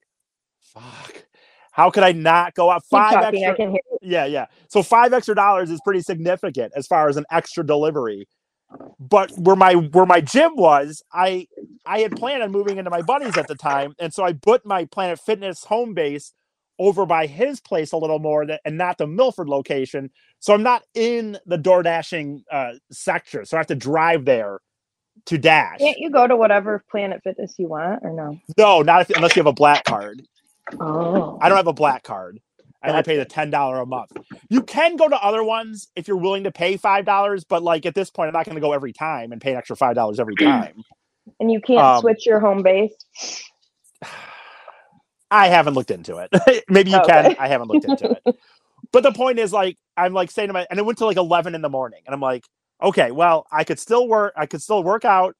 fuck. 0.61 1.25
How 1.71 1.91
could 1.91 2.03
i 2.03 2.13
not 2.13 2.55
go 2.55 2.69
out? 2.71 2.85
Five 2.85 3.21
extra 3.21 3.53
I 3.53 3.53
can 3.55 3.71
hear. 3.71 3.81
Yeah, 4.01 4.25
yeah. 4.25 4.47
So 4.67 4.83
five 4.83 5.13
extra 5.13 5.35
dollars 5.35 5.69
is 5.69 5.79
pretty 5.83 6.01
significant 6.01 6.73
as 6.75 6.87
far 6.87 7.09
as 7.09 7.17
an 7.17 7.25
extra 7.31 7.65
delivery. 7.65 8.27
But 8.99 9.31
where 9.37 9.55
my 9.55 9.73
where 9.73 10.05
my 10.05 10.21
gym 10.21 10.55
was, 10.55 11.03
I 11.11 11.47
I 11.85 11.99
had 11.99 12.15
planned 12.15 12.41
on 12.41 12.51
moving 12.51 12.77
into 12.77 12.89
my 12.89 13.01
buddies 13.01 13.37
at 13.37 13.47
the 13.47 13.55
time, 13.55 13.95
and 13.99 14.13
so 14.13 14.23
I 14.23 14.33
put 14.33 14.65
my 14.65 14.85
Planet 14.85 15.19
Fitness 15.19 15.65
home 15.65 15.93
base 15.93 16.33
over 16.79 17.05
by 17.05 17.27
his 17.27 17.59
place 17.59 17.91
a 17.91 17.97
little 17.97 18.17
more, 18.17 18.45
than, 18.45 18.57
and 18.65 18.77
not 18.77 18.97
the 18.97 19.05
Milford 19.05 19.49
location. 19.49 20.09
So 20.39 20.53
I'm 20.53 20.63
not 20.63 20.83
in 20.95 21.37
the 21.45 21.57
door 21.57 21.83
dashing 21.83 22.43
uh, 22.51 22.73
sector, 22.91 23.45
so 23.45 23.57
I 23.57 23.59
have 23.59 23.67
to 23.67 23.75
drive 23.75 24.25
there 24.25 24.59
to 25.25 25.37
dash. 25.37 25.77
Can't 25.79 25.99
you 25.99 26.09
go 26.09 26.25
to 26.25 26.35
whatever 26.35 26.83
Planet 26.89 27.21
Fitness 27.23 27.53
you 27.59 27.67
want 27.67 27.99
or 28.03 28.13
no? 28.13 28.39
No, 28.57 28.81
not 28.81 29.01
if, 29.01 29.15
unless 29.15 29.35
you 29.35 29.41
have 29.41 29.47
a 29.47 29.53
black 29.53 29.83
card. 29.83 30.23
Oh. 30.79 31.37
I 31.41 31.49
don't 31.49 31.57
have 31.57 31.67
a 31.67 31.73
black 31.73 32.03
card. 32.03 32.39
I 32.83 32.89
only 32.89 33.03
pay 33.03 33.17
the 33.17 33.25
ten 33.25 33.49
dollar 33.51 33.79
a 33.79 33.85
month. 33.85 34.11
You 34.49 34.63
can 34.63 34.97
go 34.97 35.09
to 35.09 35.15
other 35.21 35.43
ones 35.43 35.89
if 35.95 36.07
you're 36.07 36.17
willing 36.17 36.45
to 36.45 36.51
pay 36.51 36.77
five 36.77 37.05
dollars, 37.05 37.43
but 37.45 37.63
like 37.63 37.85
at 37.85 37.95
this 37.95 38.09
point, 38.11 38.29
I'm 38.29 38.33
not 38.33 38.45
going 38.45 38.55
to 38.55 38.61
go 38.61 38.73
every 38.73 38.93
time 38.93 39.31
and 39.31 39.41
pay 39.41 39.51
an 39.51 39.57
extra 39.57 39.75
five 39.77 39.95
dollars 39.95 40.19
every 40.19 40.37
time. 40.37 40.85
And 41.39 41.51
you 41.51 41.61
can't 41.61 41.91
Um, 41.97 41.99
switch 41.99 42.25
your 42.25 42.39
home 42.39 42.63
base. 42.63 42.93
I 45.31 45.47
haven't 45.49 45.75
looked 45.75 45.91
into 45.91 46.17
it. 46.17 46.65
Maybe 46.69 46.91
you 46.91 47.01
can. 47.01 47.33
I 47.37 47.47
haven't 47.49 47.69
looked 47.69 47.85
into 47.85 48.11
it. 48.11 48.23
But 48.93 49.03
the 49.03 49.13
point 49.13 49.39
is, 49.39 49.53
like, 49.53 49.77
I'm 49.97 50.13
like 50.13 50.31
saying 50.31 50.49
to 50.49 50.53
my, 50.53 50.67
and 50.69 50.79
it 50.79 50.85
went 50.85 50.99
to 50.99 51.05
like 51.05 51.17
eleven 51.17 51.55
in 51.55 51.61
the 51.61 51.69
morning, 51.69 52.01
and 52.07 52.15
I'm 52.15 52.21
like, 52.21 52.45
okay, 52.83 53.11
well, 53.11 53.47
I 53.51 53.65
could 53.65 53.79
still 53.79 54.07
work. 54.07 54.33
I 54.37 54.47
could 54.47 54.61
still 54.63 54.83
work 54.83 55.05
out. 55.05 55.35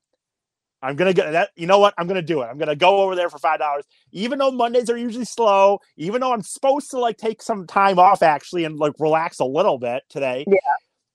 I'm 0.81 0.95
gonna 0.95 1.13
get 1.13 1.31
that. 1.31 1.49
You 1.55 1.67
know 1.67 1.79
what? 1.79 1.93
I'm 1.97 2.07
gonna 2.07 2.21
do 2.21 2.41
it. 2.41 2.45
I'm 2.45 2.57
gonna 2.57 2.75
go 2.75 3.01
over 3.01 3.15
there 3.15 3.29
for 3.29 3.37
five 3.37 3.59
dollars, 3.59 3.85
even 4.11 4.39
though 4.39 4.51
Mondays 4.51 4.89
are 4.89 4.97
usually 4.97 5.25
slow. 5.25 5.79
Even 5.95 6.21
though 6.21 6.33
I'm 6.33 6.41
supposed 6.41 6.89
to 6.91 6.99
like 6.99 7.17
take 7.17 7.41
some 7.41 7.67
time 7.67 7.99
off 7.99 8.23
actually 8.23 8.65
and 8.65 8.77
like 8.77 8.93
relax 8.99 9.39
a 9.39 9.45
little 9.45 9.77
bit 9.77 10.03
today. 10.09 10.43
Yeah. 10.47 10.57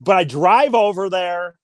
But 0.01 0.17
I 0.17 0.25
drive 0.25 0.75
over 0.75 1.11
there, 1.11 1.59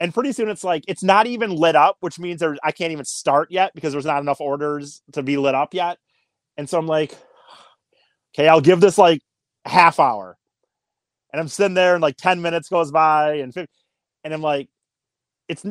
and 0.00 0.12
pretty 0.12 0.32
soon 0.32 0.48
it's 0.48 0.64
like 0.64 0.84
it's 0.88 1.04
not 1.04 1.26
even 1.28 1.50
lit 1.50 1.76
up, 1.76 1.96
which 2.00 2.18
means 2.18 2.40
there 2.40 2.56
I 2.64 2.72
can't 2.72 2.92
even 2.92 3.04
start 3.04 3.52
yet 3.52 3.72
because 3.74 3.92
there's 3.92 4.06
not 4.06 4.20
enough 4.20 4.40
orders 4.40 5.02
to 5.12 5.22
be 5.22 5.36
lit 5.36 5.54
up 5.54 5.74
yet. 5.74 5.98
And 6.56 6.68
so 6.68 6.78
I'm 6.78 6.86
like, 6.86 7.16
okay, 8.34 8.48
I'll 8.48 8.60
give 8.60 8.80
this 8.80 8.98
like 8.98 9.20
half 9.64 10.00
hour. 10.00 10.36
And 11.32 11.40
I'm 11.40 11.48
sitting 11.48 11.74
there 11.74 11.94
and 11.94 12.02
like 12.02 12.16
10 12.16 12.42
minutes 12.42 12.68
goes 12.68 12.90
by 12.90 13.34
and 13.34 13.54
50, 13.54 13.72
and 14.24 14.34
I'm 14.34 14.42
like, 14.42 14.68
it's 15.48 15.64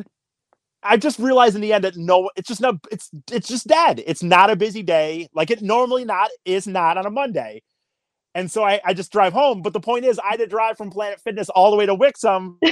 I 0.82 0.96
just 0.96 1.18
realized 1.18 1.54
in 1.54 1.60
the 1.60 1.72
end 1.72 1.84
that 1.84 1.96
no, 1.96 2.30
it's 2.36 2.48
just 2.48 2.60
not 2.60 2.76
it's 2.90 3.10
it's 3.30 3.48
just 3.48 3.66
dead. 3.66 4.02
It's 4.06 4.22
not 4.22 4.50
a 4.50 4.56
busy 4.56 4.82
day 4.82 5.28
like 5.34 5.50
it 5.50 5.62
normally 5.62 6.04
not 6.04 6.30
is 6.44 6.66
not 6.66 6.98
on 6.98 7.06
a 7.06 7.10
Monday. 7.10 7.62
And 8.34 8.50
so 8.50 8.64
I, 8.64 8.80
I 8.84 8.94
just 8.94 9.12
drive 9.12 9.32
home. 9.32 9.62
But 9.62 9.74
the 9.74 9.80
point 9.80 10.04
is 10.04 10.18
I 10.18 10.30
had 10.30 10.38
to 10.38 10.46
drive 10.46 10.76
from 10.76 10.90
Planet 10.90 11.20
Fitness 11.20 11.50
all 11.50 11.70
the 11.70 11.76
way 11.76 11.86
to 11.86 11.94
Wixom, 11.94 12.58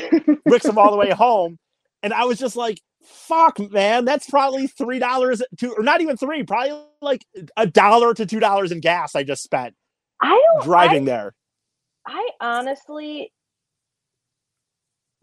Wixom 0.49 0.77
all 0.77 0.91
the 0.91 0.97
way 0.97 1.11
home. 1.11 1.59
And 2.03 2.15
I 2.15 2.25
was 2.25 2.39
just 2.39 2.57
like, 2.57 2.81
fuck, 3.03 3.59
man, 3.71 4.05
that's 4.05 4.29
probably 4.29 4.67
three 4.67 4.99
dollars 4.99 5.43
to 5.59 5.75
or 5.75 5.83
not 5.83 6.01
even 6.01 6.17
three, 6.17 6.43
probably 6.43 6.83
like 7.03 7.25
a 7.57 7.67
dollar 7.67 8.15
to 8.15 8.27
two 8.27 8.41
dollars 8.41 8.73
in 8.73 8.81
gas 8.81 9.15
I 9.15 9.23
just 9.23 9.43
spent 9.43 9.75
I 10.21 10.43
don't 10.55 10.65
driving 10.65 11.05
there. 11.05 11.35
I 12.07 12.29
honestly 12.41 13.33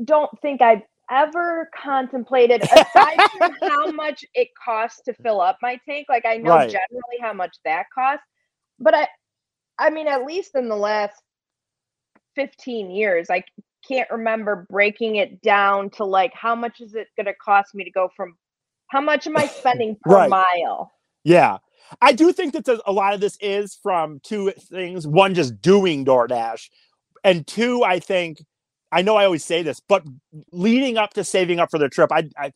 don't 0.04 0.30
think 0.42 0.62
I've 0.62 0.84
ever 1.12 1.70
contemplated, 1.76 2.64
aside 2.72 3.22
from 3.38 3.52
how 3.68 3.88
much 3.92 4.26
it 4.36 4.50
costs 4.64 5.02
to 5.06 5.14
fill 5.24 5.42
up 5.42 5.58
my 5.62 5.80
tank. 5.88 6.08
Like 6.10 6.26
I 6.26 6.38
know 6.38 6.60
Right. 6.60 6.68
generally 6.68 7.20
how 7.22 7.34
much 7.34 7.58
that 7.66 7.86
costs, 7.94 8.26
but 8.80 8.96
I, 8.96 9.08
I 9.80 9.90
mean, 9.92 10.08
at 10.08 10.26
least 10.26 10.56
in 10.56 10.70
the 10.70 10.76
last 10.78 11.22
fifteen 12.36 12.92
years, 12.92 13.30
I 13.30 13.44
can't 13.88 14.10
remember 14.12 14.68
breaking 14.70 15.18
it 15.18 15.42
down 15.42 15.90
to 15.92 16.06
like 16.06 16.34
how 16.34 16.56
much 16.56 16.82
is 16.82 16.96
it 16.96 17.08
going 17.18 17.28
to 17.28 17.36
cost 17.36 17.76
me 17.76 17.84
to 17.86 17.92
go 17.92 18.10
from 18.18 18.38
how 18.90 19.02
much 19.02 19.28
am 19.28 19.38
I 19.38 19.48
spending 19.48 19.98
per 20.02 20.22
Right. 20.22 20.28
mile? 20.28 20.92
Yeah. 21.26 21.60
I 22.02 22.14
do 22.14 22.34
think 22.34 22.54
that 22.54 22.82
a 22.88 22.94
lot 22.94 23.14
of 23.16 23.22
this 23.22 23.38
is 23.42 23.76
from 23.84 24.22
two 24.24 24.52
things. 24.52 25.08
One, 25.08 25.36
just 25.36 25.62
doing 25.62 26.06
DoorDash. 26.06 26.70
And 27.24 27.48
two, 27.48 27.84
I 27.84 28.00
think, 28.00 28.40
I 28.92 29.02
know 29.02 29.18
I 29.18 29.26
always 29.26 29.46
say 29.46 29.64
this, 29.64 29.82
but 29.88 30.04
leading 30.52 30.98
up 30.98 31.14
to 31.16 31.24
saving 31.24 31.60
up 31.60 31.72
for 31.72 31.80
the 31.80 31.90
trip, 31.90 32.12
I, 32.12 32.30
I 32.38 32.52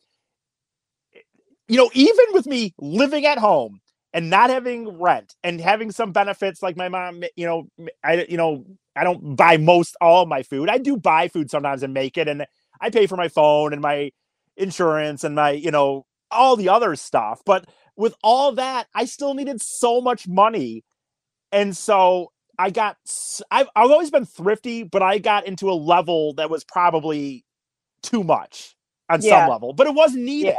you 1.68 1.76
know, 1.78 1.90
even 1.94 2.26
with 2.32 2.46
me 2.46 2.74
living 2.78 3.26
at 3.26 3.38
home 3.38 3.80
and 4.12 4.30
not 4.30 4.50
having 4.50 4.98
rent 5.00 5.34
and 5.42 5.60
having 5.60 5.90
some 5.90 6.12
benefits 6.12 6.62
like 6.62 6.76
my 6.76 6.88
mom, 6.88 7.22
you 7.36 7.46
know, 7.46 7.68
I, 8.04 8.26
you 8.28 8.36
know, 8.36 8.64
I 8.94 9.04
don't 9.04 9.36
buy 9.36 9.56
most 9.56 9.96
all 10.00 10.26
my 10.26 10.42
food. 10.42 10.68
I 10.68 10.78
do 10.78 10.96
buy 10.96 11.28
food 11.28 11.50
sometimes 11.50 11.82
and 11.82 11.94
make 11.94 12.18
it. 12.18 12.28
And 12.28 12.46
I 12.80 12.90
pay 12.90 13.06
for 13.06 13.16
my 13.16 13.28
phone 13.28 13.72
and 13.72 13.80
my 13.80 14.10
insurance 14.56 15.24
and 15.24 15.34
my, 15.34 15.52
you 15.52 15.70
know, 15.70 16.04
all 16.30 16.56
the 16.56 16.68
other 16.68 16.96
stuff. 16.96 17.40
But 17.46 17.64
with 17.96 18.14
all 18.22 18.52
that, 18.52 18.86
I 18.94 19.06
still 19.06 19.34
needed 19.34 19.62
so 19.62 20.00
much 20.00 20.28
money. 20.28 20.84
And 21.52 21.76
so 21.76 22.31
I 22.58 22.70
got, 22.70 22.96
I've, 23.50 23.68
I've 23.74 23.90
always 23.90 24.10
been 24.10 24.26
thrifty, 24.26 24.82
but 24.84 25.02
I 25.02 25.18
got 25.18 25.46
into 25.46 25.70
a 25.70 25.74
level 25.74 26.34
that 26.34 26.50
was 26.50 26.64
probably 26.64 27.44
too 28.02 28.24
much 28.24 28.76
on 29.08 29.22
Yeah. 29.22 29.40
some 29.40 29.50
level, 29.50 29.72
but 29.72 29.86
it 29.86 29.94
was 29.94 30.14
needed. 30.14 30.56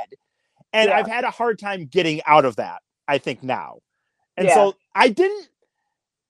And 0.74 0.90
Yeah. 0.90 0.98
I've 0.98 1.08
had 1.08 1.24
a 1.24 1.32
hard 1.32 1.60
time 1.60 1.86
getting 1.86 2.22
out 2.26 2.46
of 2.46 2.56
that, 2.58 2.82
I 3.08 3.18
think 3.20 3.44
now. 3.44 3.80
And 4.38 4.48
Yeah. 4.48 4.56
so 4.56 4.76
I 4.96 5.10
didn't, 5.10 5.50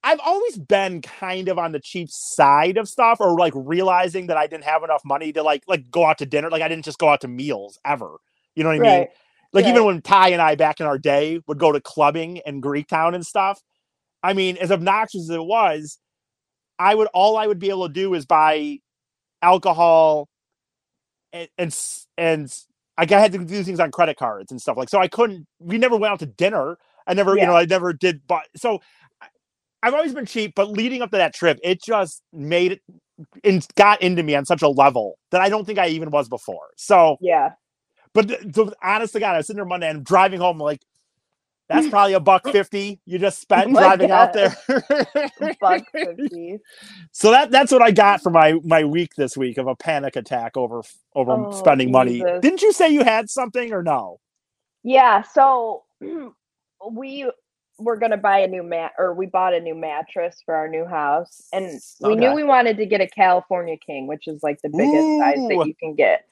I've 0.03 0.19
always 0.19 0.57
been 0.57 1.01
kind 1.01 1.47
of 1.47 1.57
on 1.57 1.71
the 1.71 1.79
cheap 1.79 2.09
side 2.11 2.77
of 2.77 2.89
stuff 2.89 3.19
or 3.21 3.37
like 3.37 3.53
realizing 3.55 4.27
that 4.27 4.37
I 4.37 4.47
didn't 4.47 4.65
have 4.65 4.83
enough 4.83 5.03
money 5.05 5.31
to 5.33 5.43
like, 5.43 5.63
like 5.67 5.89
go 5.91 6.05
out 6.05 6.17
to 6.19 6.25
dinner. 6.25 6.49
Like 6.49 6.61
I 6.61 6.67
didn't 6.67 6.85
just 6.85 6.99
go 6.99 7.09
out 7.09 7.21
to 7.21 7.29
meals 7.29 7.79
ever. 7.85 8.17
You 8.55 8.63
know 8.63 8.69
what 8.69 8.75
I 8.77 8.79
mean? 8.79 9.01
Right. 9.01 9.09
Like 9.53 9.65
even 9.65 9.85
when 9.85 10.01
Ty 10.01 10.29
and 10.29 10.41
I 10.41 10.55
back 10.55 10.79
in 10.81 10.87
our 10.87 10.97
day 10.97 11.41
would 11.47 11.57
go 11.59 11.71
to 11.71 11.79
clubbing 11.79 12.37
in 12.45 12.61
Greektown 12.61 13.15
and 13.15 13.25
stuff. 13.25 13.61
I 14.23 14.33
mean, 14.33 14.57
as 14.57 14.71
obnoxious 14.71 15.23
as 15.23 15.29
it 15.29 15.43
was, 15.43 15.99
I 16.79 16.95
would 16.95 17.07
all 17.13 17.37
I 17.37 17.47
would 17.47 17.59
be 17.59 17.69
able 17.69 17.87
to 17.87 17.93
do 17.93 18.13
is 18.13 18.25
buy 18.25 18.79
alcohol 19.41 20.29
and 21.33 21.49
and 21.57 21.77
and 22.17 22.53
like 22.97 23.11
I 23.11 23.19
had 23.19 23.31
to 23.33 23.39
do 23.39 23.63
things 23.63 23.79
on 23.79 23.91
credit 23.91 24.17
cards 24.17 24.51
and 24.51 24.61
stuff 24.61 24.77
like 24.77 24.89
so 24.89 24.99
I 24.99 25.07
couldn't 25.07 25.45
we 25.59 25.77
never 25.77 25.97
went 25.97 26.13
out 26.13 26.19
to 26.19 26.25
dinner. 26.25 26.77
I 27.05 27.13
never, 27.13 27.35
you 27.35 27.45
know, 27.45 27.55
I 27.55 27.65
never 27.65 27.91
did 27.93 28.21
but 28.27 28.43
so 28.55 28.79
I've 29.81 29.93
always 29.93 30.13
been 30.13 30.25
cheap, 30.25 30.53
but 30.55 30.69
leading 30.69 31.01
up 31.01 31.11
to 31.11 31.17
that 31.17 31.33
trip, 31.35 31.59
it 31.61 31.83
just 31.83 32.21
made 32.31 32.73
it 32.73 32.81
and 33.43 33.67
got 33.75 34.01
into 34.01 34.23
me 34.23 34.35
on 34.35 34.45
such 34.45 34.61
a 34.61 34.69
level 34.69 35.17
that 35.31 35.41
I 35.41 35.49
don't 35.49 35.65
think 35.65 35.77
I 35.77 35.87
even 35.89 36.09
was 36.09 36.29
before. 36.29 36.69
So 36.77 37.17
Yeah. 37.21 37.51
but 38.13 38.27
th- 38.29 38.53
th- 38.53 38.69
honest 38.81 39.13
to 39.13 39.19
God, 39.19 39.33
I 39.33 39.37
was 39.37 39.47
sitting 39.47 39.57
there 39.57 39.65
Monday 39.65 39.89
and 39.89 39.97
I'm 39.99 40.03
driving 40.03 40.39
home 40.39 40.59
like 40.59 40.81
that's 41.69 41.87
probably 41.87 42.13
a 42.13 42.19
buck 42.19 42.47
fifty 42.49 43.01
you 43.05 43.19
just 43.19 43.41
spent 43.41 43.71
Oh 43.71 43.77
driving 43.77 44.11
out 44.11 44.33
there. 44.33 44.55
Buck 45.61 45.83
fifty. 45.93 46.59
so 47.11 47.31
that 47.31 47.51
that's 47.51 47.71
what 47.71 47.81
I 47.81 47.91
got 47.91 48.21
for 48.21 48.29
my 48.31 48.55
my 48.63 48.83
week 48.85 49.11
this 49.17 49.37
week 49.37 49.57
of 49.57 49.67
a 49.67 49.75
panic 49.75 50.15
attack 50.15 50.57
over 50.57 50.83
over 51.15 51.37
Oh, 51.37 51.51
spending 51.51 51.91
money. 51.91 52.29
Didn't 52.41 52.61
you 52.61 52.73
say 52.73 52.89
you 52.89 53.03
had 53.03 53.29
something 53.29 53.73
or 53.73 53.83
no? 53.83 54.19
Yeah, 54.83 55.23
so 55.23 55.83
we 56.91 57.29
were 57.79 57.97
gonna 57.97 58.17
buy 58.17 58.39
a 58.39 58.47
new 58.47 58.63
mat, 58.63 58.93
or 58.97 59.13
we 59.13 59.25
bought 59.25 59.53
a 59.53 59.59
new 59.59 59.75
mattress 59.75 60.41
for 60.45 60.55
our 60.55 60.67
new 60.67 60.85
house, 60.85 61.43
and 61.53 61.81
we 62.01 62.15
knew 62.15 62.33
we 62.33 62.43
wanted 62.43 62.77
to 62.77 62.85
get 62.85 63.01
a 63.01 63.07
California 63.07 63.77
King, 63.85 64.07
which 64.07 64.27
is 64.27 64.43
like 64.43 64.59
the 64.63 64.69
biggest 64.69 65.13
size 65.17 65.37
Ooh. 65.39 65.47
that 65.49 65.67
you 65.67 65.75
can 65.75 65.95
get. 65.95 66.25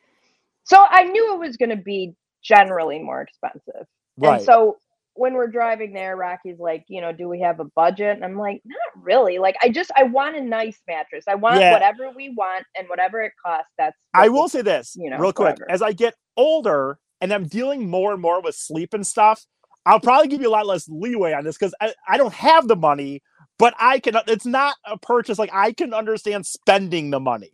So 0.66 0.78
I 0.90 1.04
knew 1.06 1.34
it 1.36 1.40
was 1.40 1.58
gonna 1.58 1.78
be 1.78 2.16
generally 2.44 3.00
more 3.00 3.22
expensive, 3.22 3.88
Right. 4.18 4.38
and 4.38 4.42
so 4.42 4.78
when 5.16 5.34
we're 5.34 5.47
driving 5.47 5.93
there, 5.93 6.16
Rocky's 6.16 6.59
like, 6.59 6.86
you 6.88 7.01
know, 7.01 7.12
do 7.12 7.28
we 7.28 7.41
have 7.41 7.59
a 7.59 7.66
budget? 7.76 8.16
And 8.16 8.24
I'm 8.24 8.38
like, 8.38 8.62
not 8.66 9.03
really. 9.03 9.39
Like, 9.39 9.55
I 9.62 9.70
just 9.70 9.91
I 9.95 10.03
want 10.03 10.38
a 10.38 10.41
nice 10.41 10.80
mattress. 10.88 11.26
I 11.28 11.36
want 11.36 11.59
Yeah. 11.59 11.74
whatever 11.74 12.12
we 12.16 12.30
want 12.30 12.66
and 12.78 12.88
whatever 12.88 13.22
it 13.22 13.34
costs. 13.45 13.72
That's 13.78 13.97
I 14.14 14.30
will 14.30 14.47
say 14.49 14.62
this 14.62 14.95
you 14.97 15.09
know, 15.09 15.18
real 15.18 15.34
quick. 15.34 15.53
whatever. 15.59 15.70
As 15.72 15.82
I 15.82 15.91
get 15.91 16.14
older 16.38 16.97
and 17.20 17.34
I'm 17.34 17.45
dealing 17.47 17.89
more 17.89 18.14
and 18.14 18.22
more 18.22 18.41
with 18.41 18.55
sleep 18.55 18.93
and 18.93 19.05
stuff, 19.05 19.45
I'll 19.86 19.99
probably 19.99 20.28
give 20.28 20.41
you 20.41 20.47
a 20.49 20.51
lot 20.51 20.66
less 20.68 20.88
leeway 20.88 21.34
on 21.34 21.43
this 21.43 21.57
because 21.57 21.74
I, 21.82 21.93
I 22.07 22.18
don't 22.18 22.34
have 22.34 22.68
the 22.68 22.76
money, 22.76 23.22
but 23.59 23.74
I 23.80 23.99
can. 23.99 24.16
It's 24.28 24.45
not 24.45 24.76
a 24.86 24.97
purchase. 24.97 25.39
Like 25.39 25.53
I 25.53 25.74
can 25.74 25.93
understand 25.93 26.45
spending 26.45 27.09
the 27.09 27.20
money. 27.20 27.51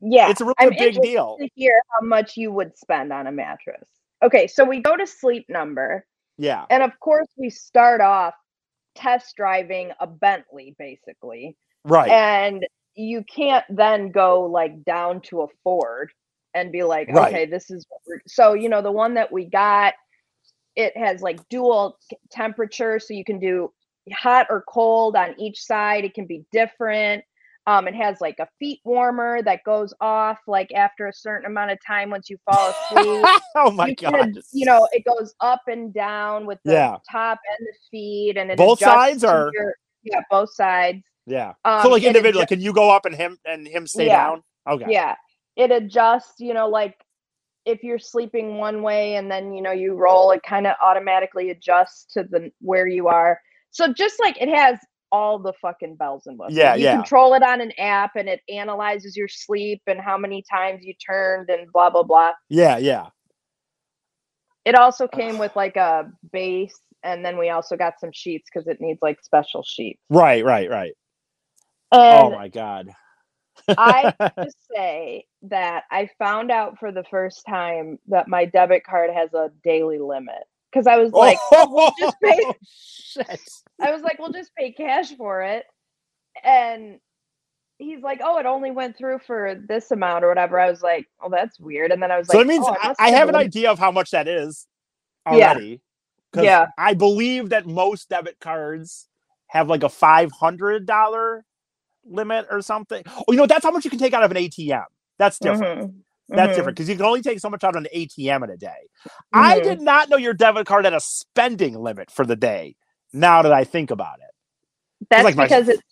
Yeah, 0.00 0.28
It's 0.30 0.40
a 0.40 0.44
really 0.44 0.54
I'm 0.58 0.70
big 0.70 1.00
deal. 1.02 1.36
to 1.40 1.48
hear 1.54 1.72
how 1.92 2.06
much 2.06 2.36
you 2.36 2.52
would 2.52 2.76
spend 2.76 3.12
on 3.12 3.26
a 3.26 3.32
mattress. 3.32 3.88
Okay, 4.22 4.46
so 4.46 4.62
we 4.64 4.80
go 4.80 4.96
to 4.96 5.06
Sleep 5.06 5.46
Number, 5.48 6.04
Yeah. 6.38 6.66
and 6.70 6.82
of 6.82 6.98
course 7.00 7.28
we 7.36 7.50
start 7.50 8.00
off 8.00 8.34
test 8.94 9.36
driving 9.36 9.90
a 10.00 10.06
Bentley, 10.06 10.74
basically, 10.78 11.56
Right. 11.84 12.10
and 12.10 12.66
you 12.94 13.22
can't 13.24 13.64
then 13.68 14.10
go 14.10 14.42
like 14.42 14.84
down 14.84 15.20
to 15.22 15.42
a 15.42 15.46
Ford 15.62 16.10
and 16.54 16.72
be 16.72 16.82
like, 16.82 17.08
Right. 17.08 17.28
okay, 17.28 17.46
this 17.46 17.70
is 17.70 17.84
what 17.88 18.00
we're... 18.06 18.20
so 18.26 18.54
you 18.54 18.68
know 18.68 18.82
the 18.82 18.92
one 18.92 19.14
that 19.14 19.30
we 19.30 19.44
got. 19.44 19.94
It 20.74 20.96
has 20.96 21.22
like 21.22 21.46
dual 21.48 21.98
temperature, 22.30 22.98
so 22.98 23.14
you 23.14 23.24
can 23.24 23.38
do 23.38 23.72
hot 24.12 24.46
or 24.50 24.62
cold 24.68 25.16
on 25.16 25.34
each 25.38 25.62
side. 25.62 26.04
It 26.04 26.14
can 26.14 26.26
be 26.26 26.44
different. 26.52 27.24
Um, 27.68 27.88
it 27.88 27.94
has 27.96 28.20
like 28.20 28.36
a 28.38 28.46
feet 28.60 28.80
warmer 28.84 29.42
that 29.42 29.64
goes 29.64 29.92
off 30.00 30.38
like 30.46 30.72
after 30.72 31.08
a 31.08 31.12
certain 31.12 31.46
amount 31.46 31.72
of 31.72 31.78
time 31.84 32.10
once 32.10 32.30
you 32.30 32.36
fall 32.48 32.70
asleep. 32.70 33.26
oh 33.56 33.70
my 33.72 33.88
you, 33.88 33.96
god. 33.96 34.38
you 34.52 34.64
know, 34.64 34.88
it 34.92 35.04
goes 35.04 35.34
up 35.40 35.62
and 35.66 35.92
down 35.92 36.46
with 36.46 36.58
the 36.64 36.72
Yeah. 36.72 36.96
top 37.10 37.38
and 37.58 37.66
the 37.66 37.72
feet, 37.90 38.36
and 38.36 38.50
it 38.50 38.56
Both 38.56 38.78
sides 38.78 39.24
are 39.24 39.50
your- 39.52 39.74
yeah, 40.04 40.20
both 40.30 40.54
sides. 40.54 41.02
Yeah. 41.26 41.54
Um, 41.64 41.82
so 41.82 41.88
like 41.88 42.04
individually, 42.04 42.06
individual, 42.06 42.46
can 42.46 42.60
you 42.60 42.72
go 42.72 42.88
up 42.90 43.04
and 43.04 43.14
him 43.14 43.36
and 43.44 43.66
him 43.66 43.86
stay 43.88 44.06
Yeah. 44.06 44.26
down? 44.28 44.42
Okay. 44.68 44.86
Yeah, 44.88 45.16
it 45.56 45.72
adjusts. 45.72 46.34
You 46.38 46.54
know, 46.54 46.68
like 46.68 46.94
if 47.64 47.82
you're 47.82 47.98
sleeping 47.98 48.58
one 48.58 48.80
way 48.82 49.16
and 49.16 49.28
then 49.28 49.52
you 49.52 49.60
know 49.60 49.72
you 49.72 49.94
roll, 49.94 50.30
it 50.30 50.42
kind 50.44 50.68
of 50.68 50.76
automatically 50.80 51.50
adjusts 51.50 52.12
to 52.14 52.22
the 52.22 52.52
where 52.60 52.86
you 52.86 53.08
are. 53.08 53.40
So 53.72 53.92
just 53.92 54.20
like 54.20 54.40
it 54.40 54.48
has 54.48 54.78
all 55.12 55.38
the 55.38 55.52
fucking 55.60 55.96
bells 55.96 56.26
and 56.26 56.38
whistles. 56.38 56.56
Yeah, 56.56 56.74
you 56.74 56.84
yeah. 56.84 56.96
control 56.96 57.34
it 57.34 57.42
on 57.42 57.60
an 57.60 57.72
app 57.78 58.16
and 58.16 58.28
it 58.28 58.40
analyzes 58.48 59.16
your 59.16 59.28
sleep 59.28 59.82
and 59.86 60.00
how 60.00 60.18
many 60.18 60.44
times 60.50 60.84
you 60.84 60.94
turned 60.94 61.48
and 61.50 61.70
blah 61.72 61.90
blah 61.90 62.02
blah. 62.02 62.32
Yeah. 62.48 62.78
Yeah. 62.78 63.06
It 64.64 64.74
also 64.74 65.06
came 65.06 65.38
with 65.38 65.54
like 65.54 65.76
a 65.76 66.10
base, 66.32 66.78
and 67.04 67.24
then 67.24 67.38
we 67.38 67.50
also 67.50 67.76
got 67.76 68.00
some 68.00 68.10
sheets 68.12 68.48
because 68.52 68.66
it 68.66 68.80
needs 68.80 68.98
like 69.00 69.22
special 69.22 69.62
sheets. 69.62 70.00
Right. 70.10 70.44
Right. 70.44 70.68
Right. 70.68 70.92
Oh 71.92 72.00
and 72.00 72.34
oh 72.34 72.36
my 72.36 72.48
god. 72.48 72.90
I 73.68 74.12
have 74.20 74.34
to 74.36 74.50
say 74.74 75.26
that 75.42 75.84
I 75.90 76.08
found 76.18 76.50
out 76.50 76.78
for 76.78 76.92
the 76.92 77.04
first 77.10 77.44
time 77.48 77.98
that 78.08 78.28
my 78.28 78.44
debit 78.44 78.84
card 78.84 79.10
has 79.14 79.32
a 79.34 79.50
daily 79.62 79.98
limit 79.98 80.44
because 80.72 80.86
I 80.86 80.96
was 80.98 81.12
like, 81.12 81.38
oh, 81.52 81.68
we'll 81.70 81.92
just 81.98 82.16
pay. 82.22 82.38
Shit. 82.66 83.40
I 83.80 83.90
was 83.92 84.02
like, 84.02 84.18
we'll 84.18 84.32
just 84.32 84.54
pay 84.54 84.72
cash 84.72 85.14
for 85.16 85.42
it, 85.42 85.64
and 86.44 86.98
he's 87.78 88.02
like, 88.02 88.20
oh, 88.24 88.38
it 88.38 88.46
only 88.46 88.70
went 88.70 88.96
through 88.96 89.18
for 89.20 89.54
this 89.68 89.90
amount 89.90 90.24
or 90.24 90.28
whatever. 90.28 90.58
I 90.58 90.70
was 90.70 90.82
like, 90.82 91.06
oh, 91.20 91.28
that's 91.30 91.58
weird. 91.60 91.92
And 91.92 92.02
then 92.02 92.10
I 92.10 92.18
was 92.18 92.28
So 92.28 92.38
like, 92.38 92.46
that 92.46 92.52
means 92.52 92.64
oh, 92.66 92.72
it 92.72 92.78
I, 92.82 92.94
I 92.98 93.10
have 93.10 93.28
an 93.28 93.32
the- 93.34 93.38
idea 93.40 93.70
of 93.70 93.78
how 93.78 93.90
much 93.90 94.10
that 94.12 94.26
is 94.28 94.66
Yeah. 95.30 95.50
already. 95.52 95.80
'Cause 96.32 96.44
Yeah. 96.44 96.66
I 96.76 96.94
believe 96.94 97.50
that 97.50 97.66
most 97.66 98.08
debit 98.10 98.38
cards 98.40 99.08
have 99.48 99.68
like 99.68 99.82
a 99.82 99.88
five 99.88 100.30
hundred 100.32 100.84
dollar 100.86 101.44
limit 102.04 102.46
or 102.50 102.60
something. 102.62 103.02
Oh, 103.06 103.24
you 103.28 103.36
know 103.36 103.46
that's 103.46 103.64
how 103.64 103.70
much 103.70 103.84
you 103.84 103.90
can 103.90 103.98
take 103.98 104.12
out 104.14 104.22
of 104.24 104.30
an 104.30 104.36
ATM. 104.36 104.84
That's 105.18 105.38
different. 105.38 105.92
Mhm, 105.92 106.00
That's 106.28 106.52
mhm. 106.52 106.56
different 106.56 106.76
because 106.76 106.88
you 106.88 106.96
can 106.96 107.04
only 107.04 107.22
take 107.22 107.38
so 107.40 107.48
much 107.50 107.62
out 107.64 107.76
on 107.76 107.86
an 107.86 107.92
ATM 107.94 108.42
in 108.44 108.50
a 108.50 108.56
day. 108.56 108.88
I 109.32 109.60
Mhm. 109.60 109.62
did 109.62 109.80
not 109.80 110.08
know 110.08 110.16
your 110.16 110.34
debit 110.34 110.66
card 110.66 110.84
had 110.84 110.94
a 110.94 111.00
spending 111.00 111.74
limit 111.74 112.10
for 112.10 112.24
the 112.26 112.36
day. 112.36 112.74
Now 113.12 113.42
that 113.42 113.52
I 113.52 113.64
think 113.64 113.90
about 113.90 114.18
it, 114.18 115.06
That's 115.10 115.24
like 115.24 115.36
my- 115.36 115.44
because 115.44 115.68
it's 115.68 115.82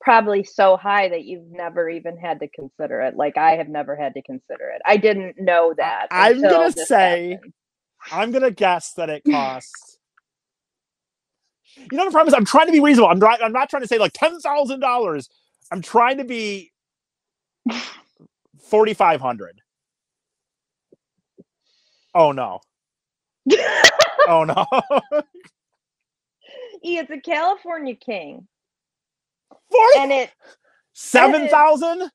probably 0.00 0.42
so 0.44 0.76
high 0.76 1.08
that 1.08 1.24
you've 1.24 1.46
never 1.50 1.88
even 1.88 2.16
had 2.16 2.40
to 2.40 2.48
consider 2.48 3.00
it. 3.02 3.16
Like 3.16 3.36
I 3.38 3.52
have 3.56 3.68
never 3.68 3.94
had 3.96 4.14
to 4.14 4.22
consider 4.22 4.70
it. 4.70 4.82
I 4.84 4.96
didn't 4.96 5.38
know 5.38 5.74
that. 5.76 6.08
I'm 6.10 6.40
gonna 6.40 6.72
say- 6.72 7.32
happened. 7.32 7.52
I'm 8.12 8.30
gonna 8.32 8.50
guess 8.50 8.92
that 8.94 9.08
it 9.10 9.22
costs. 9.30 9.98
you 11.76 11.96
know 11.96 12.04
the 12.06 12.10
problem 12.10 12.28
is 12.28 12.34
I'm 12.34 12.44
trying 12.44 12.66
to 12.66 12.72
be 12.72 12.80
reasonable. 12.80 13.10
I'm 13.10 13.18
not. 13.18 13.42
I'm 13.42 13.52
not 13.52 13.68
trying 13.70 13.82
to 13.82 13.88
say 13.88 13.98
like 13.98 14.12
ten 14.12 14.38
thousand 14.40 14.80
dollars. 14.80 15.28
I'm 15.70 15.82
trying 15.82 16.18
to 16.18 16.24
be 16.24 16.72
forty 18.60 18.94
five 18.94 19.20
hundred. 19.20 19.60
Oh 22.16 22.32
no! 22.32 22.60
Oh 24.28 24.44
no! 24.44 24.66
It's 26.82 27.10
a 27.10 27.20
California 27.20 27.94
King, 27.96 28.48
Forty 29.70 29.98
and 29.98 30.12
it 30.12 30.30
seven 30.94 31.48
thousand. 31.48 32.02
and 32.02 32.10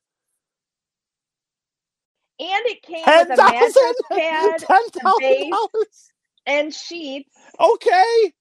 it 2.40 2.82
came 2.84 3.04
Ten 3.06 3.28
with 3.30 3.30
a 3.32 3.38
mattress 3.38 3.74
thousand. 3.76 3.96
pad 4.12 4.64
Ten 4.68 4.90
thousand 5.04 5.20
base. 5.20 5.52
dollars. 5.74 6.12
and 6.46 6.74
sheets, 6.74 7.36
Okay. 7.60 8.34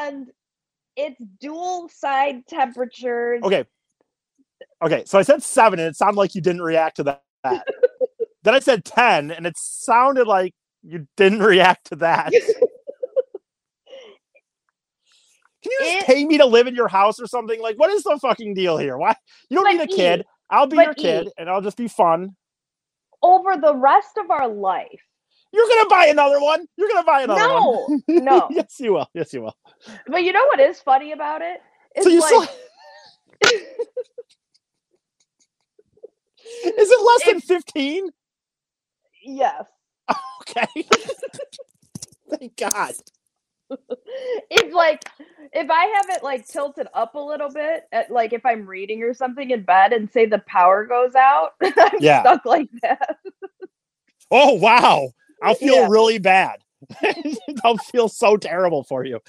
and 0.00 0.28
it's 0.96 1.20
dual 1.40 1.88
side 1.90 2.46
temperatures. 2.48 3.42
Okay. 3.44 3.64
Okay. 4.82 5.04
So 5.06 5.18
I 5.18 5.22
said 5.22 5.42
seven, 5.42 5.78
and 5.80 5.88
it 5.88 5.96
sounded 5.96 6.18
like 6.18 6.34
you 6.34 6.40
didn't 6.40 6.62
react 6.62 6.96
to 6.96 7.04
that. 7.04 7.22
then 8.42 8.54
I 8.54 8.60
said 8.60 8.84
ten, 8.84 9.30
and 9.30 9.46
it 9.46 9.54
sounded 9.58 10.26
like 10.26 10.54
you 10.86 11.06
didn't 11.16 11.40
react 11.40 11.88
to 11.88 11.96
that. 11.96 12.32
Can 15.62 15.72
you 15.72 15.78
just 15.80 15.96
It- 15.96 16.06
pay 16.06 16.24
me 16.24 16.38
to 16.38 16.46
live 16.46 16.66
in 16.68 16.74
your 16.76 16.88
house 16.88 17.18
or 17.20 17.26
something? 17.26 17.60
Like, 17.60 17.76
what 17.78 17.90
is 17.90 18.04
the 18.04 18.18
fucking 18.22 18.54
deal 18.54 18.78
here? 18.78 18.96
Why 18.96 19.16
you 19.50 19.56
don't 19.60 19.72
need 19.76 19.80
a 19.82 19.86
kid? 19.86 20.24
I'll 20.48 20.66
be 20.68 20.76
your 20.76 20.94
kid, 20.94 21.28
and 21.36 21.50
I'll 21.50 21.60
just 21.60 21.76
be 21.76 21.88
fun. 21.88 22.36
Over 23.22 23.56
the 23.56 23.74
rest 23.74 24.16
of 24.16 24.30
our 24.30 24.46
life, 24.46 25.00
You're 25.52 25.66
gonna 25.66 25.88
buy 25.88 26.06
another 26.06 26.40
one. 26.40 26.66
You're 26.76 26.88
gonna 26.88 27.02
buy 27.04 27.22
another 27.22 27.48
one. 27.54 28.02
no, 28.06 28.18
no. 28.38 28.48
yes, 28.50 28.76
you 28.78 28.92
will. 28.92 29.08
Yes, 29.12 29.32
you 29.32 29.42
will. 29.42 29.56
But 30.06 30.22
you 30.22 30.32
know 30.32 30.44
what 30.46 30.60
is 30.60 30.78
funny 30.80 31.10
about 31.12 31.42
it? 31.42 31.60
It's 31.96 32.04
so 32.04 32.10
you 32.10 32.20
like 32.20 32.28
still 32.28 32.42
is 36.64 36.90
it 36.90 37.04
less 37.04 37.24
than 37.26 37.40
fifteen? 37.40 38.10
yes. 39.24 39.64
Okay. 40.50 40.86
Thank 42.30 42.56
God. 42.56 42.94
It's 44.50 44.74
like 44.74 45.04
if 45.52 45.70
I 45.70 45.84
have 45.86 46.16
it 46.16 46.22
like 46.22 46.46
tilted 46.46 46.86
up 46.94 47.14
a 47.14 47.20
little 47.20 47.50
bit, 47.50 47.84
at, 47.92 48.10
like 48.10 48.32
if 48.32 48.46
I'm 48.46 48.66
reading 48.66 49.02
or 49.02 49.14
something 49.14 49.50
in 49.50 49.62
bed 49.62 49.92
and 49.92 50.10
say 50.10 50.26
the 50.26 50.38
power 50.46 50.86
goes 50.86 51.14
out, 51.14 51.50
I'm 51.62 52.00
Yeah. 52.00 52.20
stuck 52.22 52.44
like 52.44 52.68
that. 52.82 53.18
Oh 54.30 54.54
wow. 54.54 55.10
I'll 55.42 55.54
feel 55.54 55.82
Yeah. 55.82 55.88
really 55.88 56.18
bad. 56.18 56.56
I'll 57.64 57.78
feel 57.78 58.08
so 58.08 58.36
terrible 58.36 58.84
for 58.84 59.04
you. 59.04 59.20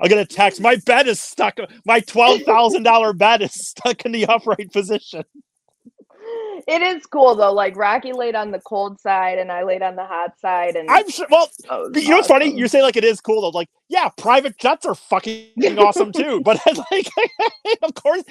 I'll 0.00 0.08
get 0.08 0.18
a 0.18 0.26
text. 0.26 0.60
My 0.60 0.76
bed 0.76 1.08
is 1.08 1.20
stuck. 1.20 1.58
My 1.84 2.00
twelve 2.00 2.42
thousand 2.42 2.82
dollar 2.82 3.12
bed 3.12 3.42
is 3.42 3.52
stuck 3.54 4.04
in 4.04 4.12
the 4.12 4.26
upright 4.26 4.72
position. 4.72 5.24
It 6.66 6.82
is 6.82 7.06
cool 7.06 7.36
though. 7.36 7.52
Like 7.52 7.76
Rocky 7.76 8.12
laid 8.12 8.34
on 8.34 8.50
the 8.50 8.58
cold 8.58 9.00
side 9.00 9.38
and 9.38 9.52
I 9.52 9.62
laid 9.62 9.82
on 9.82 9.94
the 9.94 10.04
hot 10.04 10.38
side, 10.40 10.74
and 10.74 10.90
I'm 10.90 11.08
sure. 11.08 11.26
Well, 11.30 11.48
you 11.94 12.08
know 12.08 12.16
what's 12.16 12.26
funny? 12.26 12.52
You 12.52 12.66
say 12.66 12.82
like 12.82 12.96
it 12.96 13.04
is 13.04 13.20
cool 13.20 13.42
though. 13.42 13.56
Like, 13.56 13.68
yeah, 13.88 14.08
private 14.16 14.58
jets 14.58 14.84
are 14.84 14.96
fucking 14.96 15.78
awesome 15.78 16.10
too. 16.10 16.40
But 16.44 16.60
like, 16.90 17.08
of 17.82 17.94
course. 17.94 18.24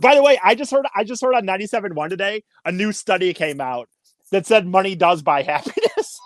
By 0.00 0.14
the 0.14 0.22
way, 0.22 0.38
I 0.44 0.54
just 0.54 0.70
heard 0.70 0.86
I 0.94 1.04
just 1.04 1.22
heard 1.22 1.34
on 1.34 1.46
97.1 1.46 2.08
today 2.10 2.44
a 2.66 2.72
new 2.72 2.92
study 2.92 3.32
came 3.32 3.60
out 3.62 3.88
that 4.30 4.46
said 4.46 4.66
money 4.66 4.94
does 4.94 5.22
buy 5.22 5.42
happiness. 5.42 6.20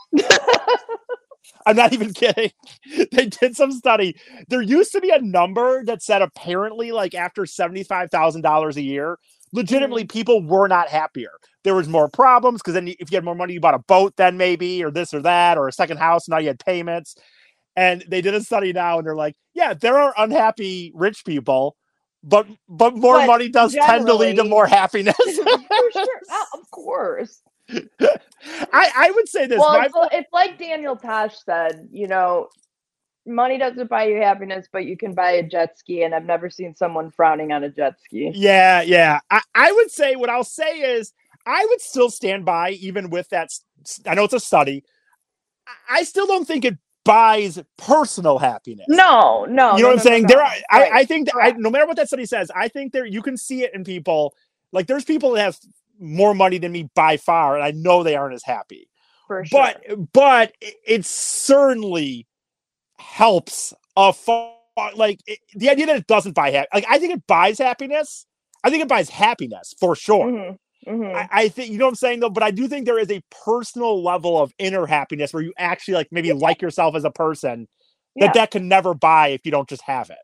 I'm 1.66 1.76
not 1.76 1.93
even 1.93 2.14
kidding. 2.14 2.51
They 3.12 3.26
did 3.26 3.55
some 3.55 3.72
study. 3.72 4.16
There 4.49 4.62
used 4.62 4.91
to 4.93 5.01
be 5.01 5.11
a 5.11 5.20
number 5.20 5.84
that 5.84 6.03
said 6.03 6.22
apparently 6.22 6.93
like 6.93 7.14
after 7.14 7.43
$75,000 7.43 8.76
a 8.76 8.80
year, 8.80 9.18
legitimately 9.53 10.03
mm-hmm. 10.03 10.18
people 10.18 10.46
were 10.46 10.68
not 10.68 10.88
happier. 10.88 11.30
There 11.64 11.74
was 11.74 11.88
more 11.88 12.09
problems 12.09 12.61
because 12.61 12.74
then 12.74 12.88
if 12.88 13.11
you 13.11 13.16
had 13.16 13.24
more 13.24 13.34
money, 13.34 13.55
you 13.55 13.61
bought 13.61 13.74
a 13.74 13.80
boat 13.80 14.14
then 14.16 14.36
maybe, 14.36 14.82
or 14.82 14.90
this 14.90 15.12
or 15.12 15.20
that, 15.22 15.59
or 15.59 15.68
a 15.68 15.72
second 15.72 15.99
house. 15.99 16.28
Now 16.28 16.38
you 16.38 16.49
had 16.49 16.59
payments. 16.59 17.16
And 17.76 18.05
they 18.09 18.20
did 18.20 18.34
a 18.34 18.42
study 18.42 18.72
now 18.72 18.99
and 18.99 19.07
they're 19.07 19.14
like, 19.14 19.36
yeah, 19.55 19.72
there 19.74 19.99
are 19.99 20.12
unhappy 20.16 20.90
rich 20.94 21.24
people, 21.24 21.76
but 22.24 22.46
but 22.68 22.96
more 22.96 23.18
But 23.18 23.26
money 23.26 23.49
does 23.49 23.72
tend 23.72 24.07
to 24.07 24.14
lead 24.14 24.36
to 24.36 24.44
more 24.44 24.66
happiness. 24.66 25.14
For 25.24 25.32
sure. 25.34 26.20
Oh, 26.30 26.46
of 26.55 26.70
course. 26.70 27.40
I, 27.70 28.90
I 28.96 29.12
would 29.14 29.28
say 29.28 29.46
this. 29.46 29.59
Well, 29.59 29.78
my- 29.78 30.09
it's 30.12 30.32
like 30.32 30.59
Daniel 30.59 30.96
Tosh 30.96 31.36
said, 31.44 31.88
you 31.92 32.09
know, 32.09 32.49
money 33.29 33.59
doesn't 33.59 33.91
buy 33.91 34.05
you 34.07 34.16
happiness, 34.16 34.66
but 34.72 34.87
you 34.87 34.97
can 34.97 35.14
buy 35.14 35.33
a 35.33 35.43
jet 35.43 35.79
ski. 35.79 36.03
And 36.03 36.14
I've 36.14 36.24
never 36.24 36.51
seen 36.51 36.74
someone 36.74 37.11
frowning 37.12 37.53
on 37.53 37.62
a 37.64 37.70
jet 37.70 37.97
ski. 38.05 38.33
Yeah, 38.35 38.83
yeah. 38.83 39.20
I, 39.31 39.43
I 39.55 39.72
would 39.72 39.91
say 39.91 40.16
what 40.16 40.31
I'll 40.31 40.45
say 40.45 40.81
is 40.81 41.12
I 41.47 41.64
would 41.70 41.81
still 41.81 42.11
stand 42.11 42.45
by, 42.45 42.70
even 42.72 43.11
with 43.11 43.29
that. 43.31 43.51
I 44.07 44.14
know 44.14 44.24
it's 44.24 44.35
a 44.35 44.41
study. 44.41 44.85
I- 45.66 45.99
I 45.99 46.03
still 46.05 46.26
don't 46.26 46.47
think 46.47 46.64
it 46.64 46.76
buys 47.05 47.62
personal 47.79 48.39
happiness. 48.39 48.87
No, 48.89 49.47
no. 49.49 49.76
you 49.76 49.83
know 49.83 49.89
no, 49.89 49.89
what 49.89 49.91
I'm 49.91 49.97
no, 49.97 50.03
saying? 50.03 50.22
no, 50.24 50.29
There 50.29 50.43
are. 50.43 50.53
I, 50.70 50.81
Right. 50.83 50.93
I 50.93 51.05
think 51.05 51.26
that 51.26 51.37
I, 51.41 51.51
no 51.53 51.70
matter 51.70 51.87
what 51.87 51.97
that 51.97 52.09
study 52.09 52.26
says, 52.26 52.51
I 52.55 52.68
think 52.68 52.93
there 52.93 53.07
you 53.07 53.22
can 53.22 53.37
see 53.37 53.62
it 53.64 53.74
in 53.74 53.85
people. 53.85 54.35
Like 54.72 54.87
there's 54.87 55.05
people 55.05 55.33
that 55.33 55.43
have 55.43 55.59
more 56.01 56.35
money 56.35 56.59
than 56.59 56.72
me 56.72 56.91
by 56.95 57.16
far, 57.16 57.55
and 57.57 57.64
I 57.64 57.70
know 57.72 58.03
they 58.03 58.16
aren't 58.16 58.35
as 58.35 58.45
happy. 58.45 58.89
for 59.26 59.45
sure. 59.45 59.72
But 59.89 60.12
but 60.12 60.53
it 60.61 61.05
certainly 61.07 62.26
helps 62.99 63.74
a 63.96 64.12
far 64.12 64.55
like 64.94 65.20
it, 65.26 65.38
the 65.55 65.70
idea 65.70 65.86
that 65.86 65.96
it 65.96 66.07
doesn't 66.07 66.34
buy 66.34 66.51
happiness. 66.51 66.68
Like 66.74 66.86
I 66.88 66.99
think 66.99 67.14
it 67.14 67.26
buys 67.26 67.59
happiness. 67.59 68.26
I 68.62 68.70
think 68.70 68.82
it 68.82 68.88
buys 68.88 69.09
happiness 69.09 69.74
for 69.78 69.96
sure. 69.96 70.26
Mhm, 70.26 70.59
mhm. 70.86 71.14
I, 71.14 71.28
I 71.32 71.49
think 71.49 71.70
you 71.70 71.78
know 71.78 71.86
what 71.86 71.90
I'm 71.90 71.96
saying 71.96 72.20
though, 72.20 72.30
but 72.30 72.42
I 72.42 72.51
do 72.51 72.68
think 72.68 72.86
there 72.86 72.99
is 72.99 73.11
a 73.11 73.22
personal 73.44 74.03
level 74.03 74.40
of 74.40 74.53
inner 74.59 74.86
happiness 74.86 75.32
where 75.32 75.42
you 75.42 75.53
actually 75.59 75.94
like 75.94 76.09
maybe 76.11 76.32
like 76.32 76.62
yourself 76.62 76.94
as 76.94 77.05
a 77.05 77.11
person 77.11 77.68
that 78.16 78.26
yeah, 78.26 78.32
that 78.34 78.51
can 78.51 78.68
never 78.68 78.94
buy 78.94 79.28
if 79.28 79.44
you 79.44 79.51
don't 79.51 79.68
just 79.68 79.82
have 79.82 80.11
it 80.11 80.18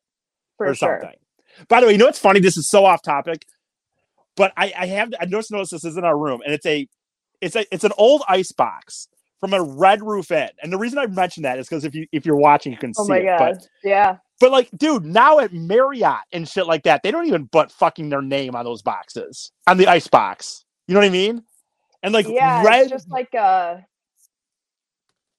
for 0.57 0.68
or 0.68 0.75
sure. 0.75 1.01
something. 1.01 1.18
By 1.68 1.81
the 1.81 1.87
way, 1.87 1.93
you 1.93 1.99
know 1.99 2.07
what's 2.07 2.18
funny? 2.18 2.41
This 2.41 2.57
is 2.57 2.68
so 2.68 2.85
off 2.85 3.03
topic, 3.03 3.47
but 4.37 4.53
I, 4.57 4.72
I 4.77 4.87
have 4.87 5.12
I 5.20 5.27
just 5.27 5.51
noticed 5.51 5.72
this 5.72 5.85
is 5.85 5.97
in 5.97 6.05
our 6.05 6.18
room, 6.18 6.43
and 6.45 6.53
it's 6.53 6.66
a 6.66 6.89
it's 7.41 7.57
a 7.57 7.64
it's 7.72 7.85
an 7.85 7.93
old 7.99 8.22
ice 8.29 8.53
box 8.53 9.09
from 9.45 9.55
a 9.55 9.62
Red 9.62 10.03
Roof 10.03 10.30
Inn. 10.30 10.49
And 10.62 10.72
the 10.72 10.78
reason 10.78 10.99
I 10.99 11.07
mentioned 11.07 11.45
that 11.45 11.59
is 11.59 11.68
because 11.68 11.84
if 11.84 11.95
you 11.95 12.07
if 12.12 12.24
you're 12.26 12.36
watching, 12.36 12.72
you 12.72 12.78
can 12.78 12.92
Oh 12.97 13.05
see 13.05 13.11
my 13.11 13.18
it. 13.18 13.24
god. 13.24 13.38
But 13.38 13.68
yeah. 13.84 14.16
but 14.40 14.53
like, 14.53 14.70
dude, 14.76 15.05
now 15.05 15.38
at 15.40 15.53
Marriott 15.53 16.22
and 16.32 16.49
shit 16.49 16.66
like 16.66 16.84
that, 16.84 17.03
they 17.03 17.11
don't 17.11 17.26
even 17.26 17.49
put 17.49 17.70
fucking 17.72 18.09
their 18.09 18.22
name 18.22 18.57
on 18.57 18.64
those 18.64 18.82
boxes 18.82 19.53
on 19.66 19.76
the 19.76 19.86
ice 19.88 20.09
box. 20.09 20.64
You 20.88 20.95
know 20.95 21.01
what 21.01 21.07
I 21.07 21.11
mean? 21.11 21.45
And 22.03 22.14
like 22.14 22.26
yeah. 22.28 22.62
red, 22.64 22.82
It's 22.82 22.90
just 22.90 23.11
like 23.11 23.34
a 23.34 23.84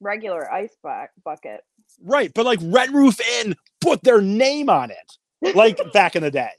regular 0.01 0.51
ice 0.51 0.75
bu- 0.83 1.07
bucket. 1.23 1.61
right? 2.03 2.31
But 2.33 2.45
like 2.45 2.59
Red 2.61 2.93
Roof 2.93 3.19
Inn 3.41 3.55
put 3.81 4.03
their 4.03 4.21
name 4.21 4.69
on 4.69 4.91
it, 4.91 5.55
like 5.55 5.79
back 5.93 6.15
in 6.15 6.23
the 6.23 6.31
day. 6.31 6.51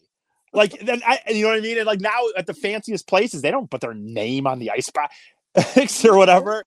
Like 0.53 0.79
then 0.81 1.03
I, 1.07 1.21
and 1.27 1.37
you 1.37 1.45
know 1.45 1.51
what 1.51 1.59
I 1.59 1.63
mean? 1.63 1.79
And 1.79 1.87
like 1.87 2.01
now 2.01 2.19
at 2.37 2.47
the 2.47 2.55
fanciest 2.55 3.07
places, 3.09 3.43
they 3.43 3.51
don't 3.51 3.71
put 3.71 3.81
their 3.83 3.95
name 3.95 4.47
on 4.47 4.59
the 4.59 4.71
ice 4.71 4.91
box 4.91 6.05
or 6.05 6.17
whatever. 6.17 6.65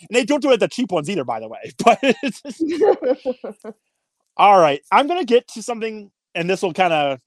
And 0.00 0.16
they 0.16 0.24
don't 0.24 0.42
do 0.42 0.52
it 0.52 0.60
the 0.60 0.68
cheap 0.68 0.92
ones 0.92 1.10
either, 1.10 1.24
by 1.24 1.40
the 1.40 1.48
way. 1.48 1.72
But 1.84 2.00
all 4.36 4.60
right, 4.60 4.82
I'm 4.92 5.06
gonna 5.06 5.24
get 5.24 5.48
to 5.48 5.62
something, 5.62 6.10
and 6.34 6.50
this 6.50 6.62
will 6.62 6.74
kind 6.74 6.92
of 6.92 7.20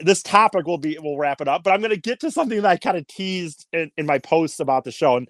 this 0.00 0.22
topic 0.22 0.66
will 0.66 0.78
be 0.78 0.98
will 0.98 1.18
wrap 1.18 1.40
it 1.40 1.48
up. 1.48 1.64
But 1.64 1.72
I'm 1.72 1.82
gonna 1.82 1.96
get 1.96 2.20
to 2.20 2.30
something 2.30 2.62
that 2.62 2.68
I 2.70 2.76
kind 2.78 2.96
of 2.96 3.06
teased 3.08 3.66
in, 3.72 3.90
in 3.98 4.06
my 4.06 4.18
posts 4.18 4.60
about 4.60 4.84
the 4.84 4.92
show, 4.92 5.16
and 5.16 5.28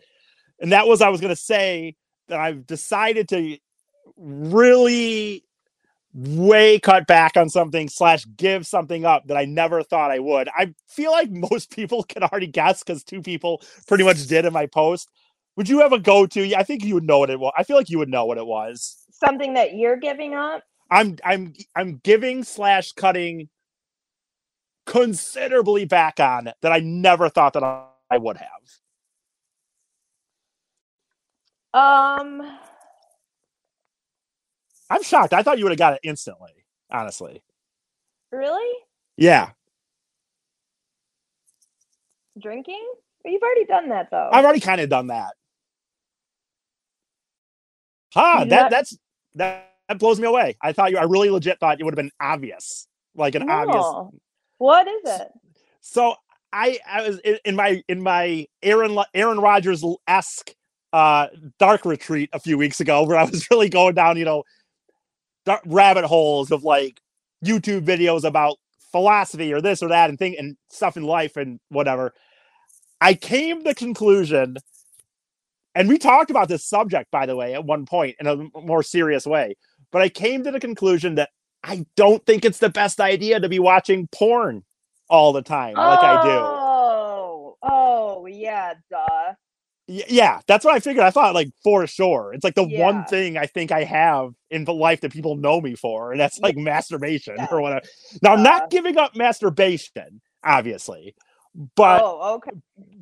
and 0.61 0.73
that 0.73 0.87
was 0.89 1.03
I 1.03 1.09
was 1.11 1.21
gonna 1.21 1.37
say 1.37 1.97
that 2.29 2.41
I've 2.41 2.67
decided 2.67 3.29
to 3.31 3.59
really 4.17 5.45
way 6.15 6.79
cut 6.81 7.07
back 7.07 7.37
on 7.37 7.49
something 7.49 7.89
slash 7.89 8.27
give 8.37 8.67
something 8.67 9.05
up 9.05 9.27
that 9.29 9.37
I 9.37 9.45
never 9.45 9.83
thought 9.83 10.11
I 10.11 10.19
would. 10.19 10.49
I 10.57 10.75
feel 10.89 11.13
like 11.13 11.31
most 11.33 11.71
people 11.71 12.03
can 12.05 12.23
already 12.23 12.47
guess 12.49 12.83
because 12.83 13.05
two 13.05 13.23
people 13.23 13.63
pretty 13.87 14.05
much 14.05 14.27
did 14.27 14.45
in 14.45 14.53
my 14.53 14.67
post. 14.67 15.11
Would 15.59 15.69
you 15.69 15.81
have 15.81 15.93
a 15.93 15.99
go 15.99 16.25
to? 16.25 16.55
I 16.55 16.63
think 16.63 16.85
you 16.85 16.95
would 16.95 17.03
know 17.03 17.19
what 17.19 17.31
it 17.31 17.41
was. 17.41 17.53
I 17.59 17.65
feel 17.65 17.77
like 17.77 17.91
you 17.91 17.99
would 17.99 18.09
know 18.09 18.25
what 18.25 18.39
it 18.39 18.47
was. 18.47 18.97
Something 19.11 19.55
that 19.55 19.75
you're 19.75 19.97
giving 19.97 20.33
up. 20.33 20.63
I'm 20.89 21.19
I'm 21.25 21.53
I'm 21.75 22.01
giving 22.05 22.45
slash 22.45 22.93
cutting 22.93 23.49
considerably 24.87 25.85
back 25.85 26.21
on 26.21 26.53
that 26.63 26.71
I 26.71 26.79
never 26.79 27.29
thought 27.29 27.55
that 27.55 27.65
I, 27.65 27.87
I 28.09 28.19
would 28.19 28.37
have. 28.37 28.47
Um. 31.75 32.57
I'm 34.89 35.03
shocked. 35.03 35.33
I 35.33 35.43
thought 35.43 35.59
you 35.59 35.65
would 35.65 35.73
have 35.73 35.79
got 35.79 35.95
it 35.95 36.01
instantly, 36.05 36.53
honestly. 36.89 37.43
Really? 38.31 38.77
Yeah. 39.17 39.51
Drinking? 42.41 42.93
You've 43.25 43.43
already 43.43 43.65
done 43.65 43.89
that 43.89 44.13
though. 44.13 44.31
I've 44.33 44.45
already 44.45 44.61
kind 44.61 44.81
of 44.81 44.89
done 44.89 45.09
that. 45.09 45.35
Huh, 48.15 48.41
You 48.45 48.51
that 48.51 48.71
that's 48.71 48.97
that, 49.35 49.73
that 49.89 49.99
blows 49.99 50.19
me 50.19 50.27
away. 50.27 50.57
I 50.63 50.73
thought 50.73 50.91
you 50.91 50.99
I 50.99 51.05
really 51.05 51.31
legit 51.31 51.61
thought 51.61 51.81
it 51.81 51.85
would 51.85 51.93
have 51.93 52.05
been 52.05 52.13
obvious. 52.21 52.87
Like 53.15 53.35
an 53.35 53.51
obvious 53.51 53.85
What 54.59 54.87
is 54.87 55.03
it? 55.05 55.29
So 55.81 56.15
I, 56.53 56.79
I 56.89 57.09
was 57.09 57.21
in, 57.45 57.57
my 57.57 57.83
in 57.89 58.03
my 58.03 58.47
Aaron 58.63 58.99
Aaron 59.15 59.39
Rodgers 59.39 59.85
esque 60.07 60.55
uh, 60.93 61.29
dark 61.59 61.85
retreat 61.85 62.31
a 62.33 62.41
few 62.41 62.57
weeks 62.57 62.81
ago, 62.81 63.05
where 63.05 63.19
I 63.19 63.25
was 63.25 63.47
really 63.51 63.69
going 63.69 63.95
down, 63.95 64.17
you 64.17 64.25
know, 64.25 64.45
dark 65.45 65.63
rabbit 65.67 66.05
holes 66.05 66.51
of 66.51 66.65
like 66.65 67.01
YouTube 67.45 67.85
videos 67.85 68.25
about 68.25 68.57
philosophy 68.93 69.53
or 69.53 69.61
this 69.61 69.83
or 69.83 69.89
that 69.89 70.09
and 70.09 70.19
thing 70.19 70.37
and 70.39 70.57
stuff 70.71 70.97
in 70.97 71.05
life 71.05 71.37
and 71.37 71.61
whatever. 71.69 72.15
I 73.01 73.15
came 73.15 73.59
to 73.59 73.65
the 73.65 73.75
conclusion 73.75 74.57
and 75.75 75.89
we 75.89 75.99
talked 75.99 76.31
about 76.31 76.49
this 76.49 76.65
subject, 76.67 77.11
by 77.11 77.27
the 77.27 77.37
way, 77.37 77.55
at 77.55 77.65
one 77.65 77.87
point 77.87 78.17
in 78.21 78.27
a 78.27 78.37
more 78.61 78.83
serious 78.83 79.27
way. 79.27 79.57
But 79.93 80.03
I 80.03 80.09
came 80.09 80.45
to 80.45 80.51
the 80.51 80.61
conclusion 80.61 81.15
that 81.17 81.31
I 81.65 81.87
don't 81.97 82.25
think 82.27 82.45
it's 82.45 82.59
the 82.59 82.69
best 82.71 83.01
idea 83.01 83.41
to 83.41 83.49
be 83.49 83.59
watching 83.59 84.09
porn 84.13 84.65
all 85.11 85.33
the 85.33 85.43
time, 85.43 85.75
like 85.75 86.03
I 86.03 86.23
do. 86.23 86.31
Oh, 86.31 87.57
oh, 87.63 88.27
yeah, 88.27 88.75
duh. 88.91 89.35
Y- 89.89 90.05
Yeah, 90.09 90.41
that's 90.47 90.65
what 90.65 90.75
I 90.75 90.81
figured. 90.81 91.05
I 91.05 91.11
thought 91.11 91.35
like 91.35 91.49
for 91.65 91.87
sure. 91.87 92.33
It's 92.35 92.45
like 92.45 92.55
the 92.55 92.67
Yeah. 92.67 92.85
one 92.85 93.05
thing 93.07 93.37
I 93.39 93.47
think 93.47 93.73
I 93.73 93.85
have 93.85 94.31
in 94.51 94.65
the 94.65 94.75
life 94.75 95.01
that 95.01 95.13
people 95.13 95.37
know 95.37 95.61
me 95.61 95.75
for, 95.75 96.13
and 96.13 96.21
that's 96.21 96.39
like 96.41 96.57
masturbation 96.57 97.37
Yeah. 97.39 97.49
or 97.51 97.61
whatever. 97.63 97.87
Now 98.23 98.35
I'm 98.35 98.43
not 98.43 98.57
uh-huh. 98.63 98.67
giving 98.71 98.99
up 98.99 99.17
masturbation, 99.17 100.21
obviously, 100.45 101.15
but 101.77 102.01
oh, 102.05 102.35
okay. 102.37 102.53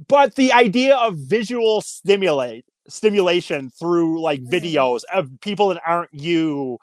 but 0.08 0.34
the 0.36 0.52
idea 0.52 0.96
of 0.96 1.16
visual 1.16 1.80
stimulate 1.82 2.64
stimulation 2.88 3.70
through 3.78 4.20
like 4.22 4.40
Mhm. 4.40 4.50
videos 4.50 5.02
of 5.12 5.28
people 5.40 5.68
that 5.68 5.82
aren't 5.86 6.12
you 6.14 6.78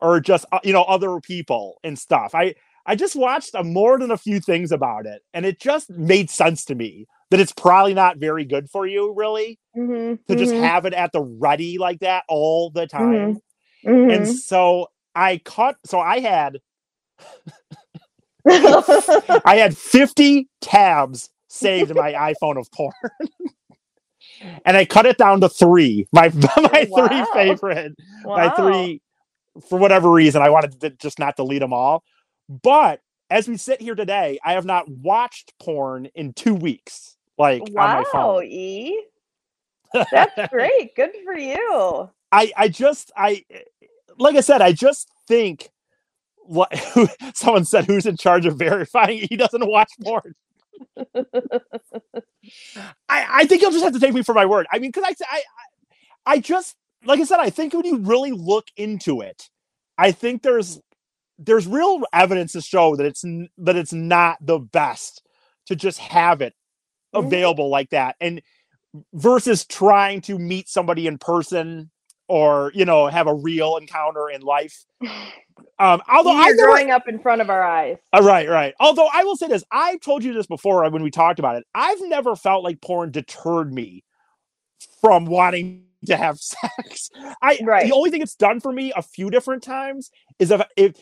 or 0.00 0.20
just 0.20 0.44
uh, 0.52 0.58
you 0.64 0.72
know 0.72 0.82
other 0.82 1.20
people 1.20 1.78
and 1.84 1.98
stuff 1.98 2.34
i 2.34 2.54
i 2.86 2.94
just 2.96 3.16
watched 3.16 3.54
uh, 3.54 3.62
more 3.62 3.98
than 3.98 4.10
a 4.10 4.18
few 4.18 4.40
things 4.40 4.72
about 4.72 5.06
it 5.06 5.22
and 5.32 5.46
it 5.46 5.60
just 5.60 5.88
made 5.90 6.28
sense 6.28 6.64
to 6.64 6.74
me 6.74 7.06
that 7.30 7.40
it's 7.40 7.52
probably 7.52 7.94
not 7.94 8.18
very 8.18 8.44
good 8.44 8.68
for 8.68 8.86
you 8.86 9.14
really 9.16 9.58
Mm-hmm, 9.76 10.14
to 10.32 10.38
just 10.38 10.54
have 10.54 10.84
it 10.86 10.92
at 10.94 11.12
the 11.12 11.20
ready 11.22 11.78
like 11.78 12.00
that 12.00 12.24
all 12.28 12.70
the 12.70 12.86
time 12.86 13.38
mm-hmm. 13.86 14.10
and 14.10 14.28
so 14.28 14.88
i 15.14 15.38
cut 15.44 15.76
so 15.86 15.98
i 16.00 16.20
had. 16.20 16.58
i 19.44 19.56
had 19.56 19.76
50 19.76 20.48
tabs 20.60 21.30
saved 21.48 21.90
in 21.90 21.96
my 21.96 22.12
iphone 22.34 22.58
of 22.58 22.70
porn 22.72 22.92
and 24.66 24.76
i 24.76 24.84
cut 24.84 25.06
it 25.06 25.18
down 25.18 25.40
to 25.42 25.48
three 25.50 26.06
my 26.12 26.32
oh, 26.56 26.68
my 26.72 26.86
Wow. 26.88 26.94
three 26.94 27.24
favorite 27.24 27.94
my 28.34 28.50
three 28.50 29.02
for 29.68 29.78
whatever 29.78 30.10
reason 30.12 30.42
i 30.42 30.50
wanted 30.50 30.80
to 30.80 30.90
just 30.90 31.18
not 31.18 31.36
delete 31.36 31.60
them 31.60 31.72
all 31.74 32.04
but 32.62 33.00
as 33.30 33.48
we 33.48 33.56
sit 33.56 33.80
here 33.82 33.94
today 33.96 34.38
i 34.44 34.54
have 34.54 34.66
not 34.66 34.88
watched 34.88 35.54
porn 35.60 36.06
in 36.14 36.32
two 36.34 36.54
weeks 36.54 37.16
like 37.38 37.72
on 37.76 37.90
my 37.92 38.04
Wow, 38.04 38.04
phone 38.04 38.44
E. 38.44 39.04
That's 40.10 40.34
great. 40.50 40.94
Good 40.96 41.12
for 41.24 41.36
you. 41.36 42.10
i 42.32 42.52
i 42.56 42.68
just 42.68 43.12
i 43.16 43.44
like 44.18 44.36
i 44.36 44.40
said 44.40 44.62
i 44.62 44.72
just 44.72 45.10
think 45.28 45.70
someone 47.34 47.64
said 47.64 47.86
who's 47.86 48.06
in 48.06 48.16
charge 48.16 48.46
of 48.46 48.58
verifying 48.58 49.26
he 49.30 49.36
doesn't 49.36 49.66
watch 49.66 49.90
porn 50.02 50.22
I, 53.08 53.26
I 53.30 53.46
think 53.46 53.62
you'll 53.62 53.72
just 53.72 53.84
have 53.84 53.94
to 53.94 54.00
take 54.00 54.14
me 54.14 54.22
for 54.24 54.34
my 54.34 54.46
word. 54.46 54.66
I 54.72 54.80
mean, 54.80 54.92
because 54.92 55.04
I, 55.04 55.14
I, 55.30 55.42
I 56.34 56.38
just 56.40 56.76
like 57.04 57.20
I 57.20 57.24
said, 57.24 57.40
I 57.40 57.50
think 57.50 57.74
when 57.74 57.84
you 57.86 57.98
really 57.98 58.32
look 58.32 58.66
into 58.76 59.22
it, 59.22 59.48
I 59.98 60.12
think 60.12 60.42
there's 60.42 60.80
there's 61.38 61.66
real 61.66 62.02
evidence 62.12 62.52
to 62.52 62.62
show 62.62 62.96
that 62.96 63.06
it's 63.06 63.22
that 63.58 63.76
it's 63.76 63.92
not 63.92 64.38
the 64.40 64.58
best 64.60 65.22
to 65.66 65.76
just 65.76 65.98
have 66.00 66.42
it 66.42 66.54
Mhm. 67.14 67.26
available 67.26 67.70
like 67.70 67.90
that, 67.90 68.16
and 68.20 68.42
versus 69.14 69.66
trying 69.66 70.22
to 70.22 70.38
meet 70.38 70.68
somebody 70.68 71.06
in 71.08 71.18
person 71.18 71.90
or 72.28 72.72
you 72.74 72.84
know 72.84 73.06
have 73.06 73.26
a 73.26 73.34
real 73.34 73.76
encounter 73.76 74.28
in 74.30 74.42
life. 74.42 74.84
Um, 75.78 76.02
although 76.12 76.30
I 76.30 76.46
You're 76.46 76.56
never, 76.56 76.68
growing 76.68 76.90
up 76.92 77.08
in 77.08 77.18
front 77.18 77.40
of 77.40 77.50
our 77.50 77.62
eyes. 77.62 77.96
uh, 78.12 78.22
right, 78.22 78.48
right. 78.48 78.74
Although 78.78 79.08
I 79.12 79.24
will 79.24 79.36
say 79.36 79.48
this, 79.48 79.64
I 79.72 79.96
told 79.98 80.22
you 80.22 80.32
this 80.32 80.46
before 80.46 80.88
when 80.90 81.02
we 81.02 81.10
talked 81.10 81.38
about 81.40 81.56
it. 81.56 81.64
I've 81.74 82.00
never 82.02 82.36
felt 82.36 82.62
like 82.64 82.80
porn 82.80 83.10
deterred 83.10 83.72
me 83.72 84.04
from 85.00 85.26
wanting 85.26 85.84
to 86.06 86.16
have 86.16 86.38
sex. 86.40 87.10
I 87.42 87.58
Right. 87.62 87.86
the 87.86 87.94
only 87.94 88.10
thing 88.10 88.22
it's 88.22 88.36
done 88.36 88.60
for 88.60 88.72
me 88.72 88.92
a 88.96 89.02
few 89.02 89.30
different 89.30 89.62
times 89.64 90.10
is 90.38 90.50
if 90.52 90.62
if 90.76 90.94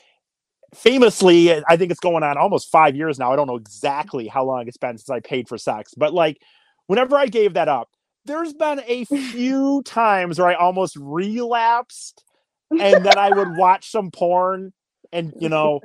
famously, 0.75 1.53
I 1.65 1.77
think 1.77 1.91
it's 1.91 2.01
going 2.01 2.23
on 2.23 2.39
almost 2.39 2.71
five 2.71 2.97
years 2.97 3.19
now. 3.19 3.33
I 3.33 3.37
don't 3.37 3.47
know 3.47 3.57
exactly 3.57 4.27
how 4.27 4.45
long 4.45 4.69
it's 4.69 4.79
been 4.79 4.97
since 4.97 5.11
I 5.11 5.21
paid 5.21 5.49
for 5.49 5.59
sex, 5.59 5.93
but 5.97 6.15
like 6.15 6.41
whenever 6.87 7.17
I 7.17 7.27
gave 7.27 7.55
that 7.55 7.69
up, 7.69 7.89
there's 8.25 8.53
been 8.53 8.81
a 8.87 9.05
few 9.05 9.83
times 9.87 10.39
where 10.39 10.49
I 10.49 10.55
almost 10.55 10.97
relapsed 10.97 12.25
and 12.71 13.05
then 13.05 13.19
I 13.19 13.31
would 13.31 13.57
watch 13.57 13.91
some 13.91 14.11
porn 14.11 14.73
and 15.13 15.33
you 15.39 15.49
know 15.49 15.81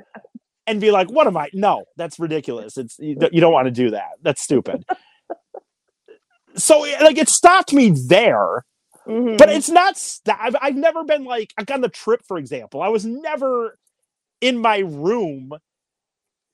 and 0.66 0.80
be 0.80 0.90
like, 0.90 1.10
what 1.10 1.26
am 1.26 1.36
I? 1.36 1.48
No, 1.54 1.84
that's 1.96 2.18
ridiculous. 2.18 2.76
It's 2.76 2.98
you 2.98 3.14
don't- 3.16 3.32
you 3.34 3.40
don't 3.40 3.52
want 3.52 3.66
to 3.66 3.70
do 3.72 3.90
that. 3.90 4.12
That's 4.22 4.42
stupid. 4.42 4.84
so 6.56 6.80
like 6.80 7.18
it 7.18 7.28
stopped 7.28 7.72
me 7.72 7.90
there, 8.08 8.64
Mhm. 9.06 9.38
but 9.38 9.48
it's 9.48 9.68
not. 9.68 9.96
St- 9.96 10.36
I've, 10.38 10.56
I've 10.60 10.76
never 10.76 11.04
been 11.04 11.24
like 11.24 11.52
like 11.58 11.70
on 11.70 11.80
the 11.80 11.88
trip, 11.88 12.22
for 12.26 12.38
example. 12.38 12.82
I 12.82 12.88
was 12.88 13.04
never 13.04 13.78
in 14.40 14.58
my 14.58 14.78
room 14.78 15.52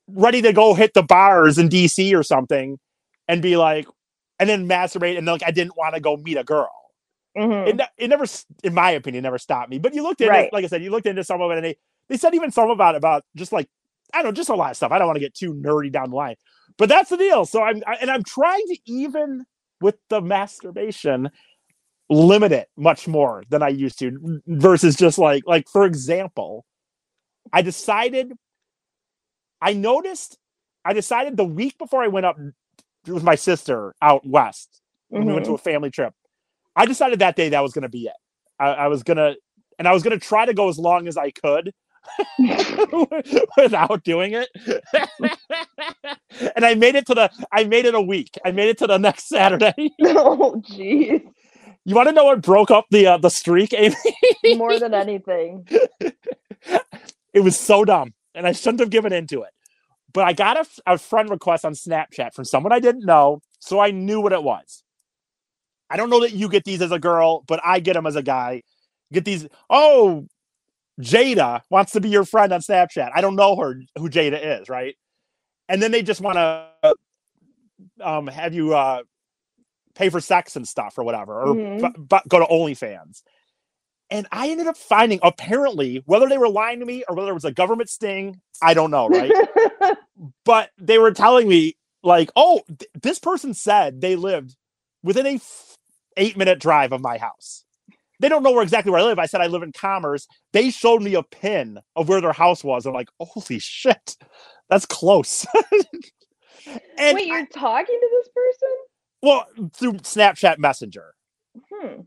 ready 0.07 0.41
to 0.43 0.53
go 0.53 0.73
hit 0.73 0.93
the 0.93 1.03
bars 1.03 1.57
in 1.57 1.67
DC 1.69 2.17
or 2.17 2.23
something 2.23 2.77
and 3.27 3.41
be 3.41 3.57
like, 3.57 3.87
and 4.39 4.49
then 4.49 4.67
masturbate 4.67 5.17
and 5.17 5.25
like 5.27 5.43
I 5.45 5.51
didn't 5.51 5.77
want 5.77 5.95
to 5.95 6.01
go 6.01 6.17
meet 6.17 6.37
a 6.37 6.43
girl 6.43 6.71
Mhm. 7.37 7.67
it, 7.67 7.81
it 7.97 8.07
never 8.07 8.25
in 8.63 8.73
my 8.73 8.91
opinion 8.91 9.23
never 9.23 9.37
stopped 9.37 9.69
me 9.69 9.77
but 9.77 9.93
you 9.93 10.03
looked 10.03 10.21
into 10.21 10.31
Right. 10.31 10.53
like 10.53 10.63
i 10.63 10.67
said 10.67 10.81
you 10.81 10.89
looked 10.89 11.05
into 11.05 11.21
some 11.23 11.41
of 11.41 11.51
it 11.51 11.57
and 11.57 11.65
they, 11.65 11.75
they 12.07 12.15
said 12.15 12.33
even 12.33 12.49
some 12.49 12.69
about 12.69 12.95
about 12.95 13.25
just 13.35 13.51
like 13.51 13.67
i 14.13 14.19
don't 14.19 14.25
know 14.27 14.31
just 14.31 14.47
a 14.47 14.55
lot 14.55 14.71
of 14.71 14.77
stuff 14.77 14.93
i 14.93 14.97
don't 14.97 15.07
want 15.07 15.17
to 15.17 15.21
get 15.21 15.33
too 15.33 15.53
nerdy 15.53 15.91
down 15.91 16.11
the 16.11 16.15
line 16.15 16.35
but 16.77 16.87
that's 16.87 17.09
the 17.09 17.17
deal 17.17 17.45
so 17.45 17.61
i'm 17.61 17.83
I, 17.85 17.95
and 17.95 18.09
i'm 18.09 18.23
trying 18.23 18.65
to 18.67 18.77
even 18.85 19.43
with 19.81 19.95
the 20.09 20.21
masturbation 20.21 21.29
limit 22.09 22.53
it 22.53 22.69
much 22.77 23.05
more 23.05 23.43
than 23.49 23.61
i 23.61 23.67
used 23.67 23.99
to 23.99 24.39
versus 24.47 24.95
just 24.95 25.17
like 25.17 25.43
like 25.45 25.67
for 25.67 25.83
example 25.85 26.65
i 27.51 27.61
decided 27.61 28.31
i 29.61 29.73
noticed 29.73 30.37
i 30.85 30.93
decided 30.93 31.35
the 31.35 31.43
week 31.43 31.77
before 31.77 32.01
i 32.01 32.07
went 32.07 32.25
up 32.25 32.37
with 33.07 33.23
my 33.23 33.35
sister 33.35 33.93
out 34.01 34.25
west 34.27 34.81
when 35.09 35.25
we 35.25 35.33
went 35.33 35.45
to 35.45 35.51
Mhm. 35.51 35.53
a 35.53 35.57
family 35.59 35.91
trip. 35.91 36.13
I 36.75 36.85
decided 36.85 37.19
that 37.19 37.35
day 37.35 37.49
that 37.49 37.61
was 37.63 37.73
going 37.73 37.83
to 37.83 37.89
be 37.89 38.05
it. 38.07 38.13
I, 38.59 38.67
I 38.69 38.87
was 38.87 39.03
going 39.03 39.17
to, 39.17 39.35
and 39.79 39.87
I 39.87 39.93
was 39.93 40.03
going 40.03 40.17
to 40.19 40.25
try 40.25 40.45
to 40.45 40.53
go 40.53 40.69
as 40.69 40.77
long 40.79 41.07
as 41.07 41.17
I 41.17 41.31
could 41.31 41.71
without 43.57 44.03
doing 44.03 44.33
it. 44.33 44.49
and 46.55 46.65
I 46.65 46.75
made 46.75 46.95
it 46.95 47.05
to 47.07 47.15
the, 47.15 47.29
I 47.51 47.63
made 47.65 47.85
it 47.85 47.95
a 47.95 48.01
week. 48.01 48.37
I 48.45 48.51
made 48.51 48.69
it 48.69 48.77
to 48.79 48.87
the 48.87 48.97
next 48.97 49.27
Saturday. 49.29 49.73
oh, 50.03 50.61
jeez. 50.69 51.21
You 51.85 51.95
want 51.95 52.07
to 52.09 52.13
know 52.13 52.25
what 52.25 52.41
broke 52.41 52.71
up 52.71 52.85
the 52.91 53.07
uh, 53.07 53.17
the 53.17 53.29
streak, 53.29 53.73
Amy? 53.73 53.95
More 54.45 54.79
than 54.79 54.93
anything. 54.93 55.67
it 57.33 57.41
was 57.41 57.59
so 57.59 57.85
dumb, 57.85 58.13
and 58.35 58.47
I 58.47 58.53
shouldn't 58.53 58.81
have 58.81 58.91
given 58.91 59.13
into 59.13 59.43
it. 59.43 59.51
But 60.15 60.23
I 60.23 60.31
got 60.33 60.55
a, 60.57 60.93
a 60.93 60.97
friend 60.97 61.29
request 61.29 61.65
on 61.65 61.73
Snapchat 61.73 62.33
from 62.33 62.45
someone 62.45 62.71
I 62.71 62.79
didn't 62.79 63.05
know, 63.05 63.41
so 63.59 63.81
I 63.81 63.91
knew 63.91 64.21
what 64.21 64.31
it 64.31 64.41
was. 64.41 64.81
I 65.89 65.97
don't 65.97 66.09
know 66.09 66.21
that 66.21 66.31
you 66.31 66.47
get 66.47 66.63
these 66.63 66.81
as 66.81 66.93
a 66.93 66.97
girl, 66.99 67.43
but 67.47 67.59
I 67.63 67.81
get 67.81 67.93
them 67.93 68.07
as 68.07 68.15
a 68.15 68.23
guy. 68.23 68.63
Get 69.11 69.25
these. 69.25 69.45
Oh, 69.69 70.25
Jada 71.01 71.61
wants 71.69 71.91
to 71.91 71.99
be 71.99 72.07
your 72.07 72.23
friend 72.23 72.53
on 72.53 72.61
Snapchat. 72.61 73.11
I 73.13 73.19
don't 73.19 73.35
know 73.35 73.57
her 73.57 73.81
who 73.97 74.09
Jada 74.09 74.61
is, 74.61 74.69
right? 74.69 74.95
And 75.67 75.83
then 75.83 75.91
they 75.91 76.01
just 76.01 76.21
want 76.21 76.37
to 76.37 76.93
um, 78.01 78.27
have 78.27 78.53
you 78.53 78.73
uh, 78.73 79.03
pay 79.95 80.07
for 80.09 80.21
sex 80.21 80.55
and 80.55 80.65
stuff 80.65 80.97
or 80.97 81.03
whatever, 81.03 81.41
or 81.41 81.55
Mhm. 81.55 81.81
bu- 81.81 82.01
bu- 82.03 82.29
go 82.29 82.39
to 82.39 82.45
OnlyFans. 82.45 83.21
And 84.09 84.27
I 84.31 84.49
ended 84.49 84.67
up 84.67 84.77
finding 84.77 85.19
apparently 85.23 86.03
whether 86.05 86.29
they 86.29 86.37
were 86.37 86.49
lying 86.49 86.79
to 86.79 86.85
me 86.85 87.03
or 87.07 87.15
whether 87.15 87.31
it 87.31 87.35
was 87.35 87.45
a 87.45 87.51
government 87.51 87.89
sting, 87.89 88.39
I 88.61 88.73
don't 88.73 88.91
know, 88.91 89.07
right? 89.07 89.31
but 90.45 90.69
they 90.77 90.97
were 90.97 91.11
telling 91.11 91.47
me 91.47 91.75
like, 92.03 92.31
oh, 92.35 92.61
th- 92.67 92.89
this 93.01 93.19
person 93.19 93.53
said 93.53 94.01
they 94.01 94.15
lived 94.15 94.55
within 95.03 95.25
a 95.25 95.35
f- 95.35 95.77
eight 96.17 96.37
minute 96.37 96.59
drive 96.59 96.91
of 96.91 97.01
my 97.01 97.17
house. 97.17 97.63
They 98.19 98.29
don't 98.29 98.43
know 98.43 98.51
where 98.51 98.63
exactly 98.63 98.91
where 98.91 99.01
I 99.01 99.05
live. 99.05 99.19
I 99.19 99.25
said 99.25 99.41
I 99.41 99.47
live 99.47 99.63
in 99.63 99.73
Commerce. 99.73 100.27
They 100.53 100.69
showed 100.69 101.01
me 101.01 101.15
a 101.15 101.23
pin 101.23 101.79
of 101.95 102.07
where 102.07 102.21
their 102.21 102.31
house 102.31 102.63
was. 102.63 102.85
I'm 102.85 102.93
like, 102.93 103.09
holy 103.19 103.59
shit, 103.59 104.15
that's 104.69 104.85
close. 104.85 105.45
and 106.97 107.15
Wait, 107.15 107.27
you're 107.27 107.45
talking 107.47 107.99
to 107.99 108.09
this 108.11 108.29
person? 108.33 108.69
well, 109.21 109.47
through 109.73 109.93
Snapchat 109.93 110.59
Messenger. 110.59 111.13
Hmm. 111.73 112.01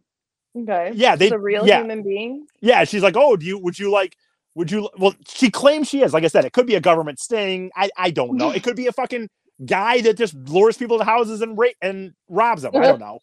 Okay. 0.63 0.93
Yeah, 0.95 1.17
they 1.17 1.27
It's 1.27 1.35
a 1.35 1.39
real 1.39 1.67
yeah, 1.67 1.79
human 1.81 2.03
being. 2.03 2.47
yeah. 2.61 2.85
She's 2.85 3.03
like, 3.03 3.17
oh, 3.17 3.37
do 3.37 3.47
you 3.47 3.59
would 3.59 3.79
you 3.79 3.91
like 3.91 4.17
would 4.55 4.71
you 4.71 4.89
well 4.99 5.15
she 5.29 5.51
claims 5.51 5.89
she 5.89 6.03
is. 6.03 6.13
Like 6.13 6.25
I 6.25 6.29
said, 6.29 6.45
it 6.45 6.53
could 6.53 6.67
be 6.67 6.75
a 6.75 6.81
government 6.81 7.19
sting. 7.21 7.71
I 7.77 7.91
I 7.97 8.11
don't 8.11 8.37
know. 8.37 8.51
It 8.51 8.63
could 8.63 8.77
be 8.77 8.87
a 8.87 8.93
fucking 8.93 9.29
guy 9.65 10.01
that 10.03 10.17
just 10.17 10.35
lures 10.35 10.77
people 10.79 10.99
to 10.99 11.05
houses 11.05 11.41
and 11.43 11.57
ra- 11.59 11.69
and 11.83 12.13
robs 12.29 12.63
them. 12.63 12.75
I 12.77 12.81
don't 12.81 13.01
know. 13.09 13.21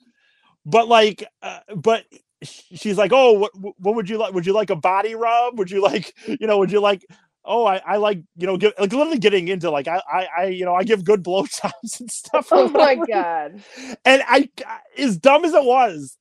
But 0.66 0.88
like 0.88 1.26
uh, 1.42 1.60
but 1.76 2.06
she's 2.42 2.98
like, 2.98 3.12
"Oh, 3.14 3.34
what 3.34 3.52
what 3.80 3.96
would 3.96 4.10
you 4.10 4.18
like? 4.18 4.34
Would 4.34 4.46
you 4.46 4.54
like 4.54 4.70
a 4.70 4.76
body 4.76 5.16
rub? 5.16 5.58
Would 5.60 5.72
you 5.72 5.82
like, 5.82 6.14
you 6.28 6.48
know, 6.48 6.58
would 6.60 6.72
you 6.72 6.80
like 6.80 7.06
Oh, 7.48 7.64
I, 7.64 7.80
I 7.86 7.98
like 7.98 8.24
you 8.38 8.48
know, 8.48 8.58
get, 8.58 8.80
like 8.80 8.92
literally 8.92 9.20
getting 9.20 9.48
into 9.48 9.70
like 9.70 9.88
I, 9.88 10.02
I, 10.12 10.28
I, 10.38 10.46
you 10.48 10.66
know, 10.66 10.74
I 10.74 10.84
give 10.84 11.04
good 11.06 11.24
blowjobs 11.24 12.00
and 12.00 12.10
stuff. 12.10 12.48
Oh 12.52 12.70
my 12.70 12.96
god. 12.96 13.62
And 14.04 14.24
I, 14.28 14.50
as 14.98 15.18
dumb 15.18 15.46
as 15.46 15.54
it 15.54 15.64
was, 15.64 16.18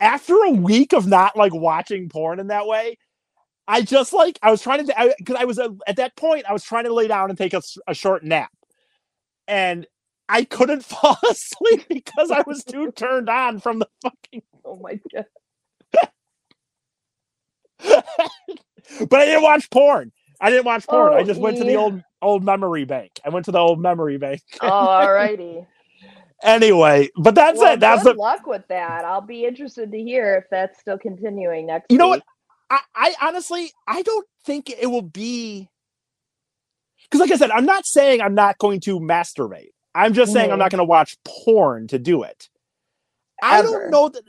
after 0.00 0.34
a 0.44 0.50
week 0.50 0.92
of 0.92 1.06
not 1.06 1.36
like 1.36 1.54
watching 1.54 2.08
porn 2.08 2.40
in 2.40 2.48
that 2.48 2.66
way, 2.66 2.98
I 3.66 3.82
just 3.82 4.12
like 4.12 4.38
I 4.42 4.50
was 4.50 4.62
trying 4.62 4.86
to 4.86 5.14
because 5.18 5.36
I, 5.36 5.42
I, 5.42 5.44
was 5.44 5.58
uh, 5.58 5.68
at 5.86 5.96
that 5.96 6.16
point 6.16 6.46
I 6.48 6.52
was 6.52 6.64
trying 6.64 6.84
to 6.84 6.94
lay 6.94 7.08
down 7.08 7.28
and 7.28 7.38
take 7.38 7.52
a, 7.52 7.62
a 7.86 7.94
short 7.94 8.24
nap, 8.24 8.50
and 9.46 9.86
I 10.28 10.44
couldn't 10.44 10.84
fall 10.84 11.18
asleep 11.28 11.86
because 11.88 12.30
I 12.30 12.42
was 12.46 12.64
too 12.64 12.92
turned 12.96 13.28
on 13.28 13.60
from 13.60 13.80
the 13.80 13.88
fucking. 14.02 14.42
Oh 14.64 14.76
my 14.76 15.00
god. 15.12 15.26
but 19.08 19.20
I 19.20 19.24
didn't 19.26 19.42
watch 19.42 19.70
porn. 19.70 20.12
I 20.40 20.50
didn't 20.50 20.64
watch 20.64 20.86
porn. 20.86 21.12
Oh, 21.12 21.16
I 21.16 21.22
just 21.22 21.40
went 21.40 21.56
yeah. 21.56 21.62
to 21.64 21.68
the 21.68 21.76
old 21.76 22.02
old 22.22 22.44
memory 22.44 22.84
bank. 22.84 23.20
I 23.24 23.28
went 23.28 23.44
to 23.46 23.52
the 23.52 23.58
old 23.58 23.80
memory 23.80 24.18
bank. 24.18 24.42
oh, 24.60 24.68
alrighty. 24.68 25.66
Anyway, 26.42 27.08
but 27.16 27.34
that's 27.34 27.58
well, 27.58 27.74
it. 27.74 27.80
That's 27.80 28.02
good 28.02 28.16
the 28.16 28.20
luck 28.20 28.46
with 28.46 28.66
that. 28.68 29.04
I'll 29.04 29.20
be 29.20 29.44
interested 29.44 29.90
to 29.92 29.98
hear 29.98 30.36
if 30.36 30.44
that's 30.50 30.78
still 30.80 30.98
continuing 30.98 31.66
next. 31.66 31.90
You 31.90 31.98
know 31.98 32.08
what? 32.08 32.22
I, 32.70 32.80
I 32.94 33.14
honestly 33.22 33.72
I 33.86 34.02
don't 34.02 34.26
think 34.44 34.70
it 34.70 34.86
will 34.86 35.02
be 35.02 35.68
because, 37.04 37.20
like 37.20 37.30
I 37.30 37.36
said, 37.36 37.50
I'm 37.50 37.64
not 37.64 37.86
saying 37.86 38.20
I'm 38.20 38.34
not 38.34 38.58
going 38.58 38.80
to 38.80 39.00
masturbate. 39.00 39.70
I'm 39.94 40.12
just 40.12 40.32
saying 40.32 40.50
mm. 40.50 40.52
I'm 40.52 40.58
not 40.58 40.66
mm-hmm. 40.66 40.76
going 40.76 40.86
to 40.86 40.90
watch 40.90 41.16
porn 41.26 41.88
to 41.88 41.98
do 41.98 42.22
it. 42.22 42.48
Ever. 43.42 43.54
I 43.54 43.62
don't 43.62 43.90
know 43.90 44.08
that 44.08 44.24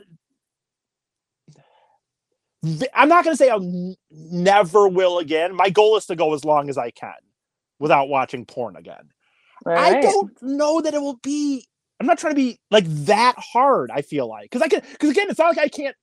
I'm 2.94 3.08
not 3.08 3.24
going 3.24 3.34
to 3.34 3.38
say 3.38 3.48
I'll 3.48 3.62
n- 3.62 3.96
never 4.10 4.88
will 4.88 5.18
again. 5.18 5.54
My 5.54 5.70
goal 5.70 5.96
is 5.96 6.06
to 6.06 6.16
go 6.16 6.34
as 6.34 6.44
long 6.44 6.68
as 6.68 6.76
I 6.76 6.90
can 6.90 7.14
without 7.78 8.08
watching 8.08 8.44
porn 8.44 8.76
again. 8.76 9.10
Right. 9.64 9.96
I 9.96 10.00
don't 10.00 10.30
know 10.42 10.80
that 10.80 10.94
it 10.94 11.00
will 11.00 11.18
be. 11.22 11.66
I'm 12.00 12.06
not 12.06 12.18
trying 12.18 12.32
to 12.32 12.36
be 12.36 12.58
like 12.70 12.86
that 13.04 13.34
hard. 13.38 13.90
I 13.90 14.00
feel 14.00 14.26
like 14.26 14.44
because 14.44 14.62
I 14.62 14.68
can 14.68 14.82
because 14.90 15.10
again, 15.10 15.26
it's 15.28 15.38
not 15.38 15.54
like 15.54 15.58
I 15.58 15.68
can't 15.68 15.94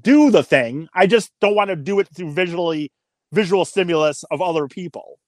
do 0.00 0.30
the 0.30 0.42
thing. 0.42 0.88
I 0.94 1.06
just 1.06 1.30
don't 1.40 1.54
want 1.54 1.68
to 1.68 1.76
do 1.76 2.00
it 2.00 2.08
through 2.08 2.32
visually 2.32 2.90
visual 3.32 3.66
stimulus 3.66 4.24
of 4.30 4.40
other 4.40 4.66
people. 4.68 5.18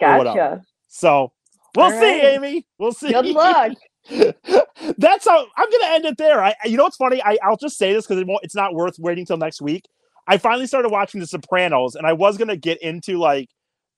Gotcha. 0.00 0.62
So 0.88 1.32
we'll 1.76 1.86
All 1.86 1.90
see, 1.90 1.96
right. 1.96 2.24
Amy. 2.24 2.66
We'll 2.78 2.92
see. 2.92 3.12
Good 3.12 3.26
luck. 3.26 3.72
That's 4.10 5.26
how 5.26 5.46
I'm 5.56 5.70
gonna 5.70 5.94
end 5.94 6.06
it 6.06 6.16
there. 6.16 6.42
I, 6.42 6.54
you 6.64 6.78
know 6.78 6.84
what's 6.84 6.96
funny? 6.96 7.22
I, 7.22 7.36
I'll 7.42 7.56
just 7.56 7.76
say 7.76 7.92
this 7.92 8.06
because 8.06 8.22
it 8.22 8.28
it's 8.42 8.54
not 8.54 8.74
worth 8.74 8.98
waiting 8.98 9.26
till 9.26 9.36
next 9.36 9.60
week. 9.60 9.84
I 10.26 10.38
finally 10.38 10.66
started 10.66 10.88
watching 10.88 11.20
The 11.20 11.26
Sopranos, 11.26 11.96
and 11.96 12.06
I 12.06 12.14
was 12.14 12.38
gonna 12.38 12.56
get 12.56 12.80
into 12.80 13.18
like 13.18 13.50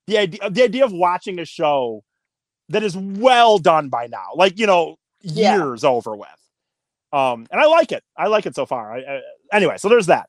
the 0.09 0.18
idea 0.18 0.51
the 0.51 0.62
idea 0.64 0.84
of 0.84 0.92
watching 0.92 1.38
a 1.38 1.44
show 1.44 2.03
that 2.68 2.82
is 2.82 2.97
well 2.97 3.59
done 3.59 3.88
by 3.88 4.07
now, 4.07 4.30
like 4.34 4.59
you 4.59 4.66
know, 4.66 4.97
years 5.27 5.83
yeah. 5.83 5.89
over 5.89 6.16
with. 6.16 6.29
Um, 7.12 7.47
and 7.51 7.61
I 7.61 7.66
like 7.66 7.93
it. 7.93 8.03
I 8.16 8.27
like 8.27 8.47
it 8.47 8.55
so 8.55 8.66
far. 8.66 8.93
I, 8.93 8.99
I, 8.99 9.20
anyway, 9.53 9.77
so 9.79 9.89
there's 9.89 10.07
that. 10.07 10.29